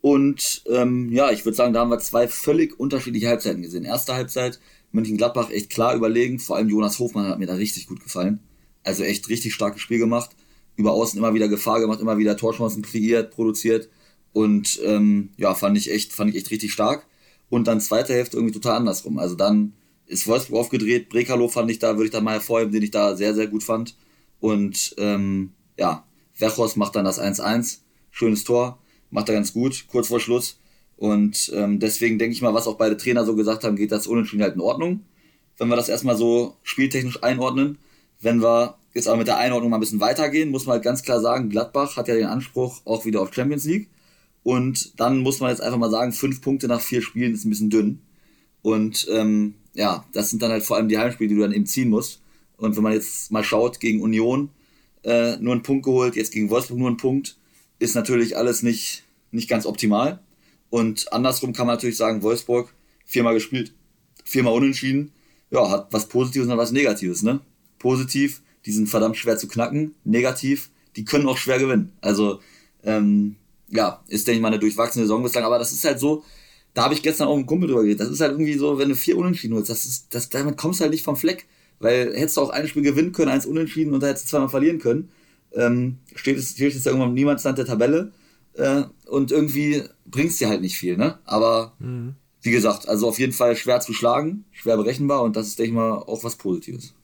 Und 0.00 0.62
ähm, 0.70 1.12
ja, 1.12 1.30
ich 1.30 1.44
würde 1.44 1.56
sagen, 1.56 1.74
da 1.74 1.80
haben 1.80 1.90
wir 1.90 1.98
zwei 1.98 2.28
völlig 2.28 2.78
unterschiedliche 2.78 3.28
Halbzeiten 3.28 3.62
gesehen. 3.62 3.84
Erste 3.84 4.14
Halbzeit, 4.14 4.60
München-Gladbach 4.92 5.50
echt 5.50 5.70
klar 5.70 5.94
überlegen, 5.94 6.38
vor 6.38 6.56
allem 6.56 6.68
Jonas 6.68 6.98
Hofmann 6.98 7.26
hat 7.26 7.38
mir 7.38 7.46
da 7.46 7.54
richtig 7.54 7.88
gut 7.88 8.02
gefallen. 8.02 8.40
Also 8.84 9.04
echt 9.04 9.28
richtig 9.28 9.54
starkes 9.54 9.80
Spiel 9.80 9.98
gemacht. 9.98 10.30
Über 10.76 10.92
außen 10.92 11.18
immer 11.18 11.34
wieder 11.34 11.48
Gefahr 11.48 11.80
gemacht, 11.80 12.00
immer 12.00 12.18
wieder 12.18 12.36
Torchancen 12.36 12.82
kreiert, 12.82 13.30
produziert. 13.30 13.88
Und 14.32 14.80
ähm, 14.84 15.30
ja, 15.36 15.54
fand 15.54 15.76
ich 15.76 15.90
echt, 15.90 16.12
fand 16.12 16.30
ich 16.30 16.36
echt 16.36 16.50
richtig 16.50 16.72
stark. 16.72 17.06
Und 17.50 17.68
dann 17.68 17.80
zweite 17.80 18.14
Hälfte 18.14 18.36
irgendwie 18.36 18.54
total 18.54 18.76
andersrum. 18.76 19.18
Also 19.18 19.34
dann 19.34 19.74
ist 20.06 20.26
Wolfsburg 20.26 20.60
aufgedreht. 20.60 21.08
Brekalo 21.10 21.48
fand 21.48 21.70
ich 21.70 21.78
da, 21.78 21.96
würde 21.96 22.06
ich 22.06 22.10
da 22.10 22.20
mal 22.20 22.34
hervorheben, 22.34 22.72
den 22.72 22.82
ich 22.82 22.90
da 22.90 23.16
sehr, 23.16 23.34
sehr 23.34 23.46
gut 23.46 23.62
fand. 23.62 23.94
Und 24.40 24.94
ähm, 24.98 25.52
ja, 25.78 26.04
Wechos 26.38 26.76
macht 26.76 26.96
dann 26.96 27.04
das 27.04 27.20
1-1. 27.20 27.78
Schönes 28.10 28.44
Tor, 28.44 28.78
macht 29.10 29.28
er 29.28 29.34
ganz 29.34 29.52
gut, 29.52 29.86
kurz 29.88 30.08
vor 30.08 30.20
Schluss. 30.20 30.58
Und 30.96 31.50
ähm, 31.54 31.80
deswegen 31.80 32.18
denke 32.18 32.34
ich 32.34 32.42
mal, 32.42 32.54
was 32.54 32.66
auch 32.66 32.76
beide 32.76 32.96
Trainer 32.96 33.24
so 33.24 33.34
gesagt 33.34 33.64
haben, 33.64 33.76
geht 33.76 33.92
das 33.92 34.06
Unentschieden 34.06 34.42
halt 34.42 34.54
in 34.54 34.60
Ordnung. 34.60 35.00
Wenn 35.58 35.68
wir 35.68 35.76
das 35.76 35.88
erstmal 35.88 36.16
so 36.16 36.56
spieltechnisch 36.62 37.22
einordnen. 37.22 37.78
Wenn 38.22 38.40
wir 38.40 38.76
jetzt 38.94 39.08
aber 39.08 39.18
mit 39.18 39.26
der 39.26 39.38
Einordnung 39.38 39.70
mal 39.70 39.76
ein 39.76 39.80
bisschen 39.80 40.00
weitergehen, 40.00 40.50
muss 40.50 40.66
man 40.66 40.74
halt 40.74 40.84
ganz 40.84 41.02
klar 41.02 41.20
sagen, 41.20 41.50
Gladbach 41.50 41.96
hat 41.96 42.08
ja 42.08 42.14
den 42.14 42.26
Anspruch 42.26 42.80
auch 42.84 43.04
wieder 43.04 43.20
auf 43.20 43.34
Champions 43.34 43.64
League. 43.64 43.88
Und 44.44 44.98
dann 44.98 45.18
muss 45.18 45.40
man 45.40 45.50
jetzt 45.50 45.60
einfach 45.60 45.78
mal 45.78 45.90
sagen, 45.90 46.12
fünf 46.12 46.40
Punkte 46.40 46.68
nach 46.68 46.80
vier 46.80 47.02
Spielen 47.02 47.34
ist 47.34 47.44
ein 47.44 47.50
bisschen 47.50 47.70
dünn. 47.70 48.00
Und 48.62 49.06
ähm, 49.10 49.54
ja, 49.74 50.04
das 50.12 50.30
sind 50.30 50.42
dann 50.42 50.50
halt 50.50 50.62
vor 50.62 50.76
allem 50.76 50.88
die 50.88 50.98
Heimspiele, 50.98 51.28
die 51.28 51.34
du 51.34 51.42
dann 51.42 51.52
eben 51.52 51.66
ziehen 51.66 51.90
musst. 51.90 52.20
Und 52.56 52.76
wenn 52.76 52.82
man 52.82 52.92
jetzt 52.92 53.30
mal 53.32 53.44
schaut, 53.44 53.80
gegen 53.80 54.02
Union 54.02 54.50
äh, 55.04 55.36
nur 55.36 55.52
einen 55.52 55.62
Punkt 55.62 55.84
geholt, 55.84 56.16
jetzt 56.16 56.32
gegen 56.32 56.50
Wolfsburg 56.50 56.78
nur 56.78 56.88
einen 56.88 56.96
Punkt, 56.96 57.36
ist 57.78 57.96
natürlich 57.96 58.36
alles 58.36 58.62
nicht, 58.62 59.04
nicht 59.32 59.48
ganz 59.48 59.66
optimal. 59.66 60.20
Und 60.70 61.12
andersrum 61.12 61.52
kann 61.52 61.66
man 61.66 61.76
natürlich 61.76 61.96
sagen, 61.96 62.22
Wolfsburg 62.22 62.72
viermal 63.04 63.34
gespielt, 63.34 63.74
viermal 64.24 64.54
unentschieden, 64.54 65.12
ja, 65.50 65.68
hat 65.68 65.92
was 65.92 66.08
Positives 66.08 66.48
und 66.48 66.56
was 66.56 66.72
Negatives, 66.72 67.22
ne? 67.22 67.40
Positiv, 67.82 68.42
die 68.64 68.72
sind 68.72 68.88
verdammt 68.88 69.16
schwer 69.16 69.36
zu 69.36 69.48
knacken. 69.48 69.94
Negativ, 70.04 70.70
die 70.94 71.04
können 71.04 71.26
auch 71.26 71.36
schwer 71.36 71.58
gewinnen. 71.58 71.92
Also, 72.00 72.40
ähm, 72.84 73.36
ja, 73.70 74.02
ist, 74.06 74.26
denke 74.26 74.36
ich 74.36 74.42
mal, 74.42 74.48
eine 74.48 74.60
durchwachsene 74.60 75.04
Saison 75.04 75.22
bislang, 75.22 75.44
aber 75.44 75.58
das 75.58 75.72
ist 75.72 75.84
halt 75.84 75.98
so, 75.98 76.22
da 76.74 76.84
habe 76.84 76.94
ich 76.94 77.02
gestern 77.02 77.26
auch 77.26 77.32
mit 77.32 77.40
einem 77.40 77.46
Kumpel 77.46 77.68
drüber 77.68 77.82
geredet. 77.82 78.00
Das 78.00 78.08
ist 78.08 78.20
halt 78.20 78.32
irgendwie 78.32 78.54
so, 78.54 78.78
wenn 78.78 78.88
du 78.88 78.94
vier 78.94 79.18
Unentschieden 79.18 79.54
holst, 79.54 79.68
das 79.68 79.84
ist, 79.84 80.14
das, 80.14 80.28
damit 80.28 80.56
kommst 80.56 80.80
du 80.80 80.82
halt 80.82 80.92
nicht 80.92 81.04
vom 81.04 81.16
Fleck. 81.16 81.46
Weil 81.80 82.14
hättest 82.14 82.36
du 82.36 82.42
auch 82.42 82.50
ein 82.50 82.68
Spiel 82.68 82.82
gewinnen 82.82 83.10
können, 83.10 83.30
eins 83.30 83.44
unentschieden 83.44 83.92
und 83.92 84.02
da 84.02 84.06
hättest 84.06 84.26
du 84.26 84.30
zweimal 84.30 84.48
verlieren 84.48 84.78
können. 84.78 85.08
Ähm, 85.52 85.98
steht 86.14 86.38
es, 86.38 86.52
steht 86.52 86.72
ja 86.72 86.80
irgendwann 86.86 87.12
Niemandsland 87.12 87.58
der 87.58 87.66
Tabelle. 87.66 88.12
Äh, 88.54 88.84
und 89.06 89.32
irgendwie 89.32 89.82
bringst 90.06 90.40
dir 90.40 90.48
halt 90.48 90.60
nicht 90.60 90.76
viel, 90.76 90.96
ne? 90.96 91.18
Aber 91.24 91.74
mhm. 91.80 92.14
wie 92.42 92.52
gesagt, 92.52 92.88
also 92.88 93.08
auf 93.08 93.18
jeden 93.18 93.32
Fall 93.32 93.56
schwer 93.56 93.80
zu 93.80 93.92
schlagen, 93.92 94.44
schwer 94.52 94.76
berechenbar 94.76 95.22
und 95.22 95.34
das 95.36 95.48
ist, 95.48 95.58
denke 95.58 95.70
ich 95.70 95.74
mal, 95.74 95.94
auch 95.94 96.22
was 96.22 96.36
Positives. 96.36 96.94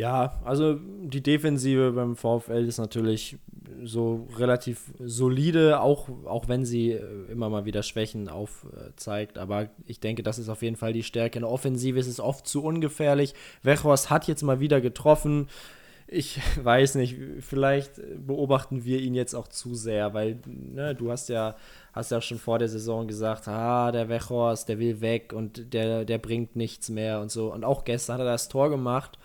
Ja, 0.00 0.40
also 0.46 0.76
die 0.76 1.22
Defensive 1.22 1.92
beim 1.92 2.16
VfL 2.16 2.66
ist 2.66 2.78
natürlich 2.78 3.36
so 3.84 4.26
relativ 4.34 4.94
solide, 4.98 5.82
auch, 5.82 6.08
auch 6.24 6.48
wenn 6.48 6.64
sie 6.64 6.92
äh, 6.92 7.02
immer 7.30 7.50
mal 7.50 7.66
wieder 7.66 7.82
Schwächen 7.82 8.30
aufzeigt. 8.30 9.36
Aber 9.36 9.68
ich 9.84 10.00
denke, 10.00 10.22
das 10.22 10.38
ist 10.38 10.48
auf 10.48 10.62
jeden 10.62 10.76
Fall 10.76 10.94
die 10.94 11.02
Stärke. 11.02 11.38
In 11.38 11.42
der 11.42 11.50
Offensive 11.50 11.98
ist 11.98 12.06
es 12.06 12.18
oft 12.18 12.46
zu 12.46 12.64
ungefährlich. 12.64 13.34
Wechhorst 13.62 14.08
hat 14.08 14.26
jetzt 14.26 14.40
mal 14.42 14.58
wieder 14.58 14.80
getroffen. 14.80 15.48
Ich 16.06 16.40
weiß 16.64 16.94
nicht, 16.94 17.16
vielleicht 17.40 18.00
beobachten 18.26 18.86
wir 18.86 19.00
ihn 19.00 19.14
jetzt 19.14 19.34
auch 19.34 19.48
zu 19.48 19.74
sehr, 19.74 20.14
weil 20.14 20.38
ne, 20.46 20.94
du 20.94 21.10
hast 21.10 21.28
ja, 21.28 21.56
hast 21.92 22.10
ja 22.10 22.22
schon 22.22 22.38
vor 22.38 22.58
der 22.58 22.68
Saison 22.68 23.06
gesagt, 23.06 23.48
ah, 23.48 23.92
der 23.92 24.08
Wechhorst, 24.08 24.66
der 24.70 24.78
will 24.78 25.02
weg 25.02 25.34
und 25.34 25.74
der, 25.74 26.06
der 26.06 26.16
bringt 26.16 26.56
nichts 26.56 26.88
mehr 26.88 27.20
und 27.20 27.30
so. 27.30 27.52
Und 27.52 27.66
auch 27.66 27.84
gestern 27.84 28.14
hat 28.14 28.22
er 28.22 28.32
das 28.32 28.48
Tor 28.48 28.70
gemacht 28.70 29.18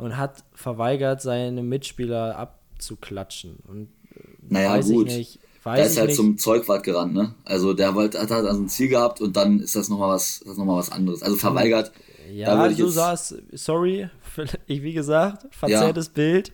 und 0.00 0.16
hat 0.16 0.44
verweigert, 0.54 1.22
seine 1.22 1.62
Mitspieler 1.62 2.36
abzuklatschen. 2.36 3.58
Und 3.68 3.88
äh, 4.14 4.20
naja, 4.48 4.72
weiß 4.72 4.88
gut. 4.88 5.08
Ich 5.08 5.16
nicht, 5.16 5.38
weiß 5.64 5.76
der 5.76 5.86
ist 5.86 5.98
halt 5.98 6.08
nicht. 6.08 6.16
zum 6.16 6.38
Zeugwart 6.38 6.82
gerannt, 6.82 7.14
ne? 7.14 7.34
Also 7.44 7.74
der 7.74 7.94
wollte, 7.94 8.20
hat 8.20 8.30
halt 8.30 8.46
also 8.46 8.60
ein 8.60 8.68
Ziel 8.68 8.88
gehabt 8.88 9.20
und 9.20 9.36
dann 9.36 9.60
ist 9.60 9.76
das 9.76 9.88
nochmal 9.88 10.10
was, 10.10 10.40
das 10.44 10.56
noch 10.56 10.64
mal 10.64 10.78
was 10.78 10.90
anderes. 10.90 11.22
Also 11.22 11.36
verweigert. 11.36 11.92
Ja, 12.32 12.68
du 12.68 12.88
sagst, 12.88 13.34
sorry, 13.52 14.08
ich, 14.66 14.82
wie 14.82 14.92
gesagt, 14.92 15.46
verzerrtes 15.50 16.06
ja. 16.06 16.12
Bild. 16.14 16.52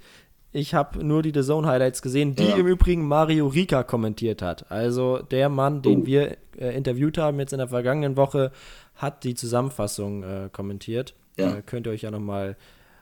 Ich 0.52 0.72
habe 0.72 1.04
nur 1.04 1.22
die 1.22 1.32
The 1.34 1.42
Zone 1.42 1.66
Highlights 1.68 2.00
gesehen, 2.00 2.34
die 2.34 2.44
ja. 2.44 2.56
im 2.56 2.66
Übrigen 2.66 3.06
Mario 3.06 3.46
Rika 3.46 3.82
kommentiert 3.82 4.40
hat. 4.40 4.70
Also 4.70 5.18
der 5.18 5.50
Mann, 5.50 5.82
den 5.82 6.02
oh. 6.02 6.06
wir 6.06 6.38
äh, 6.56 6.74
interviewt 6.74 7.18
haben 7.18 7.38
jetzt 7.38 7.52
in 7.52 7.58
der 7.58 7.68
vergangenen 7.68 8.16
Woche, 8.16 8.52
hat 8.94 9.24
die 9.24 9.34
Zusammenfassung 9.34 10.22
äh, 10.22 10.48
kommentiert. 10.50 11.14
Ja. 11.36 11.56
Äh, 11.56 11.62
könnt 11.62 11.86
ihr 11.86 11.92
euch 11.92 12.02
ja 12.02 12.10
nochmal 12.10 12.56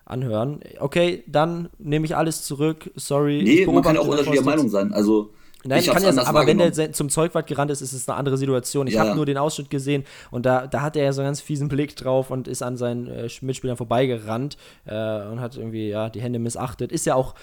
anhören. 0.04 0.60
Okay, 0.78 1.24
dann 1.26 1.68
nehme 1.78 2.06
ich 2.06 2.16
alles 2.16 2.42
zurück. 2.42 2.90
Sorry. 2.96 3.42
Nee, 3.42 3.66
man 3.66 3.82
kann 3.82 3.96
auch 3.96 4.06
unterschiedlicher 4.06 4.44
Meinung 4.44 4.68
sein. 4.68 4.92
Also. 4.92 5.32
Nein, 5.66 5.80
ich 5.80 5.86
kann 5.86 6.02
jetzt, 6.02 6.18
aber 6.18 6.46
wenn 6.46 6.58
der 6.58 6.92
zum 6.92 7.08
Zeugwart 7.08 7.46
gerannt 7.46 7.70
ist, 7.70 7.80
ist 7.80 7.94
es 7.94 8.06
eine 8.06 8.18
andere 8.18 8.36
Situation. 8.36 8.86
Ich 8.86 8.94
ja, 8.94 9.00
habe 9.00 9.10
ja. 9.10 9.16
nur 9.16 9.24
den 9.24 9.38
Ausschnitt 9.38 9.70
gesehen 9.70 10.04
und 10.30 10.44
da, 10.44 10.66
da 10.66 10.82
hat 10.82 10.94
er 10.94 11.04
ja 11.04 11.12
so 11.14 11.22
einen 11.22 11.28
ganz 11.28 11.40
fiesen 11.40 11.68
Blick 11.68 11.96
drauf 11.96 12.30
und 12.30 12.48
ist 12.48 12.62
an 12.62 12.76
seinen 12.76 13.06
äh, 13.06 13.30
Mitspielern 13.40 13.78
vorbeigerannt 13.78 14.58
äh, 14.84 14.92
und 15.26 15.40
hat 15.40 15.56
irgendwie 15.56 15.88
ja 15.88 16.10
die 16.10 16.20
Hände 16.20 16.38
missachtet. 16.38 16.92
Ist 16.92 17.06
ja 17.06 17.14
auch 17.14 17.34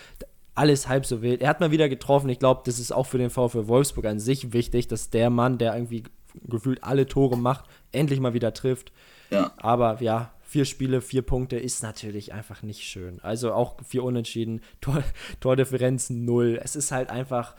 alles 0.54 0.88
halb 0.88 1.08
so 1.08 1.24
wild. 1.24 1.42
Er 1.42 1.50
hat 1.50 1.62
mal 1.62 1.72
wieder 1.72 1.90
getroffen. 1.90 2.30
Ich 2.30 2.38
glaube, 2.38 2.62
das 2.66 2.78
ist 2.78 2.92
auch 2.92 3.08
für 3.08 3.18
den 3.18 3.32
VfL 3.32 3.68
Wolfsburg 3.68 4.06
an 4.06 4.20
sich 4.20 4.54
wichtig, 4.54 4.88
dass 4.88 5.10
der 5.10 5.32
Mann, 5.32 5.58
der 5.58 5.74
irgendwie 5.74 6.04
gefühlt 6.48 6.84
alle 6.84 7.08
Tore 7.08 7.38
macht, 7.38 7.66
endlich 7.92 8.20
mal 8.20 8.36
wieder 8.36 8.54
trifft. 8.54 8.92
Ja. 9.32 9.52
Aber 9.58 10.02
ja, 10.02 10.32
vier 10.52 10.66
Spiele, 10.66 11.00
vier 11.00 11.22
Punkte 11.22 11.56
ist 11.56 11.82
natürlich 11.82 12.34
einfach 12.34 12.62
nicht 12.62 12.82
schön. 12.82 13.22
Also 13.22 13.54
auch 13.54 13.78
vier 13.88 14.04
Unentschieden, 14.04 14.62
Tor, 14.82 15.02
Tordifferenz 15.40 16.10
null. 16.10 16.60
Es 16.62 16.76
ist 16.76 16.92
halt 16.92 17.10
einfach 17.10 17.56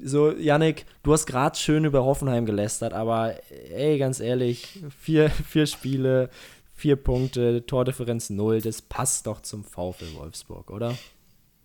so, 0.00 0.32
Yannick, 0.32 0.84
du 1.04 1.12
hast 1.12 1.26
gerade 1.26 1.56
schön 1.56 1.84
über 1.84 2.04
Hoffenheim 2.04 2.44
gelästert, 2.44 2.92
aber 2.92 3.36
ey, 3.70 3.98
ganz 3.98 4.18
ehrlich, 4.18 4.80
vier, 4.98 5.30
vier 5.48 5.66
Spiele, 5.66 6.28
vier 6.74 6.96
Punkte, 6.96 7.64
Tordifferenz 7.66 8.30
null, 8.30 8.60
das 8.60 8.82
passt 8.82 9.28
doch 9.28 9.40
zum 9.40 9.62
VfL 9.62 10.16
Wolfsburg, 10.16 10.72
oder? 10.72 10.98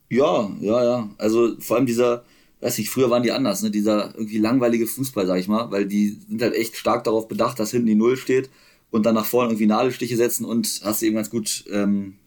Ja, 0.10 0.52
ja, 0.60 0.84
ja. 0.84 1.10
Also 1.18 1.60
vor 1.60 1.78
allem 1.78 1.88
dieser, 1.88 2.24
weiß 2.62 2.78
nicht, 2.78 2.92
früher 2.92 3.10
waren 3.10 3.24
die 3.24 3.32
anders, 3.32 3.64
ne? 3.64 3.72
Dieser 3.72 4.14
irgendwie 4.14 4.38
langweilige 4.38 4.86
Fußball, 4.86 5.26
sag 5.26 5.40
ich 5.40 5.48
mal, 5.48 5.72
weil 5.72 5.88
die 5.88 6.10
sind 6.30 6.44
halt 6.44 6.54
echt 6.54 6.76
stark 6.76 7.06
darauf 7.06 7.28
bedacht, 7.28 7.60
dass 7.60 7.72
hinten 7.72 7.88
die 7.88 7.96
Null 7.96 8.18
steht 8.18 8.52
und 8.92 9.06
dann 9.06 9.16
nach 9.16 9.26
vorne 9.26 9.50
irgendwie 9.50 9.68
Nadelstiche 9.68 10.16
setzen 10.16 10.46
und 10.46 10.82
hast 10.84 11.02
du 11.02 11.06
eben 11.06 11.16
ganz 11.16 11.30
gut 11.30 11.66
ähm, 11.72 12.18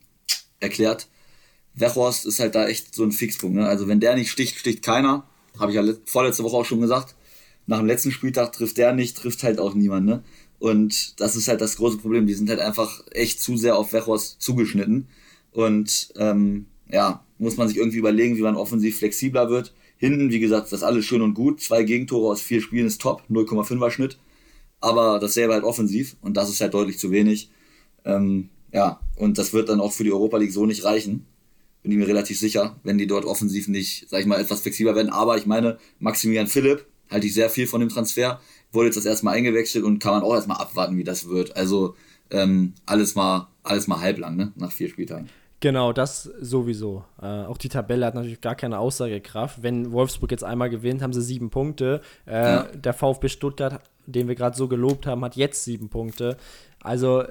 erklärt. 0.61 1.09
Wechhorst 1.75 2.27
ist 2.27 2.41
halt 2.41 2.55
da 2.55 2.67
echt 2.69 2.95
so 2.95 3.05
ein 3.05 3.13
Fixpunkt. 3.13 3.57
Ne? 3.57 3.67
Also 3.67 3.89
wenn 3.89 4.01
der 4.01 4.17
nicht 4.17 4.31
sticht, 4.31 4.59
sticht 4.59 4.83
keiner. 4.83 5.25
Habe 5.59 5.73
ich 5.73 5.77
ja 5.77 5.95
vorletzte 6.05 6.45
Woche 6.45 6.57
auch 6.57 6.65
schon 6.65 6.81
gesagt. 6.81 7.15
Nach 7.67 7.79
dem 7.79 7.87
letzten 7.87 8.11
Spieltag 8.11 8.53
trifft 8.53 8.77
der 8.79 8.93
nicht, 8.93 9.17
trifft 9.17 9.43
halt 9.43 9.59
auch 9.59 9.75
niemand. 9.75 10.07
Ne? 10.07 10.23
Und 10.59 11.21
das 11.21 11.37
ist 11.37 11.49
halt 11.49 11.61
das 11.61 11.77
große 11.77 11.99
Problem. 11.99 12.27
Die 12.27 12.35
sind 12.35 12.51
halt 12.51 12.61
einfach 12.61 13.03
echt 13.13 13.41
zu 13.41 13.57
sehr 13.57 13.77
auf 13.77 13.93
Wechhorst 13.93 14.43
zugeschnitten. 14.43 15.09
Und 15.53 16.13
ähm, 16.17 16.67
ja, 16.91 17.25
muss 17.39 17.57
man 17.57 17.69
sich 17.69 17.77
irgendwie 17.77 17.99
überlegen, 17.99 18.37
wie 18.37 18.43
man 18.43 18.57
offensiv 18.57 18.99
flexibler 18.99 19.49
wird. 19.49 19.73
Hinten, 19.97 20.31
wie 20.31 20.41
gesagt, 20.41 20.73
das 20.73 20.83
alles 20.83 21.05
schön 21.05 21.23
und 21.23 21.35
gut. 21.35 21.61
Zwei 21.61 21.83
Gegentore 21.83 22.31
aus 22.31 22.41
vier 22.41 22.61
Spielen 22.61 22.87
ist 22.87 23.01
top, 23.01 23.23
0,5er 23.31 23.91
Schnitt 23.91 24.19
aber 24.81 25.19
dasselbe 25.19 25.55
halt 25.55 25.65
offensiv 25.65 26.17
und 26.21 26.37
das 26.37 26.49
ist 26.49 26.61
halt 26.61 26.75
deutlich 26.75 26.99
zu 26.99 27.11
wenig. 27.11 27.51
Ähm, 28.05 28.51
ja, 28.73 29.01
und 29.17 29.39
das 29.39 29.53
wird 29.53 29.69
dann 29.69 29.81
auch 29.81 29.93
für 29.93 30.05
die 30.05 30.13
Europa 30.13 30.39
League 30.39 30.53
so 30.53 30.67
nicht 30.67 30.85
reichen. 30.85 31.27
Bin 31.83 31.93
ich 31.93 31.99
mir 31.99 32.07
relativ 32.07 32.39
sicher, 32.39 32.77
wenn 32.83 32.99
die 32.99 33.07
dort 33.07 33.25
offensiv 33.25 33.69
nicht, 33.69 34.09
sag 34.09 34.21
ich 34.21 34.27
mal, 34.27 34.41
etwas 34.41 34.61
flexibler 34.61 34.95
werden. 34.95 35.11
Aber 35.11 35.37
ich 35.39 35.47
meine, 35.47 35.79
Maximilian 35.99 36.47
Philipp 36.47 36.87
halte 37.11 37.27
ich 37.27 37.35
sehr 37.35 37.51
viel 37.51 37.67
von 37.67 37.81
dem 37.81 37.89
Transfer. 37.89 38.41
Wurde 38.73 38.87
jetzt 38.87 38.97
das 38.97 39.07
erstmal 39.07 39.35
eingewechselt 39.35 39.85
und 39.85 39.99
kann 39.99 40.13
man 40.13 40.23
auch 40.23 40.35
erstmal 40.35 40.59
abwarten, 40.59 40.97
wie 40.97 41.05
das 41.05 41.29
wird. 41.29 41.57
Also 41.57 41.95
ähm, 42.31 42.75
alles 42.87 43.15
mal, 43.15 43.49
alles 43.63 43.87
mal 43.87 44.01
halblang, 44.01 44.37
ne? 44.37 44.53
Nach 44.57 44.71
vier 44.71 44.89
Spieltagen. 44.89 45.29
Genau, 45.61 45.93
das 45.93 46.23
sowieso. 46.23 47.05
Äh, 47.21 47.27
auch 47.27 47.59
die 47.59 47.69
Tabelle 47.69 48.07
hat 48.07 48.15
natürlich 48.15 48.41
gar 48.41 48.55
keine 48.55 48.79
Aussagekraft. 48.79 49.63
Wenn 49.63 49.93
Wolfsburg 49.93 50.31
jetzt 50.31 50.45
einmal 50.45 50.71
gewinnt, 50.71 51.03
haben 51.03 51.13
sie 51.13 51.21
sieben 51.21 51.51
Punkte. 51.51 52.01
Äh, 52.27 52.33
ja. 52.33 52.63
Der 52.75 52.95
VfB 52.95 53.29
Stuttgart, 53.29 53.81
den 54.07 54.27
wir 54.27 54.35
gerade 54.35 54.57
so 54.57 54.69
gelobt 54.69 55.07
haben, 55.07 55.23
hat 55.23 55.37
jetzt 55.37 55.65
sieben 55.65 55.91
Punkte. 55.91 56.39
Also 56.83 57.25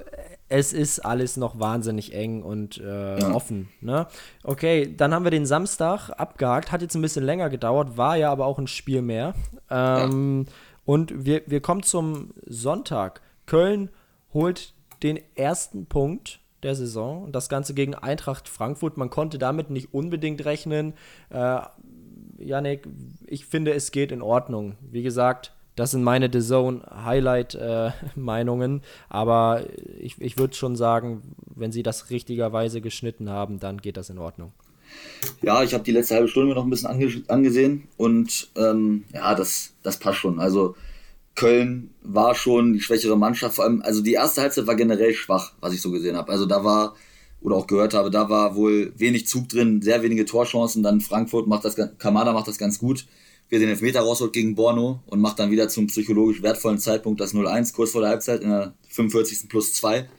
es 0.48 0.72
ist 0.72 1.00
alles 1.00 1.36
noch 1.36 1.58
wahnsinnig 1.58 2.14
eng 2.14 2.42
und 2.44 2.78
äh, 2.78 3.18
ja. 3.18 3.34
offen. 3.34 3.68
Ne? 3.80 4.06
Okay, 4.44 4.94
dann 4.96 5.12
haben 5.12 5.24
wir 5.24 5.32
den 5.32 5.46
Samstag 5.46 6.10
abgehakt. 6.10 6.70
Hat 6.70 6.82
jetzt 6.82 6.94
ein 6.94 7.02
bisschen 7.02 7.24
länger 7.24 7.50
gedauert, 7.50 7.96
war 7.96 8.16
ja 8.16 8.30
aber 8.30 8.46
auch 8.46 8.60
ein 8.60 8.68
Spiel 8.68 9.02
mehr. 9.02 9.34
Ähm, 9.70 10.44
ja. 10.46 10.52
Und 10.84 11.24
wir, 11.24 11.42
wir 11.46 11.60
kommen 11.60 11.82
zum 11.82 12.32
Sonntag. 12.46 13.22
Köln 13.46 13.90
holt 14.32 14.74
den 15.02 15.18
ersten 15.34 15.86
Punkt 15.86 16.40
der 16.62 16.74
Saison. 16.74 17.24
Und 17.24 17.32
das 17.32 17.48
Ganze 17.48 17.74
gegen 17.74 17.94
Eintracht 17.94 18.48
Frankfurt. 18.48 18.96
Man 18.96 19.10
konnte 19.10 19.38
damit 19.38 19.70
nicht 19.70 19.92
unbedingt 19.94 20.44
rechnen. 20.44 20.94
Äh, 21.30 21.60
Janik, 22.38 22.86
ich 23.26 23.46
finde, 23.46 23.72
es 23.74 23.90
geht 23.92 24.12
in 24.12 24.22
Ordnung. 24.22 24.76
Wie 24.90 25.02
gesagt, 25.02 25.52
das 25.76 25.92
sind 25.92 26.02
meine 26.02 26.30
The 26.32 26.40
Zone 26.40 26.82
Highlight-Meinungen. 26.90 28.78
Äh, 28.78 28.82
aber 29.08 29.64
ich, 29.98 30.20
ich 30.20 30.38
würde 30.38 30.54
schon 30.54 30.76
sagen, 30.76 31.22
wenn 31.54 31.72
sie 31.72 31.82
das 31.82 32.10
richtigerweise 32.10 32.80
geschnitten 32.80 33.30
haben, 33.30 33.60
dann 33.60 33.78
geht 33.78 33.96
das 33.96 34.10
in 34.10 34.18
Ordnung. 34.18 34.52
Ja, 35.42 35.62
ich 35.62 35.72
habe 35.72 35.84
die 35.84 35.92
letzte 35.92 36.16
halbe 36.16 36.28
Stunde 36.28 36.48
mir 36.48 36.54
noch 36.56 36.64
ein 36.64 36.70
bisschen 36.70 36.90
ange 36.90 37.22
angesehen 37.28 37.88
und 37.96 38.48
ähm, 38.56 39.04
ja, 39.14 39.34
das, 39.34 39.72
das 39.82 39.98
passt 39.98 40.18
schon. 40.18 40.40
Also 40.40 40.74
Köln 41.40 41.94
war 42.02 42.34
schon 42.34 42.74
die 42.74 42.80
schwächere 42.80 43.16
Mannschaft. 43.16 43.56
Vor 43.56 43.64
allem, 43.64 43.80
also 43.80 44.02
die 44.02 44.12
erste 44.12 44.42
Halbzeit 44.42 44.66
war 44.66 44.74
generell 44.74 45.14
schwach, 45.14 45.52
was 45.60 45.72
ich 45.72 45.80
so 45.80 45.90
gesehen 45.90 46.14
habe. 46.14 46.30
Also 46.30 46.44
da 46.44 46.64
war, 46.64 46.94
oder 47.40 47.56
auch 47.56 47.66
gehört 47.66 47.94
habe, 47.94 48.10
da 48.10 48.28
war 48.28 48.56
wohl 48.56 48.92
wenig 48.98 49.26
Zug 49.26 49.48
drin, 49.48 49.80
sehr 49.80 50.02
wenige 50.02 50.26
Torchancen. 50.26 50.82
Dann 50.82 51.00
Frankfurt 51.00 51.46
macht 51.46 51.64
das, 51.64 51.76
Kamada 51.96 52.34
macht 52.34 52.46
das 52.46 52.58
ganz 52.58 52.78
gut, 52.78 53.06
wie 53.48 53.56
er 53.56 53.60
den 53.60 53.70
Elfmeter 53.70 54.02
rausholt 54.02 54.34
gegen 54.34 54.54
Borno 54.54 55.00
und 55.06 55.20
macht 55.20 55.38
dann 55.38 55.50
wieder 55.50 55.70
zum 55.70 55.86
psychologisch 55.86 56.42
wertvollen 56.42 56.76
Zeitpunkt 56.76 57.22
das 57.22 57.32
0-1, 57.32 57.72
kurz 57.72 57.92
vor 57.92 58.02
der 58.02 58.10
Halbzeit, 58.10 58.42
in 58.42 58.50
der 58.50 58.74
45. 58.90 59.48
plus 59.48 59.72
2. 59.72 60.10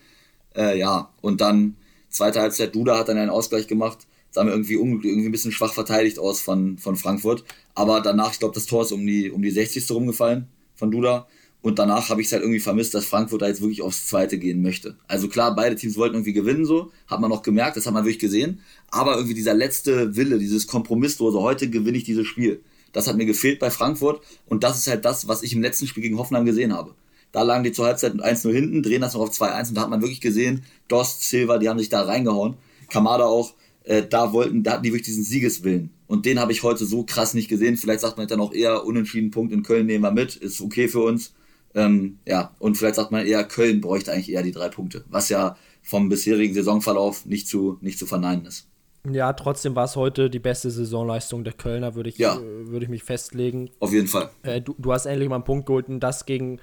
Äh, 0.55 0.79
ja, 0.79 1.11
und 1.21 1.39
dann 1.39 1.75
zweite 2.09 2.41
Halbzeit, 2.41 2.73
Duda 2.73 2.97
hat 2.97 3.09
dann 3.09 3.19
einen 3.19 3.29
Ausgleich 3.29 3.67
gemacht. 3.67 4.07
Sah 4.31 4.43
mir 4.43 4.51
irgendwie, 4.51 4.73
irgendwie 4.73 5.27
ein 5.27 5.31
bisschen 5.31 5.51
schwach 5.51 5.73
verteidigt 5.73 6.17
aus 6.17 6.41
von, 6.41 6.79
von 6.79 6.95
Frankfurt. 6.95 7.43
Aber 7.75 8.01
danach, 8.01 8.31
ich 8.31 8.39
glaube, 8.39 8.55
das 8.55 8.65
Tor 8.65 8.81
ist 8.81 8.91
um 8.91 9.05
die, 9.05 9.29
um 9.29 9.43
die 9.43 9.51
60. 9.51 9.91
rumgefallen 9.91 10.47
von 10.81 10.91
Duda. 10.91 11.27
Und 11.61 11.77
danach 11.77 12.09
habe 12.09 12.21
ich 12.21 12.27
es 12.27 12.33
halt 12.33 12.41
irgendwie 12.41 12.59
vermisst, 12.59 12.95
dass 12.95 13.05
Frankfurt 13.05 13.43
da 13.43 13.47
jetzt 13.47 13.61
wirklich 13.61 13.83
aufs 13.83 14.07
Zweite 14.07 14.39
gehen 14.39 14.63
möchte. 14.63 14.95
Also 15.07 15.27
klar, 15.27 15.55
beide 15.55 15.75
Teams 15.75 15.95
wollten 15.95 16.15
irgendwie 16.15 16.33
gewinnen, 16.33 16.65
so. 16.65 16.91
Hat 17.05 17.21
man 17.21 17.31
auch 17.31 17.43
gemerkt, 17.43 17.77
das 17.77 17.85
hat 17.85 17.93
man 17.93 18.03
wirklich 18.03 18.19
gesehen. 18.19 18.61
Aber 18.89 19.13
irgendwie 19.15 19.35
dieser 19.35 19.53
letzte 19.53 20.15
Wille, 20.15 20.39
dieses 20.39 20.65
Kompromisslose, 20.65 21.39
heute 21.39 21.69
gewinne 21.69 21.97
ich 21.97 22.03
dieses 22.03 22.25
Spiel. 22.25 22.61
Das 22.93 23.07
hat 23.07 23.15
mir 23.15 23.27
gefehlt 23.27 23.59
bei 23.59 23.69
Frankfurt. 23.69 24.23
Und 24.47 24.63
das 24.63 24.79
ist 24.79 24.87
halt 24.87 25.05
das, 25.05 25.27
was 25.27 25.43
ich 25.43 25.53
im 25.53 25.61
letzten 25.61 25.85
Spiel 25.85 26.01
gegen 26.01 26.17
Hoffenheim 26.17 26.45
gesehen 26.45 26.73
habe. 26.73 26.95
Da 27.31 27.43
lagen 27.43 27.63
die 27.63 27.71
zur 27.71 27.85
Halbzeit 27.85 28.13
1-0 28.13 28.51
hinten, 28.51 28.83
drehen 28.83 29.01
das 29.01 29.13
noch 29.13 29.21
auf 29.21 29.31
2-1 29.31 29.69
und 29.69 29.75
da 29.75 29.81
hat 29.81 29.89
man 29.89 30.01
wirklich 30.01 30.19
gesehen, 30.19 30.63
Dost, 30.89 31.21
Silva, 31.29 31.59
die 31.59 31.69
haben 31.69 31.79
sich 31.79 31.89
da 31.89 32.01
reingehauen. 32.01 32.55
Kamada 32.89 33.25
auch, 33.25 33.53
äh, 33.83 34.03
da 34.03 34.33
wollten, 34.33 34.63
da 34.63 34.73
hatten 34.73 34.83
die 34.83 34.89
wirklich 34.89 35.05
diesen 35.05 35.23
Siegeswillen. 35.23 35.91
Und 36.11 36.25
den 36.25 36.41
habe 36.41 36.51
ich 36.51 36.61
heute 36.61 36.85
so 36.85 37.05
krass 37.05 37.33
nicht 37.33 37.47
gesehen. 37.47 37.77
Vielleicht 37.77 38.01
sagt 38.01 38.17
man 38.17 38.27
dann 38.27 38.41
auch 38.41 38.51
eher 38.51 38.83
unentschieden 38.83 39.31
Punkt 39.31 39.53
in 39.53 39.63
Köln 39.63 39.85
nehmen 39.85 40.03
wir 40.03 40.11
mit, 40.11 40.35
ist 40.35 40.59
okay 40.59 40.89
für 40.89 40.99
uns. 40.99 41.33
Ähm, 41.73 42.19
ja, 42.27 42.53
und 42.59 42.75
vielleicht 42.75 42.95
sagt 42.95 43.13
man 43.13 43.25
eher, 43.25 43.45
Köln 43.45 43.79
bräuchte 43.79 44.11
eigentlich 44.11 44.29
eher 44.29 44.43
die 44.43 44.51
drei 44.51 44.67
Punkte, 44.67 45.05
was 45.09 45.29
ja 45.29 45.55
vom 45.81 46.09
bisherigen 46.09 46.53
Saisonverlauf 46.53 47.25
nicht 47.25 47.47
zu, 47.47 47.77
nicht 47.79 47.97
zu 47.97 48.05
verneinen 48.05 48.45
ist. 48.45 48.67
Ja, 49.09 49.31
trotzdem 49.31 49.73
war 49.73 49.85
es 49.85 49.95
heute 49.95 50.29
die 50.29 50.39
beste 50.39 50.69
Saisonleistung 50.69 51.45
der 51.45 51.53
Kölner, 51.53 51.95
würde 51.95 52.09
ich, 52.09 52.17
ja. 52.17 52.35
äh, 52.35 52.67
würd 52.67 52.83
ich 52.83 52.89
mich 52.89 53.03
festlegen. 53.03 53.69
Auf 53.79 53.93
jeden 53.93 54.07
Fall. 54.07 54.31
Äh, 54.43 54.59
du, 54.59 54.75
du 54.77 54.91
hast 54.91 55.05
endlich 55.05 55.29
mal 55.29 55.35
einen 55.35 55.45
Punkt 55.45 55.65
geholt 55.65 55.87
und 55.87 56.01
das 56.01 56.25
gegen 56.25 56.59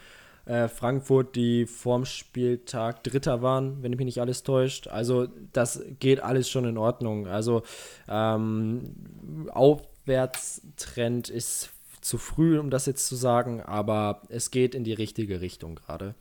äh, 0.49 0.68
Frankfurt, 0.68 1.36
die 1.36 1.66
vorm 1.66 2.07
Spieltag 2.07 3.05
Dritter 3.05 3.42
waren, 3.42 3.82
wenn 3.82 3.90
mich 3.90 4.07
nicht 4.07 4.20
alles 4.20 4.42
täuscht. 4.42 4.88
Also 4.88 5.28
das 5.53 5.82
geht 6.01 6.20
alles 6.20 6.49
schon 6.49 6.64
in 6.64 6.78
Ordnung. 6.78 7.26
Also 7.26 7.62
ähm, 8.09 9.49
Aufwärtstrend 9.53 11.28
ist 11.28 11.70
zu 12.01 12.16
früh, 12.16 12.59
um 12.59 12.70
das 12.70 12.86
jetzt 12.86 13.07
zu 13.07 13.14
sagen, 13.14 13.61
aber 13.61 14.22
es 14.30 14.51
geht 14.51 14.74
in 14.74 14.84
die 14.84 14.94
richtige 14.94 15.42
Richtung 15.42 15.74
gerade. 15.74 16.14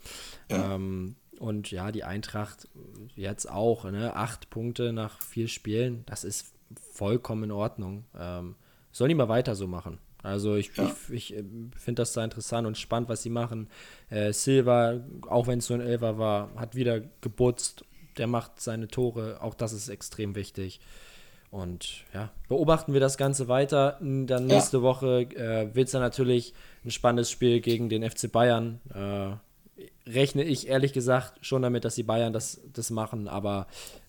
Ja. 0.51 0.75
Ähm, 0.75 1.15
und 1.39 1.71
ja, 1.71 1.91
die 1.93 2.03
Eintracht 2.03 2.67
jetzt 3.15 3.49
auch, 3.49 3.85
ne? 3.85 4.15
acht 4.15 4.49
Punkte 4.49 4.91
nach 4.91 5.21
vier 5.21 5.47
Spielen, 5.47 6.03
das 6.07 6.25
ist 6.25 6.51
vollkommen 6.91 7.45
in 7.45 7.51
Ordnung. 7.51 8.03
Ähm, 8.17 8.55
sollen 8.91 9.09
die 9.09 9.15
mal 9.15 9.29
weiter 9.29 9.55
so 9.55 9.67
machen. 9.67 9.99
Also 10.23 10.55
ich, 10.55 10.75
ja. 10.75 10.91
ich, 11.09 11.13
ich 11.13 11.35
äh, 11.35 11.43
finde 11.77 12.01
das 12.01 12.13
da 12.13 12.23
interessant 12.23 12.67
und 12.67 12.77
spannend, 12.77 13.09
was 13.09 13.23
sie 13.23 13.29
machen. 13.29 13.69
Äh, 14.09 14.33
Silva, 14.33 14.99
auch 15.27 15.47
wenn 15.47 15.59
es 15.59 15.67
so 15.67 15.73
ein 15.73 15.81
Elfer 15.81 16.17
war, 16.17 16.49
hat 16.55 16.75
wieder 16.75 17.01
geputzt. 17.21 17.85
Der 18.17 18.27
macht 18.27 18.59
seine 18.59 18.87
Tore. 18.87 19.41
Auch 19.41 19.53
das 19.53 19.73
ist 19.73 19.89
extrem 19.89 20.35
wichtig. 20.35 20.79
Und 21.49 22.03
ja, 22.13 22.31
beobachten 22.49 22.93
wir 22.93 22.99
das 22.99 23.17
Ganze 23.17 23.47
weiter. 23.47 23.97
Dann 24.01 24.47
nächste 24.47 24.77
ja. 24.77 24.83
Woche 24.83 25.21
äh, 25.21 25.73
wird 25.73 25.87
es 25.87 25.91
dann 25.91 26.01
natürlich 26.01 26.53
ein 26.83 26.91
spannendes 26.91 27.31
Spiel 27.31 27.61
gegen 27.61 27.89
den 27.89 28.07
FC 28.07 28.31
Bayern. 28.31 28.81
Äh, 28.93 29.37
rechne 30.09 30.43
ich 30.43 30.67
ehrlich 30.67 30.93
gesagt 30.93 31.45
schon 31.45 31.61
damit, 31.61 31.85
dass 31.85 31.95
die 31.95 32.03
Bayern 32.03 32.33
das, 32.33 32.59
das 32.73 32.89
machen, 32.89 33.27
aber 33.27 33.67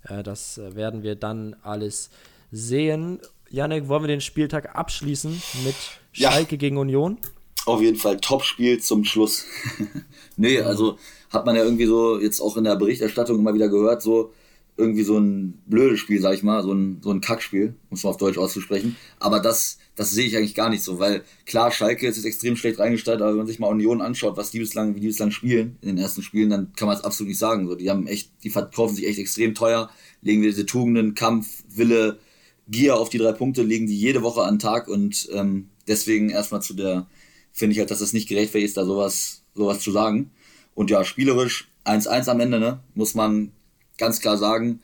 äh, 0.09 0.23
das 0.23 0.59
werden 0.59 1.03
wir 1.03 1.15
dann 1.15 1.57
alles 1.63 2.11
sehen. 2.51 3.21
Janek, 3.51 3.89
wollen 3.89 4.03
wir 4.03 4.09
den 4.09 4.21
Spieltag 4.21 4.77
abschließen 4.77 5.31
mit 5.65 5.75
Schalke 6.13 6.55
ja. 6.55 6.59
gegen 6.59 6.77
Union? 6.77 7.19
Auf 7.67 7.81
jeden 7.81 7.97
Fall 7.97 8.19
Top-Spiel 8.19 8.81
zum 8.81 9.05
Schluss. 9.05 9.45
nee, 10.37 10.61
also 10.61 10.99
hat 11.31 11.47
man 11.47 11.57
ja 11.57 11.65
irgendwie 11.65 11.87
so 11.87 12.19
jetzt 12.21 12.41
auch 12.41 12.57
in 12.57 12.65
der 12.65 12.77
Berichterstattung 12.77 13.39
immer 13.39 13.55
wieder 13.55 13.69
gehört, 13.69 14.03
so 14.03 14.33
irgendwie 14.79 15.03
so 15.03 15.19
ein 15.19 15.61
blödes 15.67 15.99
Spiel, 15.99 16.21
sag 16.21 16.35
ich 16.35 16.45
mal, 16.45 16.63
so 16.63 16.73
ein, 16.73 17.01
so 17.03 17.11
ein 17.11 17.21
Kackspiel, 17.21 17.75
muss 17.91 18.05
man 18.05 18.13
auf 18.13 18.17
Deutsch 18.17 18.39
auszusprechen. 18.39 18.97
Aber 19.19 19.41
das, 19.41 19.79
das 19.97 20.13
sehe 20.13 20.27
ich 20.27 20.37
eigentlich 20.37 20.55
gar 20.55 20.71
nicht 20.71 20.85
so, 20.85 21.01
weil 21.01 21.25
klar, 21.47 21.73
Schalke 21.73 22.07
ist 22.07 22.17
jetzt 22.17 22.25
extrem 22.25 22.55
schlecht 22.55 22.79
reingestellt, 22.79 23.21
aber 23.21 23.31
wenn 23.31 23.39
man 23.39 23.47
sich 23.49 23.59
mal 23.59 23.67
Union 23.67 24.01
anschaut, 24.01 24.37
was 24.37 24.53
die 24.53 24.61
bislang, 24.61 24.95
wie 24.95 25.01
die 25.01 25.09
bislang 25.09 25.33
spielen 25.33 25.77
in 25.83 25.89
den 25.89 25.99
ersten 25.99 26.23
Spielen, 26.23 26.51
dann 26.51 26.73
kann 26.77 26.87
man 26.87 26.97
es 26.97 27.03
absolut 27.03 27.29
nicht 27.29 27.41
sagen. 27.41 27.67
So, 27.67 27.75
die 27.75 27.91
haben 27.91 28.07
echt, 28.07 28.31
die 28.45 28.51
verkaufen 28.51 28.95
sich 28.95 29.07
echt 29.07 29.19
extrem 29.19 29.55
teuer, 29.55 29.91
legen 30.23 30.43
wir 30.43 30.51
diese 30.51 30.65
Tugenden, 30.65 31.15
Kampf, 31.15 31.65
Wille, 31.69 32.21
Gier 32.69 32.97
auf 32.97 33.09
die 33.09 33.19
drei 33.19 33.33
Punkte, 33.33 33.63
legen 33.63 33.87
die 33.87 33.99
jede 33.99 34.23
Woche 34.23 34.43
an 34.43 34.55
den 34.55 34.59
Tag 34.61 34.89
und 34.89 35.29
ähm, 35.33 35.71
deswegen 35.87 36.31
erstmal 36.31 36.63
zu 36.63 36.75
der, 36.75 37.07
finde 37.53 37.73
ich 37.73 37.79
halt, 37.79 37.91
dass 37.91 38.01
es 38.01 38.13
nicht 38.13 38.29
gerechtfertigt 38.29 38.69
ist, 38.69 38.77
da 38.77 38.85
sowas, 38.85 39.43
sowas 39.55 39.81
zu 39.81 39.91
sagen. 39.91 40.31
Und 40.75 40.91
ja, 40.91 41.05
spielerisch 41.05 41.69
1-1 41.85 42.29
am 42.29 42.41
Ende, 42.41 42.61
ne, 42.61 42.81
muss 42.95 43.15
man 43.15 43.53
ganz 43.97 44.21
klar 44.21 44.37
sagen, 44.37 44.81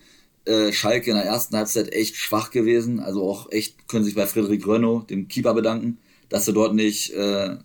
äh, 0.47 0.72
Schalke 0.72 1.11
in 1.11 1.16
der 1.16 1.26
ersten 1.26 1.57
Halbzeit 1.57 1.93
echt 1.93 2.16
schwach 2.16 2.51
gewesen. 2.51 3.01
Also 3.01 3.28
auch 3.28 3.53
echt, 3.53 3.87
können 3.89 4.05
sich 4.05 4.14
bei 4.14 4.26
Friedrich 4.26 4.66
Renault, 4.66 5.11
dem 5.11 5.28
Keeper, 5.28 5.55
bedanken, 5.55 5.99
dass 6.28 6.47
sie 6.47 6.53
dort 6.53 6.74
nicht 6.74 7.12
äh, 7.12 7.57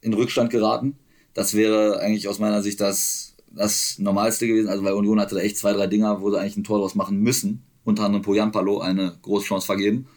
in 0.00 0.14
Rückstand 0.14 0.50
geraten. 0.50 0.96
Das 1.34 1.54
wäre 1.54 2.00
eigentlich 2.00 2.28
aus 2.28 2.38
meiner 2.38 2.62
Sicht 2.62 2.80
das, 2.80 3.34
das 3.50 3.98
Normalste 3.98 4.46
gewesen. 4.46 4.68
Also 4.68 4.84
weil 4.84 4.94
Union 4.94 5.20
hatte 5.20 5.34
da 5.34 5.40
echt 5.40 5.58
zwei, 5.58 5.72
drei 5.72 5.86
Dinger, 5.86 6.20
wo 6.22 6.30
sie 6.30 6.38
eigentlich 6.38 6.56
ein 6.56 6.64
Tor 6.64 6.78
draus 6.78 6.94
machen 6.94 7.20
müssen 7.20 7.62
unter 7.86 8.04
anderem 8.04 8.22
Poyampalo 8.22 8.80
eine 8.80 9.16
große 9.22 9.46
Chance 9.46 9.64
vergeben. 9.64 10.08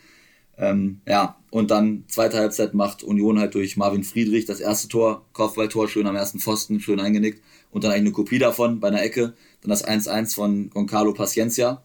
Ähm, 0.58 1.00
ja, 1.08 1.38
und 1.52 1.72
dann 1.72 2.04
zweite 2.08 2.38
Halbzeit 2.38 2.74
macht 2.74 3.04
Union 3.04 3.40
halt 3.40 3.56
durch 3.56 3.78
Marvin 3.78 4.04
Friedrich 4.04 4.46
das 4.46 4.60
erste 4.60 4.90
Tor, 4.90 5.26
Kopfballtor, 5.32 5.88
schön 5.88 6.08
am 6.08 6.16
ersten 6.16 6.40
Pfosten, 6.40 6.82
schön 6.82 7.00
eingenickt 7.00 7.42
und 7.72 7.84
dann 7.84 7.92
eigentlich 7.92 8.08
eine 8.08 8.12
Kopie 8.12 8.40
davon 8.40 8.82
bei 8.82 8.90
einer 8.90 9.02
Ecke. 9.02 9.34
Dann 9.62 9.70
das 9.70 9.88
1-1 9.88 10.36
von 10.36 10.70
Goncalo 10.72 11.14
Paciencia, 11.14 11.82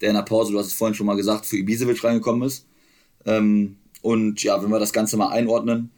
der 0.00 0.08
in 0.10 0.14
der 0.16 0.22
Pause, 0.22 0.52
du 0.52 0.58
hast 0.58 0.68
es 0.68 0.74
vorhin 0.74 0.94
schon 0.94 1.06
mal 1.06 1.16
gesagt, 1.16 1.44
für 1.44 1.58
Ibisevic 1.58 2.02
reingekommen 2.02 2.46
ist. 2.46 2.66
Ähm, 3.26 3.76
und 4.00 4.42
ja, 4.42 4.62
wenn 4.62 4.70
wir 4.70 4.78
das 4.78 4.92
Ganze 4.92 5.16
mal 5.16 5.28
einordnen, 5.28 5.90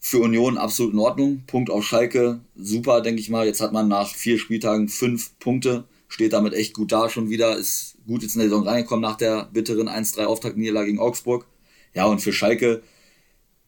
für 0.00 0.20
Union 0.20 0.56
absolut 0.56 0.94
in 0.94 0.98
Ordnung. 0.98 1.42
Punkt 1.46 1.70
auf 1.70 1.84
Schalke, 1.84 2.40
super, 2.56 3.02
denke 3.02 3.20
ich 3.20 3.28
mal. 3.28 3.46
Jetzt 3.46 3.60
hat 3.60 3.72
man 3.72 3.86
nach 3.88 4.14
vier 4.14 4.38
Spieltagen 4.38 4.88
fünf 4.88 5.38
Punkte, 5.38 5.84
steht 6.08 6.32
damit 6.32 6.54
echt 6.54 6.74
gut 6.74 6.90
da 6.90 7.10
schon 7.10 7.28
wieder, 7.28 7.56
ist 7.58 7.98
gut 8.10 8.22
jetzt 8.22 8.34
in 8.34 8.40
der 8.40 8.48
Saison 8.48 8.66
reingekommen 8.66 9.02
nach 9.02 9.16
der 9.16 9.48
bitteren 9.52 9.88
1-3 9.88 10.24
Auftaktniederlage 10.24 10.86
gegen 10.86 10.98
Augsburg. 10.98 11.46
Ja, 11.94 12.06
und 12.06 12.20
für 12.20 12.32
Schalke, 12.32 12.82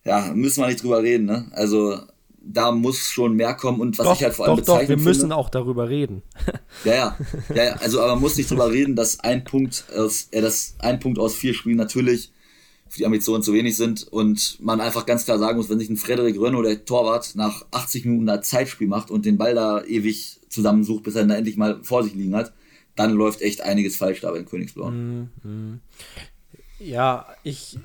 ja, 0.04 0.32
müssen 0.34 0.62
wir 0.62 0.66
nicht 0.66 0.82
drüber 0.82 1.02
reden, 1.02 1.26
ne? 1.26 1.46
Also, 1.52 1.98
da 2.44 2.72
muss 2.72 2.98
schon 2.98 3.34
mehr 3.34 3.54
kommen 3.54 3.80
und 3.80 3.98
was 3.98 4.06
doch, 4.06 4.16
ich 4.16 4.24
halt 4.24 4.34
vor 4.34 4.46
allem 4.46 4.56
doch, 4.56 4.64
doch, 4.64 4.80
wir 4.80 4.86
finde, 4.86 5.04
müssen 5.04 5.32
auch 5.32 5.48
darüber 5.48 5.88
reden. 5.88 6.22
ja, 6.84 6.94
ja, 6.94 7.16
ja, 7.54 7.64
ja, 7.64 7.72
also 7.74 8.00
aber 8.00 8.14
man 8.14 8.20
muss 8.20 8.36
nicht 8.36 8.50
drüber 8.50 8.70
reden, 8.70 8.96
dass 8.96 9.20
ein 9.20 9.44
Punkt 9.44 9.84
aus, 9.96 10.28
äh, 10.32 10.40
dass 10.40 10.74
ein 10.80 10.98
Punkt 10.98 11.18
aus 11.20 11.34
vier 11.34 11.54
Spielen 11.54 11.76
natürlich 11.76 12.32
für 12.88 12.98
die 12.98 13.06
Ambitionen 13.06 13.42
zu 13.42 13.52
wenig 13.52 13.76
sind 13.76 14.02
und 14.02 14.58
man 14.60 14.80
einfach 14.80 15.06
ganz 15.06 15.24
klar 15.24 15.38
sagen 15.38 15.56
muss, 15.56 15.70
wenn 15.70 15.78
sich 15.78 15.88
ein 15.88 15.96
Frederik 15.96 16.38
Rönno, 16.38 16.62
der 16.62 16.84
Torwart, 16.84 17.36
nach 17.36 17.64
80 17.70 18.04
Minuten 18.04 18.26
da 18.26 18.42
Zeitspiel 18.42 18.88
macht 18.88 19.10
und 19.10 19.24
den 19.24 19.38
Ball 19.38 19.54
da 19.54 19.82
ewig 19.84 20.40
zusammensucht, 20.48 21.04
bis 21.04 21.14
er 21.14 21.22
ihn 21.22 21.28
da 21.28 21.36
endlich 21.36 21.56
mal 21.56 21.82
vor 21.82 22.02
sich 22.02 22.14
liegen 22.14 22.34
hat, 22.34 22.52
dann 22.96 23.12
läuft 23.12 23.40
echt 23.40 23.62
einiges 23.62 23.96
falsch 23.96 24.20
da 24.20 24.30
bei 24.30 24.42
Königsblauen. 24.42 25.30
Mhm. 25.42 25.80
Ja, 26.78 27.26
ich 27.42 27.78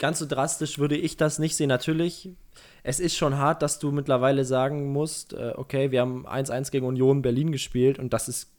ganz 0.00 0.18
so 0.18 0.26
drastisch 0.26 0.78
würde 0.78 0.96
ich 0.96 1.16
das 1.16 1.38
nicht 1.38 1.54
sehen. 1.54 1.68
Natürlich, 1.68 2.30
es 2.82 2.98
ist 2.98 3.16
schon 3.16 3.36
hart, 3.36 3.62
dass 3.62 3.78
du 3.78 3.92
mittlerweile 3.92 4.44
sagen 4.44 4.92
musst, 4.92 5.34
äh, 5.34 5.52
okay, 5.54 5.92
wir 5.92 6.00
haben 6.00 6.26
1-1 6.26 6.72
gegen 6.72 6.86
Union 6.86 7.22
Berlin 7.22 7.52
gespielt 7.52 8.00
und 8.00 8.12
das 8.12 8.28
ist 8.28 8.50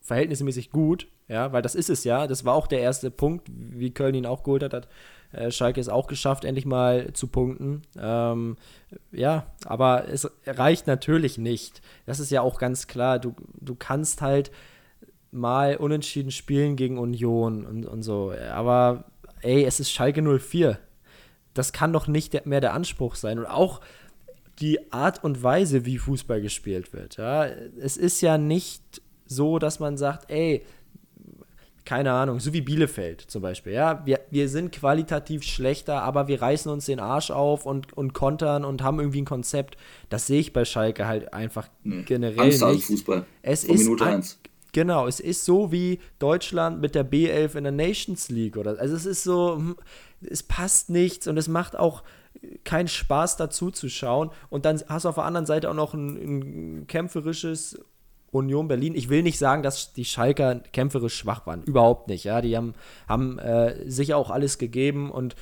verhältnismäßig 0.00 0.70
gut, 0.70 1.08
ja, 1.28 1.52
weil 1.52 1.62
das 1.62 1.74
ist 1.74 1.90
es 1.90 2.04
ja. 2.04 2.26
Das 2.26 2.44
war 2.44 2.54
auch 2.54 2.68
der 2.68 2.80
erste 2.80 3.10
Punkt, 3.10 3.48
wie 3.52 3.90
Köln 3.90 4.14
ihn 4.14 4.26
auch 4.26 4.44
geholt 4.44 4.62
hat, 4.62 4.72
hat 4.72 4.88
äh, 5.32 5.50
Schalke 5.50 5.80
es 5.80 5.88
auch 5.88 6.06
geschafft, 6.06 6.44
endlich 6.44 6.64
mal 6.64 7.12
zu 7.12 7.26
punkten. 7.26 7.82
Ähm, 7.98 8.56
ja, 9.10 9.46
aber 9.64 10.08
es 10.08 10.30
reicht 10.46 10.86
natürlich 10.86 11.36
nicht. 11.36 11.82
Das 12.06 12.20
ist 12.20 12.30
ja 12.30 12.42
auch 12.42 12.58
ganz 12.58 12.86
klar. 12.86 13.18
Du, 13.18 13.34
du 13.60 13.74
kannst 13.74 14.22
halt 14.22 14.52
mal 15.30 15.76
unentschieden 15.76 16.30
spielen 16.30 16.76
gegen 16.76 16.98
Union 16.98 17.66
und, 17.66 17.86
und 17.86 18.02
so. 18.02 18.32
Aber 18.52 19.04
ey, 19.42 19.64
es 19.64 19.80
ist 19.80 19.90
Schalke 19.90 20.22
04. 20.22 20.78
Das 21.54 21.72
kann 21.72 21.92
doch 21.92 22.06
nicht 22.06 22.46
mehr 22.46 22.60
der 22.60 22.74
Anspruch 22.74 23.14
sein. 23.14 23.38
Und 23.38 23.46
auch 23.46 23.80
die 24.58 24.92
Art 24.92 25.22
und 25.22 25.42
Weise, 25.42 25.84
wie 25.84 25.98
Fußball 25.98 26.40
gespielt 26.40 26.92
wird. 26.92 27.16
Ja, 27.16 27.46
es 27.46 27.96
ist 27.96 28.20
ja 28.20 28.38
nicht 28.38 29.02
so, 29.26 29.58
dass 29.58 29.80
man 29.80 29.96
sagt, 29.96 30.30
ey, 30.30 30.64
keine 31.84 32.12
Ahnung, 32.12 32.40
so 32.40 32.52
wie 32.52 32.60
Bielefeld 32.60 33.20
zum 33.20 33.42
Beispiel, 33.42 33.72
ja, 33.72 34.04
wir, 34.04 34.20
wir 34.30 34.48
sind 34.48 34.72
qualitativ 34.72 35.44
schlechter, 35.44 36.02
aber 36.02 36.26
wir 36.26 36.42
reißen 36.42 36.70
uns 36.70 36.86
den 36.86 36.98
Arsch 36.98 37.30
auf 37.30 37.64
und, 37.64 37.92
und 37.96 38.12
kontern 38.12 38.64
und 38.64 38.82
haben 38.82 38.98
irgendwie 38.98 39.22
ein 39.22 39.26
Konzept. 39.26 39.76
Das 40.08 40.26
sehe 40.26 40.40
ich 40.40 40.52
bei 40.52 40.64
Schalke 40.64 41.06
halt 41.06 41.32
einfach 41.32 41.68
generell 41.84 42.48
nicht. 42.48 42.86
Fußball. 42.86 43.24
Es 43.42 43.64
Von 43.64 43.74
ist 43.76 43.84
Minute 43.84 44.04
ein, 44.04 44.14
eins. 44.16 44.40
Genau, 44.72 45.06
es 45.06 45.20
ist 45.20 45.44
so 45.44 45.72
wie 45.72 46.00
Deutschland 46.18 46.80
mit 46.80 46.94
der 46.94 47.08
B11 47.08 47.56
in 47.56 47.64
der 47.64 47.72
Nations 47.72 48.28
League 48.28 48.56
oder 48.56 48.78
also 48.78 48.94
es 48.94 49.06
ist 49.06 49.24
so, 49.24 49.56
hm, 49.56 49.76
es 50.20 50.42
passt 50.42 50.90
nichts 50.90 51.26
und 51.26 51.36
es 51.38 51.48
macht 51.48 51.78
auch 51.78 52.02
keinen 52.64 52.88
Spaß 52.88 53.36
dazu 53.36 53.70
zu 53.70 53.88
schauen 53.88 54.30
und 54.50 54.64
dann 54.64 54.82
hast 54.88 55.04
du 55.04 55.08
auf 55.08 55.14
der 55.14 55.24
anderen 55.24 55.46
Seite 55.46 55.70
auch 55.70 55.74
noch 55.74 55.94
ein, 55.94 56.16
ein 56.16 56.86
kämpferisches 56.86 57.78
Union 58.30 58.68
Berlin. 58.68 58.94
Ich 58.94 59.08
will 59.08 59.22
nicht 59.22 59.38
sagen, 59.38 59.62
dass 59.62 59.92
die 59.92 60.04
Schalker 60.04 60.56
kämpferisch 60.72 61.16
schwach 61.16 61.46
waren. 61.46 61.62
Überhaupt 61.62 62.08
nicht. 62.08 62.24
Ja, 62.24 62.40
die 62.40 62.56
haben, 62.56 62.74
haben 63.08 63.38
äh, 63.38 63.90
sicher 63.90 64.16
auch 64.16 64.30
alles 64.30 64.58
gegeben 64.58 65.10
und 65.10 65.36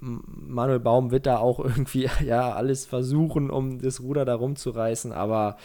Manuel 0.00 0.80
Baum 0.80 1.10
wird 1.10 1.26
da 1.26 1.38
auch 1.38 1.58
irgendwie 1.64 2.08
ja 2.24 2.52
alles 2.52 2.86
versuchen, 2.86 3.50
um 3.50 3.80
das 3.80 4.00
Ruder 4.00 4.24
da 4.24 4.34
rumzureißen. 4.34 5.12
Aber 5.12 5.56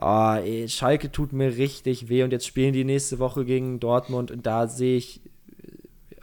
oh, 0.00 0.34
ey, 0.34 0.68
Schalke 0.68 1.10
tut 1.10 1.32
mir 1.32 1.56
richtig 1.56 2.08
weh 2.08 2.22
und 2.22 2.32
jetzt 2.32 2.46
spielen 2.46 2.72
die 2.72 2.84
nächste 2.84 3.18
Woche 3.18 3.44
gegen 3.44 3.80
Dortmund 3.80 4.30
und 4.30 4.46
da 4.46 4.68
sehe 4.68 4.96
ich 4.96 5.20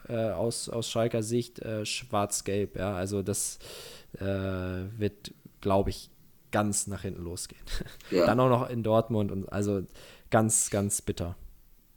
äh, 0.07 0.29
aus, 0.29 0.69
aus 0.69 0.89
Schalker 0.89 1.23
Sicht 1.23 1.59
äh, 1.59 1.85
schwarz-gelb. 1.85 2.77
Ja, 2.77 2.95
also 2.95 3.21
das 3.21 3.59
äh, 4.19 4.23
wird, 4.23 5.33
glaube 5.61 5.89
ich, 5.89 6.09
ganz 6.51 6.87
nach 6.87 7.01
hinten 7.01 7.23
losgehen. 7.23 7.61
Ja. 8.11 8.27
Dann 8.27 8.39
auch 8.39 8.49
noch 8.49 8.69
in 8.69 8.83
Dortmund 8.83 9.31
und 9.31 9.51
also 9.51 9.81
ganz, 10.29 10.69
ganz 10.69 11.01
bitter. 11.01 11.35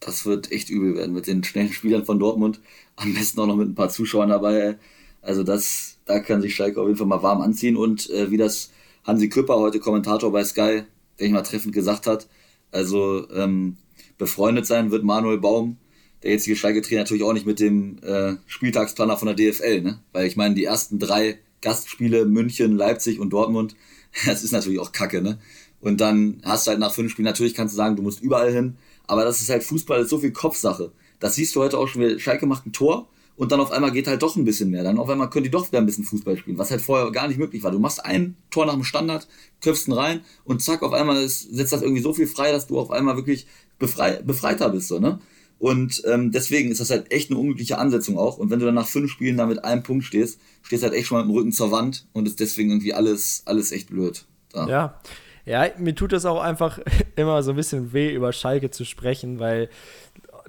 Das 0.01 0.25
wird 0.25 0.51
echt 0.51 0.71
übel 0.71 0.97
werden 0.97 1.13
mit 1.13 1.27
den 1.27 1.45
schnellen 1.45 1.73
Spielern 1.73 2.05
von 2.05 2.19
Dortmund. 2.19 2.61
Am 2.97 3.13
besten 3.13 3.41
auch 3.41 3.47
noch 3.47 3.57
mit 3.57 3.69
ein 3.69 3.75
paar 3.75 3.91
Zuschauern 3.91 4.31
dabei. 4.31 4.79
Also 5.21 5.43
das, 5.43 5.99
da 6.07 6.21
kann 6.21 6.41
sich 6.41 6.55
Schalke 6.55 6.81
auf 6.81 6.87
jeden 6.87 6.97
Fall 6.97 7.07
mal 7.07 7.23
warm 7.23 7.43
anziehen 7.43 7.77
und 7.77 8.09
äh, 8.11 8.31
wie 8.31 8.37
das 8.37 8.71
Hansi 9.05 9.29
Küpper, 9.29 9.59
heute 9.59 9.81
Kommentator 9.81 10.33
bei 10.33 10.45
Sky, 10.45 10.85
der 11.19 11.27
ich 11.27 11.33
mal 11.33 11.43
treffend 11.43 11.75
gesagt 11.75 12.07
hat, 12.07 12.29
also 12.71 13.29
ähm, 13.31 13.77
befreundet 14.19 14.67
sein 14.67 14.91
wird 14.91 15.05
Manuel 15.05 15.39
Baum, 15.39 15.79
der 16.23 16.33
jetzige 16.33 16.57
Schalke-Trainer, 16.57 17.03
natürlich 17.03 17.23
auch 17.23 17.33
nicht 17.33 17.47
mit 17.47 17.61
dem 17.61 17.99
äh, 18.03 18.35
Spieltagsplaner 18.47 19.17
von 19.17 19.27
der 19.27 19.37
DFL, 19.37 19.83
ne? 19.83 20.01
Weil 20.13 20.27
ich 20.27 20.37
meine, 20.37 20.55
die 20.55 20.65
ersten 20.65 20.99
drei 20.99 21.39
Gastspiele, 21.61 22.27
München, 22.27 22.77
Leipzig 22.77 23.21
und 23.21 23.31
Dortmund, 23.31 23.75
Das 24.27 24.43
ist 24.43 24.53
natürlich 24.53 24.79
auch 24.79 24.93
kacke, 24.93 25.23
ne? 25.23 25.39
Und 25.81 26.01
dann 26.01 26.41
hast 26.45 26.67
du 26.67 26.71
halt 26.71 26.81
nach 26.81 26.93
fünf 26.93 27.13
Spielen, 27.13 27.27
natürlich 27.27 27.55
kannst 27.55 27.75
du 27.75 27.77
sagen, 27.77 27.97
du 27.97 28.03
musst 28.03 28.21
überall 28.21 28.53
hin, 28.53 28.77
aber 29.07 29.25
das 29.25 29.41
ist 29.41 29.49
halt 29.49 29.63
Fußball, 29.63 29.99
das 29.99 30.07
ist 30.07 30.11
so 30.11 30.19
viel 30.19 30.33
Kopfsache. 30.33 30.93
Das 31.21 31.37
siehst 31.37 31.55
du 31.55 31.61
heute 31.61 31.79
auch 31.79 31.87
schon, 31.87 32.19
Schalke 32.19 32.47
macht 32.47 32.67
ein 32.67 32.73
Tor 32.73 33.09
und 33.39 33.53
dann 33.53 33.61
auf 33.61 33.71
einmal 33.71 33.93
geht 33.93 34.09
halt 34.09 34.21
doch 34.21 34.35
ein 34.35 34.45
bisschen 34.45 34.69
mehr. 34.69 34.83
Dann 34.83 34.99
auf 34.99 35.09
einmal 35.09 35.31
können 35.31 35.45
die 35.45 35.51
doch 35.51 35.69
wieder 35.69 35.79
ein 35.79 35.87
bisschen 35.87 36.03
Fußball 36.03 36.37
spielen, 36.37 36.59
was 36.59 36.73
halt 36.73 36.83
vorher 36.83 37.11
gar 37.13 37.29
nicht 37.29 37.39
möglich 37.39 37.63
war. 37.63 37.71
Du 37.71 37.79
machst 37.79 38.05
ein 38.05 38.37
Tor 38.51 38.67
nach 38.67 38.75
dem 38.75 38.83
Standard, 38.83 39.29
köpfst 39.63 39.87
ihn 39.87 39.93
rein 39.93 40.23
und 40.45 40.61
zack, 40.61 40.83
auf 40.83 40.93
einmal 40.93 41.23
ist, 41.23 41.55
setzt 41.55 41.73
das 41.73 41.83
irgendwie 41.83 42.03
so 42.03 42.13
viel 42.13 42.27
frei, 42.27 42.51
dass 42.51 42.67
du 42.67 42.81
auf 42.81 42.91
einmal 42.91 43.15
wirklich 43.15 43.47
befrei, 43.79 44.21
befreiter 44.23 44.69
bist, 44.71 44.89
so, 44.89 44.99
ne? 44.99 45.21
Und 45.61 46.03
ähm, 46.07 46.33
deswegen 46.33 46.71
ist 46.71 46.81
das 46.81 46.91
halt 46.91 47.13
echt 47.13 47.31
eine 47.31 47.39
unglückliche 47.39 47.79
Ansetzung 47.79 48.19
auch. 48.19 48.39
Und 48.39 48.51
wenn 48.51 48.59
du 48.59 48.67
dann 48.67 48.75
nach 48.75 48.87
fünf 48.87 49.11
Spielen 49.11 49.37
da 49.37 49.47
mit 49.47 49.65
einem 49.65 49.83
Punkt 49.85 50.05
stehst, 50.05 50.41
stehst 50.63 50.83
halt 50.83 50.95
echt 50.95 51.07
schon 51.07 51.19
mal 51.19 51.25
mit 51.25 51.33
dem 51.33 51.37
Rücken 51.37 51.53
zur 51.53 51.71
Wand 51.71 52.07
und 52.13 52.27
ist 52.27 52.41
deswegen 52.41 52.71
irgendwie 52.71 52.95
alles, 52.95 53.43
alles 53.45 53.73
echt 53.73 53.89
blöd. 53.89 54.25
Da. 54.53 54.69
Ja. 54.69 55.01
Ja, 55.45 55.67
mir 55.79 55.95
tut 55.95 56.13
es 56.13 56.27
auch 56.27 56.43
einfach 56.43 56.79
immer 57.17 57.43
so 57.43 57.51
ein 57.51 57.57
bisschen 57.57 57.93
weh, 57.93 58.13
über 58.13 58.33
Schalke 58.33 58.71
zu 58.71 58.85
sprechen, 58.85 59.39
weil 59.39 59.71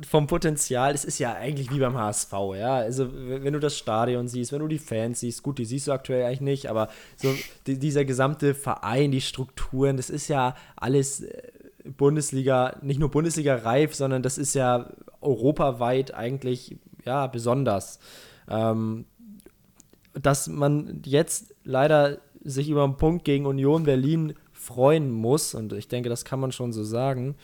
vom 0.08 0.28
Potenzial, 0.28 0.94
es 0.94 1.06
ist 1.06 1.20
ja 1.20 1.34
eigentlich 1.34 1.72
wie 1.72 1.80
beim 1.80 1.98
HSV, 1.98 2.32
ja. 2.58 2.76
Also, 2.76 3.10
wenn 3.14 3.54
du 3.54 3.60
das 3.60 3.78
Stadion 3.78 4.28
siehst, 4.28 4.52
wenn 4.52 4.60
du 4.60 4.68
die 4.68 4.80
Fans 4.80 5.20
siehst, 5.20 5.44
gut, 5.44 5.58
die 5.58 5.66
siehst 5.66 5.88
du 5.88 5.92
aktuell 5.92 6.26
eigentlich 6.26 6.42
nicht, 6.42 6.68
aber 6.68 6.90
so 7.18 7.34
die, 7.68 7.78
dieser 7.78 8.06
gesamte 8.06 8.54
Verein, 8.54 9.12
die 9.12 9.22
Strukturen, 9.22 9.98
das 9.98 10.10
ist 10.10 10.28
ja 10.28 10.56
alles 10.76 11.22
äh, 11.22 11.42
Bundesliga, 11.98 12.78
nicht 12.82 13.00
nur 13.00 13.10
Bundesliga 13.12 13.56
reif, 13.56 13.96
sondern 13.96 14.22
das 14.24 14.38
ist 14.38 14.54
ja 14.54 14.90
europaweit 15.22 16.14
eigentlich 16.14 16.78
ja 17.06 17.28
besonders. 17.28 18.00
Ähm, 18.48 19.06
dass 20.14 20.48
man 20.48 21.02
jetzt 21.06 21.56
leider 21.64 22.20
sich 22.44 22.70
über 22.70 22.84
einen 22.84 22.98
Punkt 22.98 23.26
gegen 23.26 23.46
Union 23.46 23.84
Berlin 23.84 24.34
freuen 24.52 25.12
muss, 25.12 25.54
und 25.54 25.74
ich 25.74 25.88
denke, 25.88 26.10
das 26.10 26.26
kann 26.26 26.40
man 26.40 26.52
schon 26.52 26.74
so 26.74 26.84
sagen, 26.84 27.36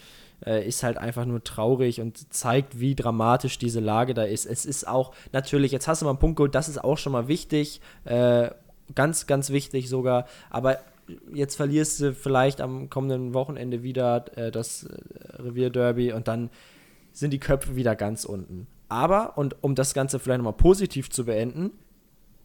äh, 0.45 0.67
ist 0.67 0.83
halt 0.83 0.97
einfach 0.97 1.25
nur 1.25 1.43
traurig 1.43 2.01
und 2.01 2.33
zeigt, 2.33 2.79
wie 2.79 2.95
dramatisch 2.95 3.57
diese 3.57 3.79
Lage 3.79 4.13
da 4.13 4.23
ist. 4.23 4.45
Es 4.45 4.65
ist 4.65 4.87
auch 4.87 5.13
natürlich, 5.31 5.71
jetzt 5.71 5.87
hast 5.87 6.01
du 6.01 6.05
mal 6.05 6.11
einen 6.11 6.19
Punkt 6.19 6.37
geholt, 6.37 6.55
das 6.55 6.69
ist 6.69 6.83
auch 6.83 6.97
schon 6.97 7.13
mal 7.13 7.27
wichtig, 7.27 7.81
äh, 8.05 8.49
ganz, 8.93 9.27
ganz 9.27 9.49
wichtig 9.49 9.89
sogar, 9.89 10.25
aber 10.49 10.79
jetzt 11.33 11.55
verlierst 11.55 11.99
du 12.01 12.13
vielleicht 12.13 12.61
am 12.61 12.89
kommenden 12.89 13.33
Wochenende 13.33 13.83
wieder 13.83 14.25
äh, 14.37 14.51
das 14.51 14.83
äh, 14.83 15.41
Revierderby 15.41 16.13
und 16.13 16.27
dann 16.27 16.49
sind 17.11 17.31
die 17.31 17.39
Köpfe 17.39 17.75
wieder 17.75 17.95
ganz 17.95 18.25
unten. 18.25 18.67
Aber, 18.89 19.37
und 19.37 19.63
um 19.63 19.75
das 19.75 19.93
Ganze 19.93 20.19
vielleicht 20.19 20.39
nochmal 20.39 20.53
positiv 20.53 21.09
zu 21.09 21.25
beenden, 21.25 21.71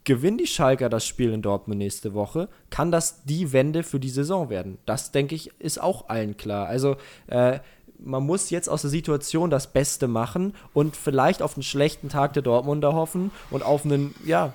gewinnen 0.04 0.38
die 0.38 0.46
Schalker 0.46 0.88
das 0.88 1.06
Spiel 1.06 1.32
in 1.32 1.42
Dortmund 1.42 1.78
nächste 1.78 2.14
Woche, 2.14 2.48
kann 2.70 2.90
das 2.90 3.24
die 3.24 3.52
Wende 3.52 3.82
für 3.82 4.00
die 4.00 4.08
Saison 4.08 4.48
werden. 4.48 4.78
Das, 4.86 5.12
denke 5.12 5.34
ich, 5.34 5.50
ist 5.58 5.80
auch 5.80 6.08
allen 6.08 6.36
klar. 6.36 6.66
Also, 6.66 6.96
äh, 7.26 7.60
man 8.02 8.24
muss 8.24 8.50
jetzt 8.50 8.68
aus 8.68 8.82
der 8.82 8.90
Situation 8.90 9.50
das 9.50 9.72
Beste 9.72 10.08
machen 10.08 10.54
und 10.72 10.96
vielleicht 10.96 11.42
auf 11.42 11.54
einen 11.54 11.62
schlechten 11.62 12.08
Tag 12.08 12.32
der 12.32 12.42
Dortmunder 12.42 12.94
hoffen 12.94 13.30
und 13.50 13.62
auf 13.62 13.84
einen, 13.84 14.14
ja, 14.24 14.54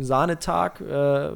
Sahnetag 0.00 0.80
äh, 0.80 1.30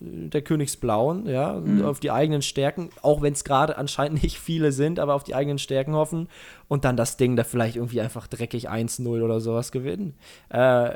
der 0.00 0.42
Königsblauen, 0.42 1.26
ja, 1.26 1.54
mhm. 1.54 1.84
auf 1.84 2.00
die 2.00 2.10
eigenen 2.10 2.42
Stärken, 2.42 2.90
auch 3.02 3.22
wenn 3.22 3.32
es 3.32 3.44
gerade 3.44 3.76
anscheinend 3.78 4.22
nicht 4.22 4.38
viele 4.38 4.72
sind, 4.72 4.98
aber 4.98 5.14
auf 5.14 5.24
die 5.24 5.34
eigenen 5.34 5.58
Stärken 5.58 5.94
hoffen 5.94 6.28
und 6.68 6.84
dann 6.84 6.96
das 6.96 7.16
Ding 7.16 7.36
da 7.36 7.44
vielleicht 7.44 7.76
irgendwie 7.76 8.00
einfach 8.00 8.26
dreckig 8.26 8.70
1-0 8.70 9.06
oder 9.06 9.40
sowas 9.40 9.72
gewinnen. 9.72 10.14
Äh, 10.50 10.92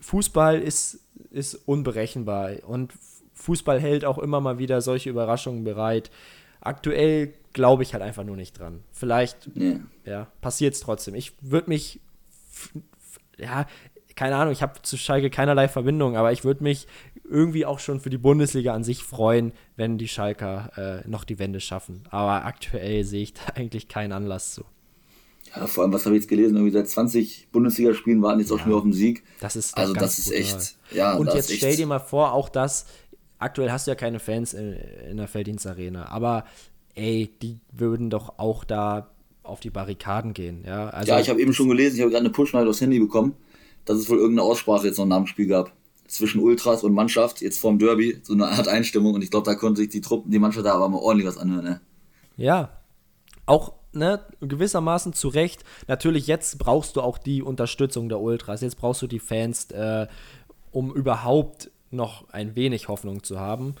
Fußball 0.00 0.60
ist, 0.60 1.00
ist 1.30 1.54
unberechenbar 1.66 2.52
und 2.66 2.92
Fußball 3.34 3.80
hält 3.80 4.04
auch 4.04 4.18
immer 4.18 4.40
mal 4.40 4.58
wieder 4.58 4.80
solche 4.80 5.10
Überraschungen 5.10 5.64
bereit. 5.64 6.10
Aktuell 6.60 7.34
glaube 7.52 7.82
ich 7.82 7.92
halt 7.92 8.02
einfach 8.02 8.24
nur 8.24 8.36
nicht 8.36 8.58
dran. 8.58 8.84
Vielleicht 8.92 9.50
ja, 9.54 9.80
ja 10.04 10.28
passiert 10.40 10.74
es 10.74 10.80
trotzdem. 10.80 11.14
Ich 11.14 11.32
würde 11.40 11.68
mich, 11.68 12.00
ja, 13.36 13.66
keine 14.16 14.36
Ahnung, 14.36 14.52
ich 14.52 14.62
habe 14.62 14.82
zu 14.82 14.96
Schalke 14.96 15.30
keinerlei 15.30 15.68
Verbindung, 15.68 16.16
aber 16.16 16.32
ich 16.32 16.44
würde 16.44 16.62
mich 16.62 16.86
irgendwie 17.28 17.66
auch 17.66 17.78
schon 17.78 18.00
für 18.00 18.10
die 18.10 18.18
Bundesliga 18.18 18.74
an 18.74 18.84
sich 18.84 19.02
freuen, 19.02 19.52
wenn 19.76 19.98
die 19.98 20.08
Schalker 20.08 21.02
äh, 21.04 21.08
noch 21.08 21.24
die 21.24 21.38
Wende 21.38 21.60
schaffen. 21.60 22.02
Aber 22.10 22.44
aktuell 22.44 23.04
sehe 23.04 23.22
ich 23.22 23.34
da 23.34 23.42
eigentlich 23.54 23.88
keinen 23.88 24.12
Anlass 24.12 24.54
zu. 24.54 24.64
Ja, 25.54 25.66
vor 25.66 25.84
allem, 25.84 25.92
was 25.92 26.04
habe 26.04 26.14
ich 26.16 26.22
jetzt 26.22 26.28
gelesen? 26.28 26.56
Irgendwie 26.56 26.72
seit 26.72 26.88
20 26.88 27.48
Bundesligaspielen 27.52 28.22
waren 28.22 28.38
jetzt 28.38 28.52
auch 28.52 28.58
schon 28.58 28.66
wieder 28.68 28.76
auf 28.76 28.82
dem 28.82 28.92
Sieg. 28.92 29.24
Das 29.40 29.56
ist 29.56 29.76
also 29.76 29.94
das 29.94 30.18
ist 30.18 30.30
echt. 30.30 30.76
Ja, 30.92 31.14
und 31.14 31.32
jetzt 31.32 31.52
stell 31.52 31.76
dir 31.76 31.86
mal 31.86 32.00
vor, 32.00 32.32
auch 32.32 32.48
das. 32.48 32.86
Aktuell 33.38 33.70
hast 33.70 33.86
du 33.86 33.92
ja 33.92 33.94
keine 33.94 34.18
Fans 34.18 34.54
in, 34.54 34.72
in 35.10 35.16
der 35.16 35.28
Felddienstarena, 35.28 36.06
aber 36.06 36.44
ey, 36.94 37.30
die 37.40 37.60
würden 37.72 38.10
doch 38.10 38.38
auch 38.38 38.64
da 38.64 39.10
auf 39.42 39.60
die 39.60 39.70
Barrikaden 39.70 40.34
gehen. 40.34 40.64
Ja, 40.66 40.90
also, 40.90 41.12
ja 41.12 41.20
ich 41.20 41.28
habe 41.28 41.40
eben 41.40 41.52
schon 41.52 41.68
gelesen, 41.68 41.96
ich 41.96 42.02
habe 42.02 42.10
gerade 42.10 42.24
eine 42.24 42.32
Push-Nachricht 42.32 42.68
aufs 42.68 42.80
Handy 42.80 42.98
bekommen. 42.98 43.34
dass 43.84 43.96
es 43.96 44.10
wohl 44.10 44.18
irgendeine 44.18 44.46
Aussprache 44.46 44.86
jetzt 44.86 44.98
noch 44.98 45.06
nach 45.06 45.16
dem 45.16 45.26
Spiel 45.26 45.46
gab. 45.46 45.72
Zwischen 46.06 46.40
Ultras 46.40 46.84
und 46.84 46.92
Mannschaft, 46.92 47.40
jetzt 47.40 47.58
vorm 47.58 47.78
Derby, 47.78 48.20
so 48.22 48.34
eine 48.34 48.48
Art 48.48 48.68
Einstimmung. 48.68 49.14
Und 49.14 49.22
ich 49.22 49.30
glaube, 49.30 49.46
da 49.46 49.54
konnte 49.54 49.80
sich 49.80 49.90
die 49.90 50.00
Truppen, 50.00 50.30
die 50.30 50.38
Mannschaft 50.38 50.66
da 50.66 50.74
aber 50.74 50.88
mal 50.88 50.98
ordentlich 50.98 51.26
was 51.26 51.38
anhören. 51.38 51.64
Ne? 51.64 51.80
Ja, 52.36 52.70
auch 53.46 53.72
ne, 53.92 54.20
gewissermaßen 54.40 55.12
zu 55.12 55.28
Recht. 55.28 55.64
Natürlich, 55.86 56.26
jetzt 56.26 56.58
brauchst 56.58 56.96
du 56.96 57.00
auch 57.00 57.18
die 57.18 57.42
Unterstützung 57.42 58.08
der 58.08 58.20
Ultras. 58.20 58.60
Jetzt 58.60 58.76
brauchst 58.76 59.02
du 59.02 59.06
die 59.06 59.18
Fans, 59.18 59.70
äh, 59.70 60.06
um 60.70 60.94
überhaupt 60.94 61.70
noch 61.90 62.28
ein 62.30 62.54
wenig 62.56 62.88
Hoffnung 62.88 63.22
zu 63.22 63.38
haben. 63.38 63.74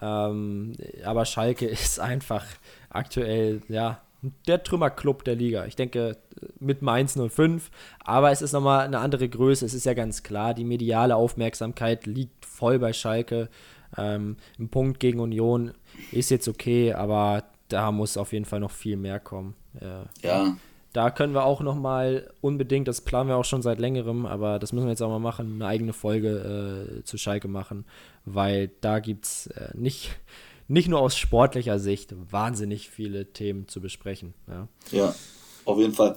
Ähm, 0.00 0.72
aber 1.04 1.24
Schalke 1.24 1.66
ist 1.66 2.00
einfach 2.00 2.44
aktuell, 2.90 3.62
ja, 3.68 4.00
der 4.46 4.62
Trümmerclub 4.62 5.24
der 5.24 5.36
Liga. 5.36 5.66
Ich 5.66 5.76
denke 5.76 6.16
mit 6.58 6.82
Mainz 6.82 7.18
05, 7.18 7.70
aber 8.00 8.30
es 8.30 8.42
ist 8.42 8.52
nochmal 8.52 8.86
eine 8.86 8.98
andere 8.98 9.28
Größe. 9.28 9.66
Es 9.66 9.74
ist 9.74 9.84
ja 9.84 9.94
ganz 9.94 10.22
klar, 10.22 10.54
die 10.54 10.64
mediale 10.64 11.16
Aufmerksamkeit 11.16 12.06
liegt 12.06 12.44
voll 12.44 12.78
bei 12.78 12.92
Schalke. 12.92 13.48
Ähm, 13.96 14.36
ein 14.58 14.68
Punkt 14.68 14.98
gegen 15.00 15.20
Union 15.20 15.72
ist 16.10 16.30
jetzt 16.30 16.48
okay, 16.48 16.92
aber 16.92 17.44
da 17.68 17.92
muss 17.92 18.16
auf 18.16 18.32
jeden 18.32 18.44
Fall 18.44 18.60
noch 18.60 18.70
viel 18.70 18.96
mehr 18.96 19.20
kommen. 19.20 19.54
Äh, 19.80 20.26
ja. 20.26 20.56
Da 20.94 21.10
können 21.10 21.34
wir 21.34 21.44
auch 21.44 21.60
nochmal 21.60 22.32
unbedingt, 22.40 22.86
das 22.86 23.00
planen 23.00 23.28
wir 23.28 23.36
auch 23.36 23.44
schon 23.44 23.62
seit 23.62 23.80
längerem, 23.80 24.26
aber 24.26 24.60
das 24.60 24.72
müssen 24.72 24.86
wir 24.86 24.92
jetzt 24.92 25.02
auch 25.02 25.10
mal 25.10 25.18
machen, 25.18 25.54
eine 25.56 25.66
eigene 25.66 25.92
Folge 25.92 27.00
äh, 27.00 27.04
zu 27.04 27.18
Schalke 27.18 27.48
machen, 27.48 27.84
weil 28.24 28.70
da 28.80 29.00
gibt 29.00 29.24
es 29.26 29.48
äh, 29.48 29.70
nicht 29.74 30.10
nicht 30.68 30.88
nur 30.88 31.00
aus 31.00 31.18
sportlicher 31.18 31.78
Sicht 31.78 32.14
wahnsinnig 32.30 32.88
viele 32.88 33.32
Themen 33.32 33.68
zu 33.68 33.80
besprechen. 33.80 34.34
Ja, 34.46 34.68
ja 34.92 35.14
auf 35.64 35.78
jeden 35.78 35.94
Fall. 35.94 36.16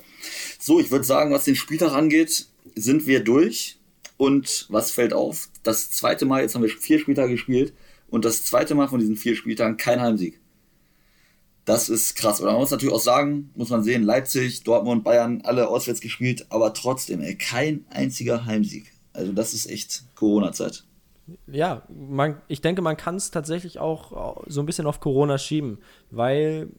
So, 0.59 0.79
ich 0.79 0.91
würde 0.91 1.05
sagen, 1.05 1.33
was 1.33 1.43
den 1.43 1.55
Spieltag 1.55 1.93
angeht, 1.93 2.45
sind 2.75 3.07
wir 3.07 3.23
durch. 3.23 3.79
Und 4.17 4.65
was 4.69 4.91
fällt 4.91 5.13
auf? 5.13 5.49
Das 5.63 5.91
zweite 5.91 6.25
Mal, 6.25 6.41
jetzt 6.41 6.55
haben 6.55 6.63
wir 6.63 6.69
vier 6.69 6.99
Spieltage 6.99 7.33
gespielt 7.33 7.73
und 8.09 8.25
das 8.25 8.45
zweite 8.45 8.73
Mal 8.73 8.87
von 8.87 8.99
diesen 8.99 9.15
vier 9.15 9.35
Spieltagen 9.35 9.77
kein 9.77 10.01
Heimsieg. 10.01 10.39
Das 11.67 11.89
ist 11.89 12.15
krass. 12.15 12.39
Und 12.39 12.47
man 12.47 12.55
muss 12.55 12.71
natürlich 12.71 12.95
auch 12.95 12.99
sagen, 12.99 13.51
muss 13.53 13.69
man 13.69 13.83
sehen, 13.83 14.01
Leipzig, 14.03 14.63
Dortmund, 14.63 15.03
Bayern, 15.03 15.41
alle 15.43 15.67
auswärts 15.67 16.01
gespielt, 16.01 16.47
aber 16.49 16.73
trotzdem, 16.73 17.21
ey, 17.21 17.35
kein 17.35 17.85
einziger 17.89 18.45
Heimsieg. 18.45 18.91
Also 19.13 19.33
das 19.33 19.53
ist 19.53 19.69
echt 19.69 20.05
Corona-Zeit 20.15 20.85
ja, 21.47 21.83
man, 21.89 22.41
ich 22.47 22.61
denke, 22.61 22.81
man 22.81 22.97
kann 22.97 23.15
es 23.15 23.31
tatsächlich 23.31 23.79
auch 23.79 24.43
so 24.47 24.61
ein 24.61 24.65
bisschen 24.65 24.87
auf 24.87 24.99
Corona 24.99 25.37
schieben, 25.37 25.79
weil, 26.09 26.69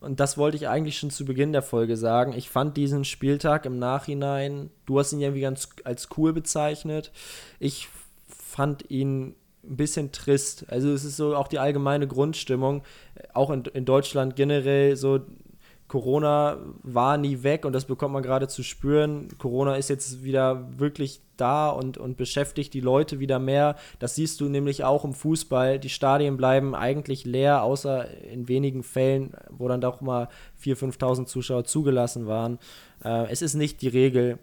und 0.00 0.20
das 0.20 0.36
wollte 0.36 0.56
ich 0.56 0.68
eigentlich 0.68 0.98
schon 0.98 1.10
zu 1.10 1.24
Beginn 1.24 1.52
der 1.52 1.62
Folge 1.62 1.96
sagen, 1.96 2.32
ich 2.32 2.50
fand 2.50 2.76
diesen 2.76 3.04
Spieltag 3.04 3.64
im 3.64 3.78
Nachhinein, 3.78 4.70
du 4.84 4.98
hast 4.98 5.12
ihn 5.12 5.20
irgendwie 5.20 5.40
ganz 5.40 5.68
als 5.84 6.08
cool 6.16 6.32
bezeichnet, 6.32 7.12
ich 7.58 7.88
fand 8.28 8.90
ihn 8.90 9.34
ein 9.68 9.76
bisschen 9.76 10.12
trist. 10.12 10.66
Also 10.68 10.90
es 10.90 11.04
ist 11.04 11.16
so 11.16 11.36
auch 11.36 11.48
die 11.48 11.58
allgemeine 11.58 12.06
Grundstimmung, 12.06 12.82
auch 13.34 13.50
in, 13.50 13.64
in 13.64 13.84
Deutschland 13.84 14.36
generell 14.36 14.96
so, 14.96 15.20
Corona 15.88 16.58
war 16.82 17.16
nie 17.16 17.44
weg 17.44 17.64
und 17.64 17.72
das 17.72 17.84
bekommt 17.84 18.12
man 18.12 18.22
gerade 18.22 18.48
zu 18.48 18.64
spüren. 18.64 19.28
Corona 19.38 19.76
ist 19.76 19.88
jetzt 19.88 20.24
wieder 20.24 20.78
wirklich 20.78 21.20
da 21.36 21.68
und, 21.68 21.96
und 21.96 22.16
beschäftigt 22.16 22.74
die 22.74 22.80
Leute 22.80 23.20
wieder 23.20 23.38
mehr. 23.38 23.76
Das 24.00 24.16
siehst 24.16 24.40
du 24.40 24.48
nämlich 24.48 24.82
auch 24.82 25.04
im 25.04 25.14
Fußball. 25.14 25.78
Die 25.78 25.88
Stadien 25.88 26.36
bleiben 26.36 26.74
eigentlich 26.74 27.24
leer, 27.24 27.62
außer 27.62 28.10
in 28.24 28.48
wenigen 28.48 28.82
Fällen, 28.82 29.34
wo 29.50 29.68
dann 29.68 29.80
doch 29.80 30.00
mal 30.00 30.28
4.000, 30.60 30.98
5.000 30.98 31.26
Zuschauer 31.26 31.64
zugelassen 31.64 32.26
waren. 32.26 32.58
Äh, 33.04 33.30
es 33.30 33.40
ist 33.40 33.54
nicht 33.54 33.80
die 33.80 33.88
Regel. 33.88 34.38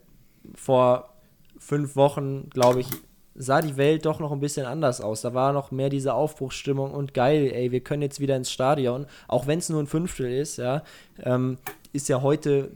Vor 0.56 1.10
fünf 1.58 1.98
Wochen, 1.98 2.50
glaube 2.52 2.82
ich, 2.82 2.88
sah 3.36 3.62
die 3.62 3.78
Welt 3.78 4.06
doch 4.06 4.20
noch 4.20 4.32
ein 4.32 4.40
bisschen 4.40 4.66
anders 4.66 5.02
aus. 5.02 5.22
Da 5.22 5.34
war 5.34 5.54
noch 5.54 5.72
mehr 5.72 5.90
diese 5.90 6.14
Aufbruchsstimmung 6.14 6.92
und 6.92 7.14
geil, 7.14 7.52
ey, 7.54 7.72
wir 7.72 7.82
können 7.82 8.02
jetzt 8.02 8.20
wieder 8.20 8.36
ins 8.36 8.52
Stadion, 8.52 9.06
auch 9.28 9.48
wenn 9.48 9.60
es 9.60 9.70
nur 9.70 9.82
ein 9.82 9.88
Fünftel 9.88 10.32
ist, 10.32 10.58
ja, 10.58 10.84
ähm, 11.24 11.58
ist 11.94 12.10
ja 12.10 12.22
heute 12.22 12.72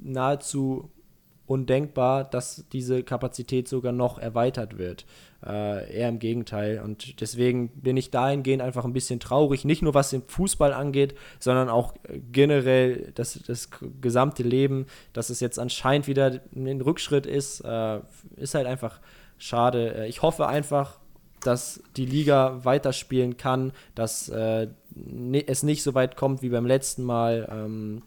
nahezu 0.00 0.90
undenkbar, 1.46 2.24
dass 2.24 2.64
diese 2.72 3.02
Kapazität 3.02 3.68
sogar 3.68 3.92
noch 3.92 4.18
erweitert 4.18 4.78
wird. 4.78 5.06
Äh, 5.46 5.98
eher 5.98 6.08
im 6.08 6.18
Gegenteil. 6.18 6.80
Und 6.80 7.20
deswegen 7.20 7.68
bin 7.68 7.96
ich 7.96 8.10
dahingehend 8.10 8.62
einfach 8.62 8.84
ein 8.84 8.92
bisschen 8.92 9.20
traurig, 9.20 9.64
nicht 9.64 9.80
nur 9.80 9.94
was 9.94 10.10
den 10.10 10.22
Fußball 10.26 10.72
angeht, 10.72 11.14
sondern 11.38 11.68
auch 11.68 11.94
generell 12.32 13.12
das, 13.14 13.38
das 13.46 13.70
gesamte 14.00 14.42
Leben, 14.42 14.86
dass 15.12 15.30
es 15.30 15.38
jetzt 15.38 15.60
anscheinend 15.60 16.08
wieder 16.08 16.40
ein 16.54 16.80
Rückschritt 16.80 17.26
ist, 17.26 17.60
äh, 17.60 18.00
ist 18.34 18.56
halt 18.56 18.66
einfach 18.66 19.00
schade. 19.38 19.94
Äh, 19.94 20.08
ich 20.08 20.22
hoffe 20.22 20.48
einfach, 20.48 20.98
dass 21.42 21.80
die 21.96 22.06
Liga 22.06 22.64
weiterspielen 22.64 23.36
kann, 23.36 23.72
dass 23.94 24.28
äh, 24.28 24.66
es 25.46 25.62
nicht 25.62 25.84
so 25.84 25.94
weit 25.94 26.16
kommt 26.16 26.42
wie 26.42 26.48
beim 26.48 26.66
letzten 26.66 27.04
Mal, 27.04 27.48
ähm, 27.52 28.02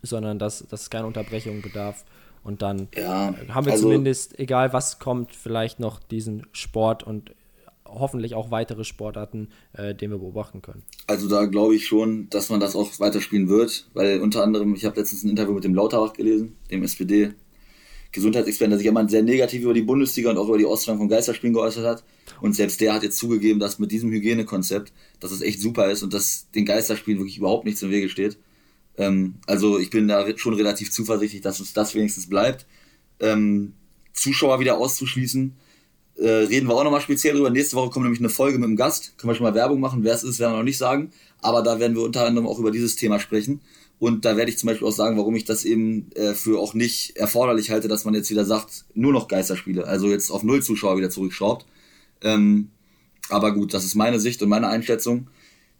sondern 0.00 0.38
dass, 0.38 0.66
dass 0.68 0.82
es 0.82 0.90
keine 0.90 1.06
Unterbrechung 1.06 1.60
bedarf. 1.60 2.06
Und 2.48 2.62
dann 2.62 2.88
ja, 2.96 3.34
haben 3.50 3.66
wir 3.66 3.74
also, 3.74 3.84
zumindest, 3.84 4.38
egal 4.38 4.72
was 4.72 4.98
kommt, 4.98 5.36
vielleicht 5.36 5.80
noch 5.80 6.00
diesen 6.00 6.46
Sport 6.52 7.02
und 7.02 7.34
hoffentlich 7.84 8.34
auch 8.34 8.50
weitere 8.50 8.84
Sportarten, 8.84 9.48
äh, 9.74 9.94
den 9.94 10.10
wir 10.10 10.18
beobachten 10.18 10.62
können. 10.62 10.82
Also 11.06 11.28
da 11.28 11.44
glaube 11.44 11.74
ich 11.74 11.86
schon, 11.86 12.30
dass 12.30 12.48
man 12.48 12.58
das 12.58 12.74
auch 12.74 12.88
weiterspielen 13.00 13.50
wird, 13.50 13.90
weil 13.92 14.20
unter 14.20 14.42
anderem, 14.42 14.74
ich 14.74 14.86
habe 14.86 14.98
letztens 14.98 15.24
ein 15.24 15.28
Interview 15.28 15.52
mit 15.52 15.64
dem 15.64 15.74
Lauterbach 15.74 16.14
gelesen, 16.14 16.56
dem 16.70 16.82
SPD 16.82 17.34
Gesundheitsexperten, 18.12 18.70
der 18.70 18.78
sich 18.78 18.86
immer 18.86 19.06
sehr 19.06 19.22
negativ 19.22 19.62
über 19.62 19.74
die 19.74 19.82
Bundesliga 19.82 20.30
und 20.30 20.38
auch 20.38 20.48
über 20.48 20.56
die 20.56 20.64
Austragung 20.64 21.00
von 21.00 21.08
Geisterspielen 21.10 21.52
geäußert 21.52 21.84
hat. 21.84 22.04
Und 22.40 22.56
selbst 22.56 22.80
der 22.80 22.94
hat 22.94 23.02
jetzt 23.02 23.18
zugegeben, 23.18 23.60
dass 23.60 23.78
mit 23.78 23.92
diesem 23.92 24.10
Hygienekonzept, 24.10 24.90
dass 25.20 25.32
es 25.32 25.42
echt 25.42 25.60
super 25.60 25.90
ist 25.90 26.02
und 26.02 26.14
dass 26.14 26.50
den 26.54 26.64
Geisterspielen 26.64 27.20
wirklich 27.20 27.36
überhaupt 27.36 27.66
nichts 27.66 27.82
im 27.82 27.90
Wege 27.90 28.08
steht. 28.08 28.38
Ähm, 28.98 29.34
also 29.46 29.78
ich 29.78 29.90
bin 29.90 30.08
da 30.08 30.26
schon 30.36 30.54
relativ 30.54 30.90
zuversichtlich, 30.90 31.40
dass 31.42 31.60
uns 31.60 31.72
das 31.72 31.94
wenigstens 31.94 32.28
bleibt. 32.28 32.66
Ähm, 33.20 33.72
Zuschauer 34.12 34.60
wieder 34.60 34.78
auszuschließen, 34.78 35.56
äh, 36.18 36.28
reden 36.28 36.68
wir 36.68 36.74
auch 36.74 36.84
nochmal 36.84 37.00
speziell 37.00 37.34
drüber. 37.34 37.50
Nächste 37.50 37.76
Woche 37.76 37.90
kommt 37.90 38.04
nämlich 38.04 38.20
eine 38.20 38.28
Folge 38.28 38.58
mit 38.58 38.66
einem 38.66 38.76
Gast. 38.76 39.16
Können 39.16 39.30
wir 39.30 39.36
schon 39.36 39.44
mal 39.44 39.54
Werbung 39.54 39.78
machen. 39.78 40.02
Wer 40.02 40.14
es 40.14 40.24
ist, 40.24 40.40
werden 40.40 40.52
wir 40.52 40.58
noch 40.58 40.64
nicht 40.64 40.78
sagen. 40.78 41.12
Aber 41.40 41.62
da 41.62 41.78
werden 41.78 41.96
wir 41.96 42.02
unter 42.02 42.26
anderem 42.26 42.48
auch 42.48 42.58
über 42.58 42.72
dieses 42.72 42.96
Thema 42.96 43.20
sprechen. 43.20 43.60
Und 44.00 44.24
da 44.24 44.36
werde 44.36 44.50
ich 44.50 44.58
zum 44.58 44.68
Beispiel 44.68 44.86
auch 44.86 44.92
sagen, 44.92 45.16
warum 45.16 45.34
ich 45.36 45.44
das 45.44 45.64
eben 45.64 46.10
äh, 46.12 46.34
für 46.34 46.60
auch 46.60 46.74
nicht 46.74 47.16
erforderlich 47.16 47.70
halte, 47.70 47.88
dass 47.88 48.04
man 48.04 48.14
jetzt 48.14 48.30
wieder 48.30 48.44
sagt, 48.44 48.84
nur 48.94 49.12
noch 49.12 49.28
Geisterspiele, 49.28 49.86
also 49.86 50.08
jetzt 50.08 50.30
auf 50.30 50.42
null 50.42 50.62
Zuschauer 50.62 50.96
wieder 50.96 51.10
zurückschraubt. 51.10 51.66
Ähm, 52.22 52.70
aber 53.28 53.52
gut, 53.52 53.74
das 53.74 53.84
ist 53.84 53.94
meine 53.94 54.20
Sicht 54.20 54.42
und 54.42 54.48
meine 54.48 54.68
Einschätzung, 54.68 55.28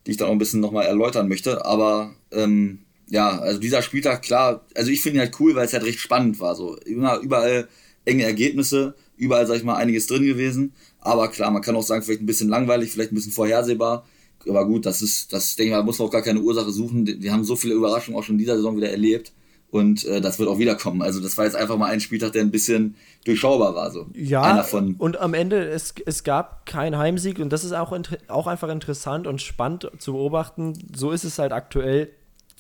die 0.07 0.13
ich 0.13 0.17
dann 0.17 0.29
auch 0.29 0.33
ein 0.33 0.39
bisschen 0.39 0.61
nochmal 0.61 0.87
erläutern 0.87 1.29
möchte. 1.29 1.65
Aber 1.65 2.15
ähm, 2.33 2.81
ja, 3.11 3.39
also 3.39 3.59
dieser 3.59 3.83
Spieltag, 3.83 4.23
klar, 4.23 4.65
also 4.75 4.91
ich 4.91 5.01
finde 5.01 5.19
ihn 5.19 5.21
halt 5.21 5.41
cool, 5.41 5.55
weil 5.55 5.67
es 5.67 5.73
halt 5.73 5.85
recht 5.85 6.01
spannend 6.01 6.41
war. 6.41 6.55
So 6.55 6.77
immer 6.77 7.19
überall 7.19 7.69
enge 8.05 8.25
Ergebnisse, 8.25 8.95
überall, 9.17 9.47
sag 9.47 9.57
ich 9.57 9.65
mal, 9.65 9.77
einiges 9.77 10.07
drin 10.07 10.25
gewesen. 10.25 10.73
Aber 11.01 11.29
klar, 11.29 11.51
man 11.51 11.63
kann 11.63 11.77
auch 11.77 11.83
sagen, 11.83 12.03
vielleicht 12.03 12.23
ein 12.23 12.27
bisschen 12.27 12.49
langweilig, 12.49 12.91
vielleicht 12.91 13.13
ein 13.13 13.15
bisschen 13.15 13.33
vorhersehbar 13.33 14.05
aber 14.47 14.67
gut, 14.67 14.87
das 14.87 15.03
ist, 15.03 15.33
das 15.33 15.57
denke 15.57 15.71
ich 15.71 15.77
mal, 15.77 15.83
muss 15.83 15.99
man 15.99 16.09
auch 16.09 16.13
gar 16.13 16.23
keine 16.23 16.41
Ursache 16.41 16.71
suchen. 16.71 17.07
Wir 17.07 17.33
haben 17.33 17.45
so 17.45 17.57
viele 17.57 17.75
Überraschungen 17.75 18.19
auch 18.19 18.23
schon 18.23 18.37
in 18.37 18.39
dieser 18.39 18.57
Saison 18.57 18.77
wieder 18.77 18.91
erlebt. 18.91 19.33
Und 19.71 20.07
äh, 20.07 20.23
das 20.23 20.39
wird 20.39 20.49
auch 20.49 20.59
wiederkommen. 20.59 21.03
Also 21.03 21.21
das 21.21 21.37
war 21.37 21.45
jetzt 21.45 21.55
einfach 21.55 21.77
mal 21.77 21.91
ein 21.91 22.01
Spieltag, 22.01 22.33
der 22.33 22.41
ein 22.41 22.51
bisschen 22.51 22.95
durchschaubar 23.27 23.75
war. 23.75 23.91
So. 23.91 24.07
Ja, 24.15 24.65
und 24.99 25.19
am 25.19 25.35
Ende, 25.35 25.69
es, 25.69 25.95
es 26.07 26.25
gab 26.25 26.65
keinen 26.65 26.97
Heimsieg 26.97 27.39
und 27.39 27.53
das 27.53 27.65
ist 27.65 27.73
auch, 27.73 27.93
auch 28.29 28.47
einfach 28.47 28.71
interessant 28.71 29.27
und 29.27 29.43
spannend 29.43 29.91
zu 29.99 30.15
beobachten. 30.15 30.73
So 30.97 31.11
ist 31.11 31.25
es 31.25 31.39
halt 31.39 31.53
aktuell. 31.53 32.11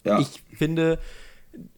Ja. 0.04 0.18
Ich 0.18 0.42
finde, 0.54 0.98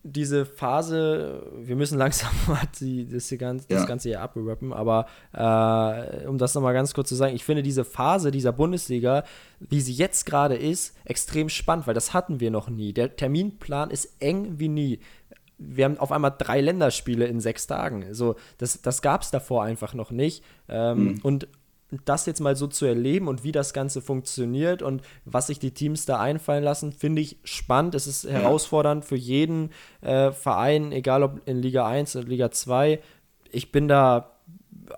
diese 0.02 0.46
Phase, 0.46 1.46
wir 1.56 1.76
müssen 1.76 1.98
langsam 1.98 2.30
mal 2.46 2.62
die, 2.80 3.08
das, 3.08 3.28
hier 3.28 3.38
ganz, 3.38 3.66
ja. 3.68 3.76
das 3.76 3.86
Ganze 3.86 4.08
hier 4.08 4.20
abrappen, 4.20 4.72
aber 4.72 5.06
äh, 5.32 6.26
um 6.26 6.38
das 6.38 6.54
nochmal 6.54 6.74
ganz 6.74 6.94
kurz 6.94 7.08
zu 7.08 7.14
sagen, 7.14 7.34
ich 7.34 7.44
finde 7.44 7.62
diese 7.62 7.84
Phase 7.84 8.30
dieser 8.30 8.52
Bundesliga, 8.52 9.24
wie 9.60 9.80
sie 9.80 9.92
jetzt 9.92 10.26
gerade 10.26 10.56
ist, 10.56 10.96
extrem 11.04 11.48
spannend, 11.48 11.86
weil 11.86 11.94
das 11.94 12.12
hatten 12.14 12.40
wir 12.40 12.50
noch 12.50 12.68
nie. 12.68 12.92
Der 12.92 13.16
Terminplan 13.16 13.90
ist 13.90 14.16
eng 14.20 14.58
wie 14.58 14.68
nie. 14.68 15.00
Wir 15.58 15.84
haben 15.84 15.98
auf 15.98 16.10
einmal 16.10 16.34
drei 16.36 16.60
Länderspiele 16.62 17.26
in 17.26 17.38
sechs 17.40 17.66
Tagen. 17.66 18.02
Also 18.04 18.36
das, 18.56 18.80
das 18.80 19.02
gab 19.02 19.22
es 19.22 19.30
davor 19.30 19.62
einfach 19.62 19.92
noch 19.92 20.10
nicht. 20.10 20.42
Ähm, 20.68 21.04
mhm. 21.04 21.20
Und 21.22 21.48
das 22.04 22.26
jetzt 22.26 22.40
mal 22.40 22.56
so 22.56 22.66
zu 22.66 22.86
erleben 22.86 23.28
und 23.28 23.44
wie 23.44 23.52
das 23.52 23.72
Ganze 23.72 24.00
funktioniert 24.00 24.82
und 24.82 25.02
was 25.24 25.48
sich 25.48 25.58
die 25.58 25.72
Teams 25.72 26.06
da 26.06 26.20
einfallen 26.20 26.64
lassen, 26.64 26.92
finde 26.92 27.22
ich 27.22 27.38
spannend. 27.44 27.94
Es 27.94 28.06
ist 28.06 28.28
herausfordernd 28.28 29.04
für 29.04 29.16
jeden 29.16 29.70
äh, 30.00 30.32
Verein, 30.32 30.92
egal 30.92 31.22
ob 31.22 31.40
in 31.46 31.60
Liga 31.60 31.86
1 31.86 32.16
oder 32.16 32.28
Liga 32.28 32.50
2. 32.50 33.00
Ich 33.50 33.72
bin 33.72 33.88
da 33.88 34.30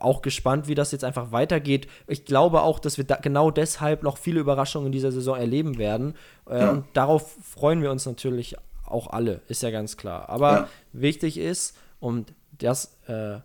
auch 0.01 0.23
gespannt, 0.23 0.69
wie 0.69 0.75
das 0.75 0.93
jetzt 0.93 1.05
einfach 1.05 1.33
weitergeht. 1.33 1.87
Ich 2.07 2.25
glaube 2.25 2.63
auch, 2.63 2.79
dass 2.79 2.97
wir 2.97 3.05
da 3.05 3.17
genau 3.17 3.51
deshalb 3.51 4.03
noch 4.03 4.19
viele 4.19 4.41
Überraschungen 4.41 4.87
in 4.87 4.93
dieser 4.93 5.13
Saison 5.13 5.37
erleben 5.37 5.79
werden. 5.79 6.15
Äh, 6.49 6.61
ja. 6.61 6.71
Und 6.71 6.85
darauf 6.95 7.37
freuen 7.43 7.83
wir 7.83 7.91
uns 7.91 8.07
natürlich 8.07 8.57
auch 8.87 9.09
alle, 9.09 9.41
ist 9.49 9.63
ja 9.63 9.71
ganz 9.71 9.97
klar. 9.97 10.29
Aber 10.29 10.53
ja. 10.53 10.69
wichtig 10.93 11.39
ist, 11.39 11.77
und 12.01 12.35
das 12.59 12.99
äh, 13.07 13.39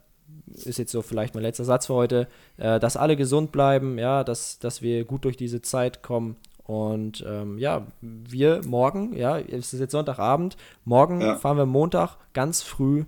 ist 0.54 0.80
jetzt 0.80 0.92
so 0.92 1.02
vielleicht 1.02 1.34
mein 1.34 1.44
letzter 1.44 1.66
Satz 1.66 1.88
für 1.88 1.94
heute, 1.94 2.28
äh, 2.58 2.80
dass 2.80 2.98
alle 2.98 3.16
gesund 3.16 3.52
bleiben, 3.52 3.98
ja, 3.98 4.24
dass, 4.24 4.60
dass 4.60 4.82
wir 4.82 5.06
gut 5.06 5.26
durch 5.26 5.38
diese 5.38 5.62
Zeit 5.62 6.04
kommen. 6.04 6.38
Und 6.64 7.24
ähm, 7.28 7.58
ja, 7.58 7.88
wir 8.02 8.62
morgen, 8.66 9.16
ja, 9.16 9.40
es 9.40 9.74
ist 9.74 9.80
jetzt 9.80 9.94
Sonntagabend, 9.94 10.58
morgen 10.84 11.22
ja. 11.22 11.38
fahren 11.38 11.58
wir 11.58 11.66
Montag 11.66 12.18
ganz 12.34 12.62
früh 12.62 13.06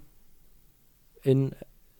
in, 1.21 1.51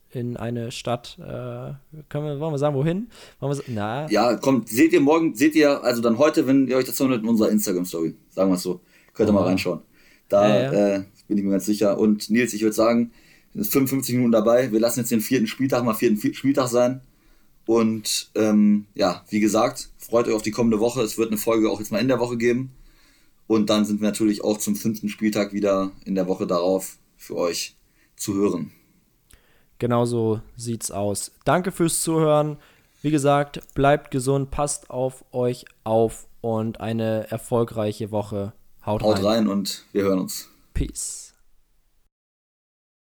in 0.10 0.38
eine 0.38 0.72
Stadt. 0.72 1.18
Äh, 1.20 1.74
können 2.08 2.26
wir, 2.26 2.40
wollen 2.40 2.54
wir 2.54 2.58
sagen, 2.58 2.76
wohin? 2.76 3.10
Wollen 3.42 3.58
wir, 3.58 3.64
na. 3.68 4.10
Ja, 4.10 4.36
kommt, 4.36 4.70
seht 4.70 4.94
ihr 4.94 5.02
morgen, 5.02 5.36
seht 5.36 5.54
ihr, 5.56 5.84
also 5.84 6.02
dann 6.02 6.18
heute, 6.18 6.48
wenn 6.48 6.68
ihr 6.68 6.78
euch 6.78 6.86
das 6.86 6.98
hört, 7.00 7.22
in 7.22 7.28
unserer 7.28 7.50
Instagram-Story, 7.50 8.16
sagen 8.30 8.52
wir 8.52 8.56
es 8.56 8.64
so. 8.64 8.80
Könnt 9.14 9.30
ihr 9.30 9.34
oh. 9.34 9.40
mal 9.40 9.46
reinschauen. 9.46 9.82
Da 10.30 10.48
ja, 10.48 10.74
ja. 10.74 10.96
Äh, 10.96 11.04
bin 11.28 11.38
ich 11.38 11.44
mir 11.44 11.52
ganz 11.52 11.66
sicher. 11.66 11.98
Und 12.00 12.30
Nils, 12.30 12.54
ich 12.54 12.62
würde 12.62 12.76
sagen, 12.76 13.12
55 13.54 14.16
Minuten 14.16 14.32
dabei. 14.32 14.72
Wir 14.72 14.80
lassen 14.80 15.00
jetzt 15.00 15.12
den 15.12 15.22
vierten 15.22 15.48
Spieltag 15.48 15.84
mal 15.84 15.94
vierten 15.94 16.34
Spieltag 16.34 16.68
sein. 16.68 17.02
Und 17.66 18.32
ähm, 18.36 18.86
ja, 18.96 19.24
wie 19.30 19.40
gesagt, 19.40 19.90
freut 19.98 20.28
euch 20.28 20.34
auf 20.34 20.42
die 20.42 20.52
kommende 20.52 20.80
Woche. 20.80 21.02
Es 21.02 21.18
wird 21.18 21.30
eine 21.30 21.38
Folge 21.38 21.70
auch 21.70 21.80
jetzt 21.80 21.92
mal 21.92 22.00
in 22.00 22.08
der 22.08 22.20
Woche 22.20 22.38
geben. 22.38 22.72
Und 23.48 23.70
dann 23.70 23.86
sind 23.86 24.02
wir 24.02 24.08
natürlich 24.08 24.44
auch 24.44 24.58
zum 24.58 24.76
fünften 24.76 25.10
Spieltag 25.10 25.54
wieder 25.54 25.92
in 26.06 26.16
der 26.16 26.28
Woche 26.28 26.48
darauf 26.48 26.98
für 27.18 27.36
euch 27.36 27.76
zu 28.16 28.36
hören. 28.36 28.72
Genau 29.80 30.06
so 30.06 30.42
sieht's 30.56 30.92
aus. 30.92 31.32
Danke 31.46 31.72
fürs 31.72 32.02
Zuhören. 32.02 32.58
Wie 33.02 33.12
gesagt, 33.12 33.62
bleibt 33.74 34.12
gesund, 34.12 34.52
passt 34.52 34.90
auf 34.90 35.24
euch 35.32 35.66
auf 35.84 36.28
und 36.42 36.82
eine 36.82 37.30
erfolgreiche 37.32 38.12
Woche. 38.12 38.54
Haut, 38.86 39.04
Haut 39.04 39.18
rein. 39.18 39.26
rein 39.26 39.48
und 39.48 39.86
wir 39.94 40.04
hören 40.04 40.20
uns. 40.20 40.50
Peace. 40.74 41.29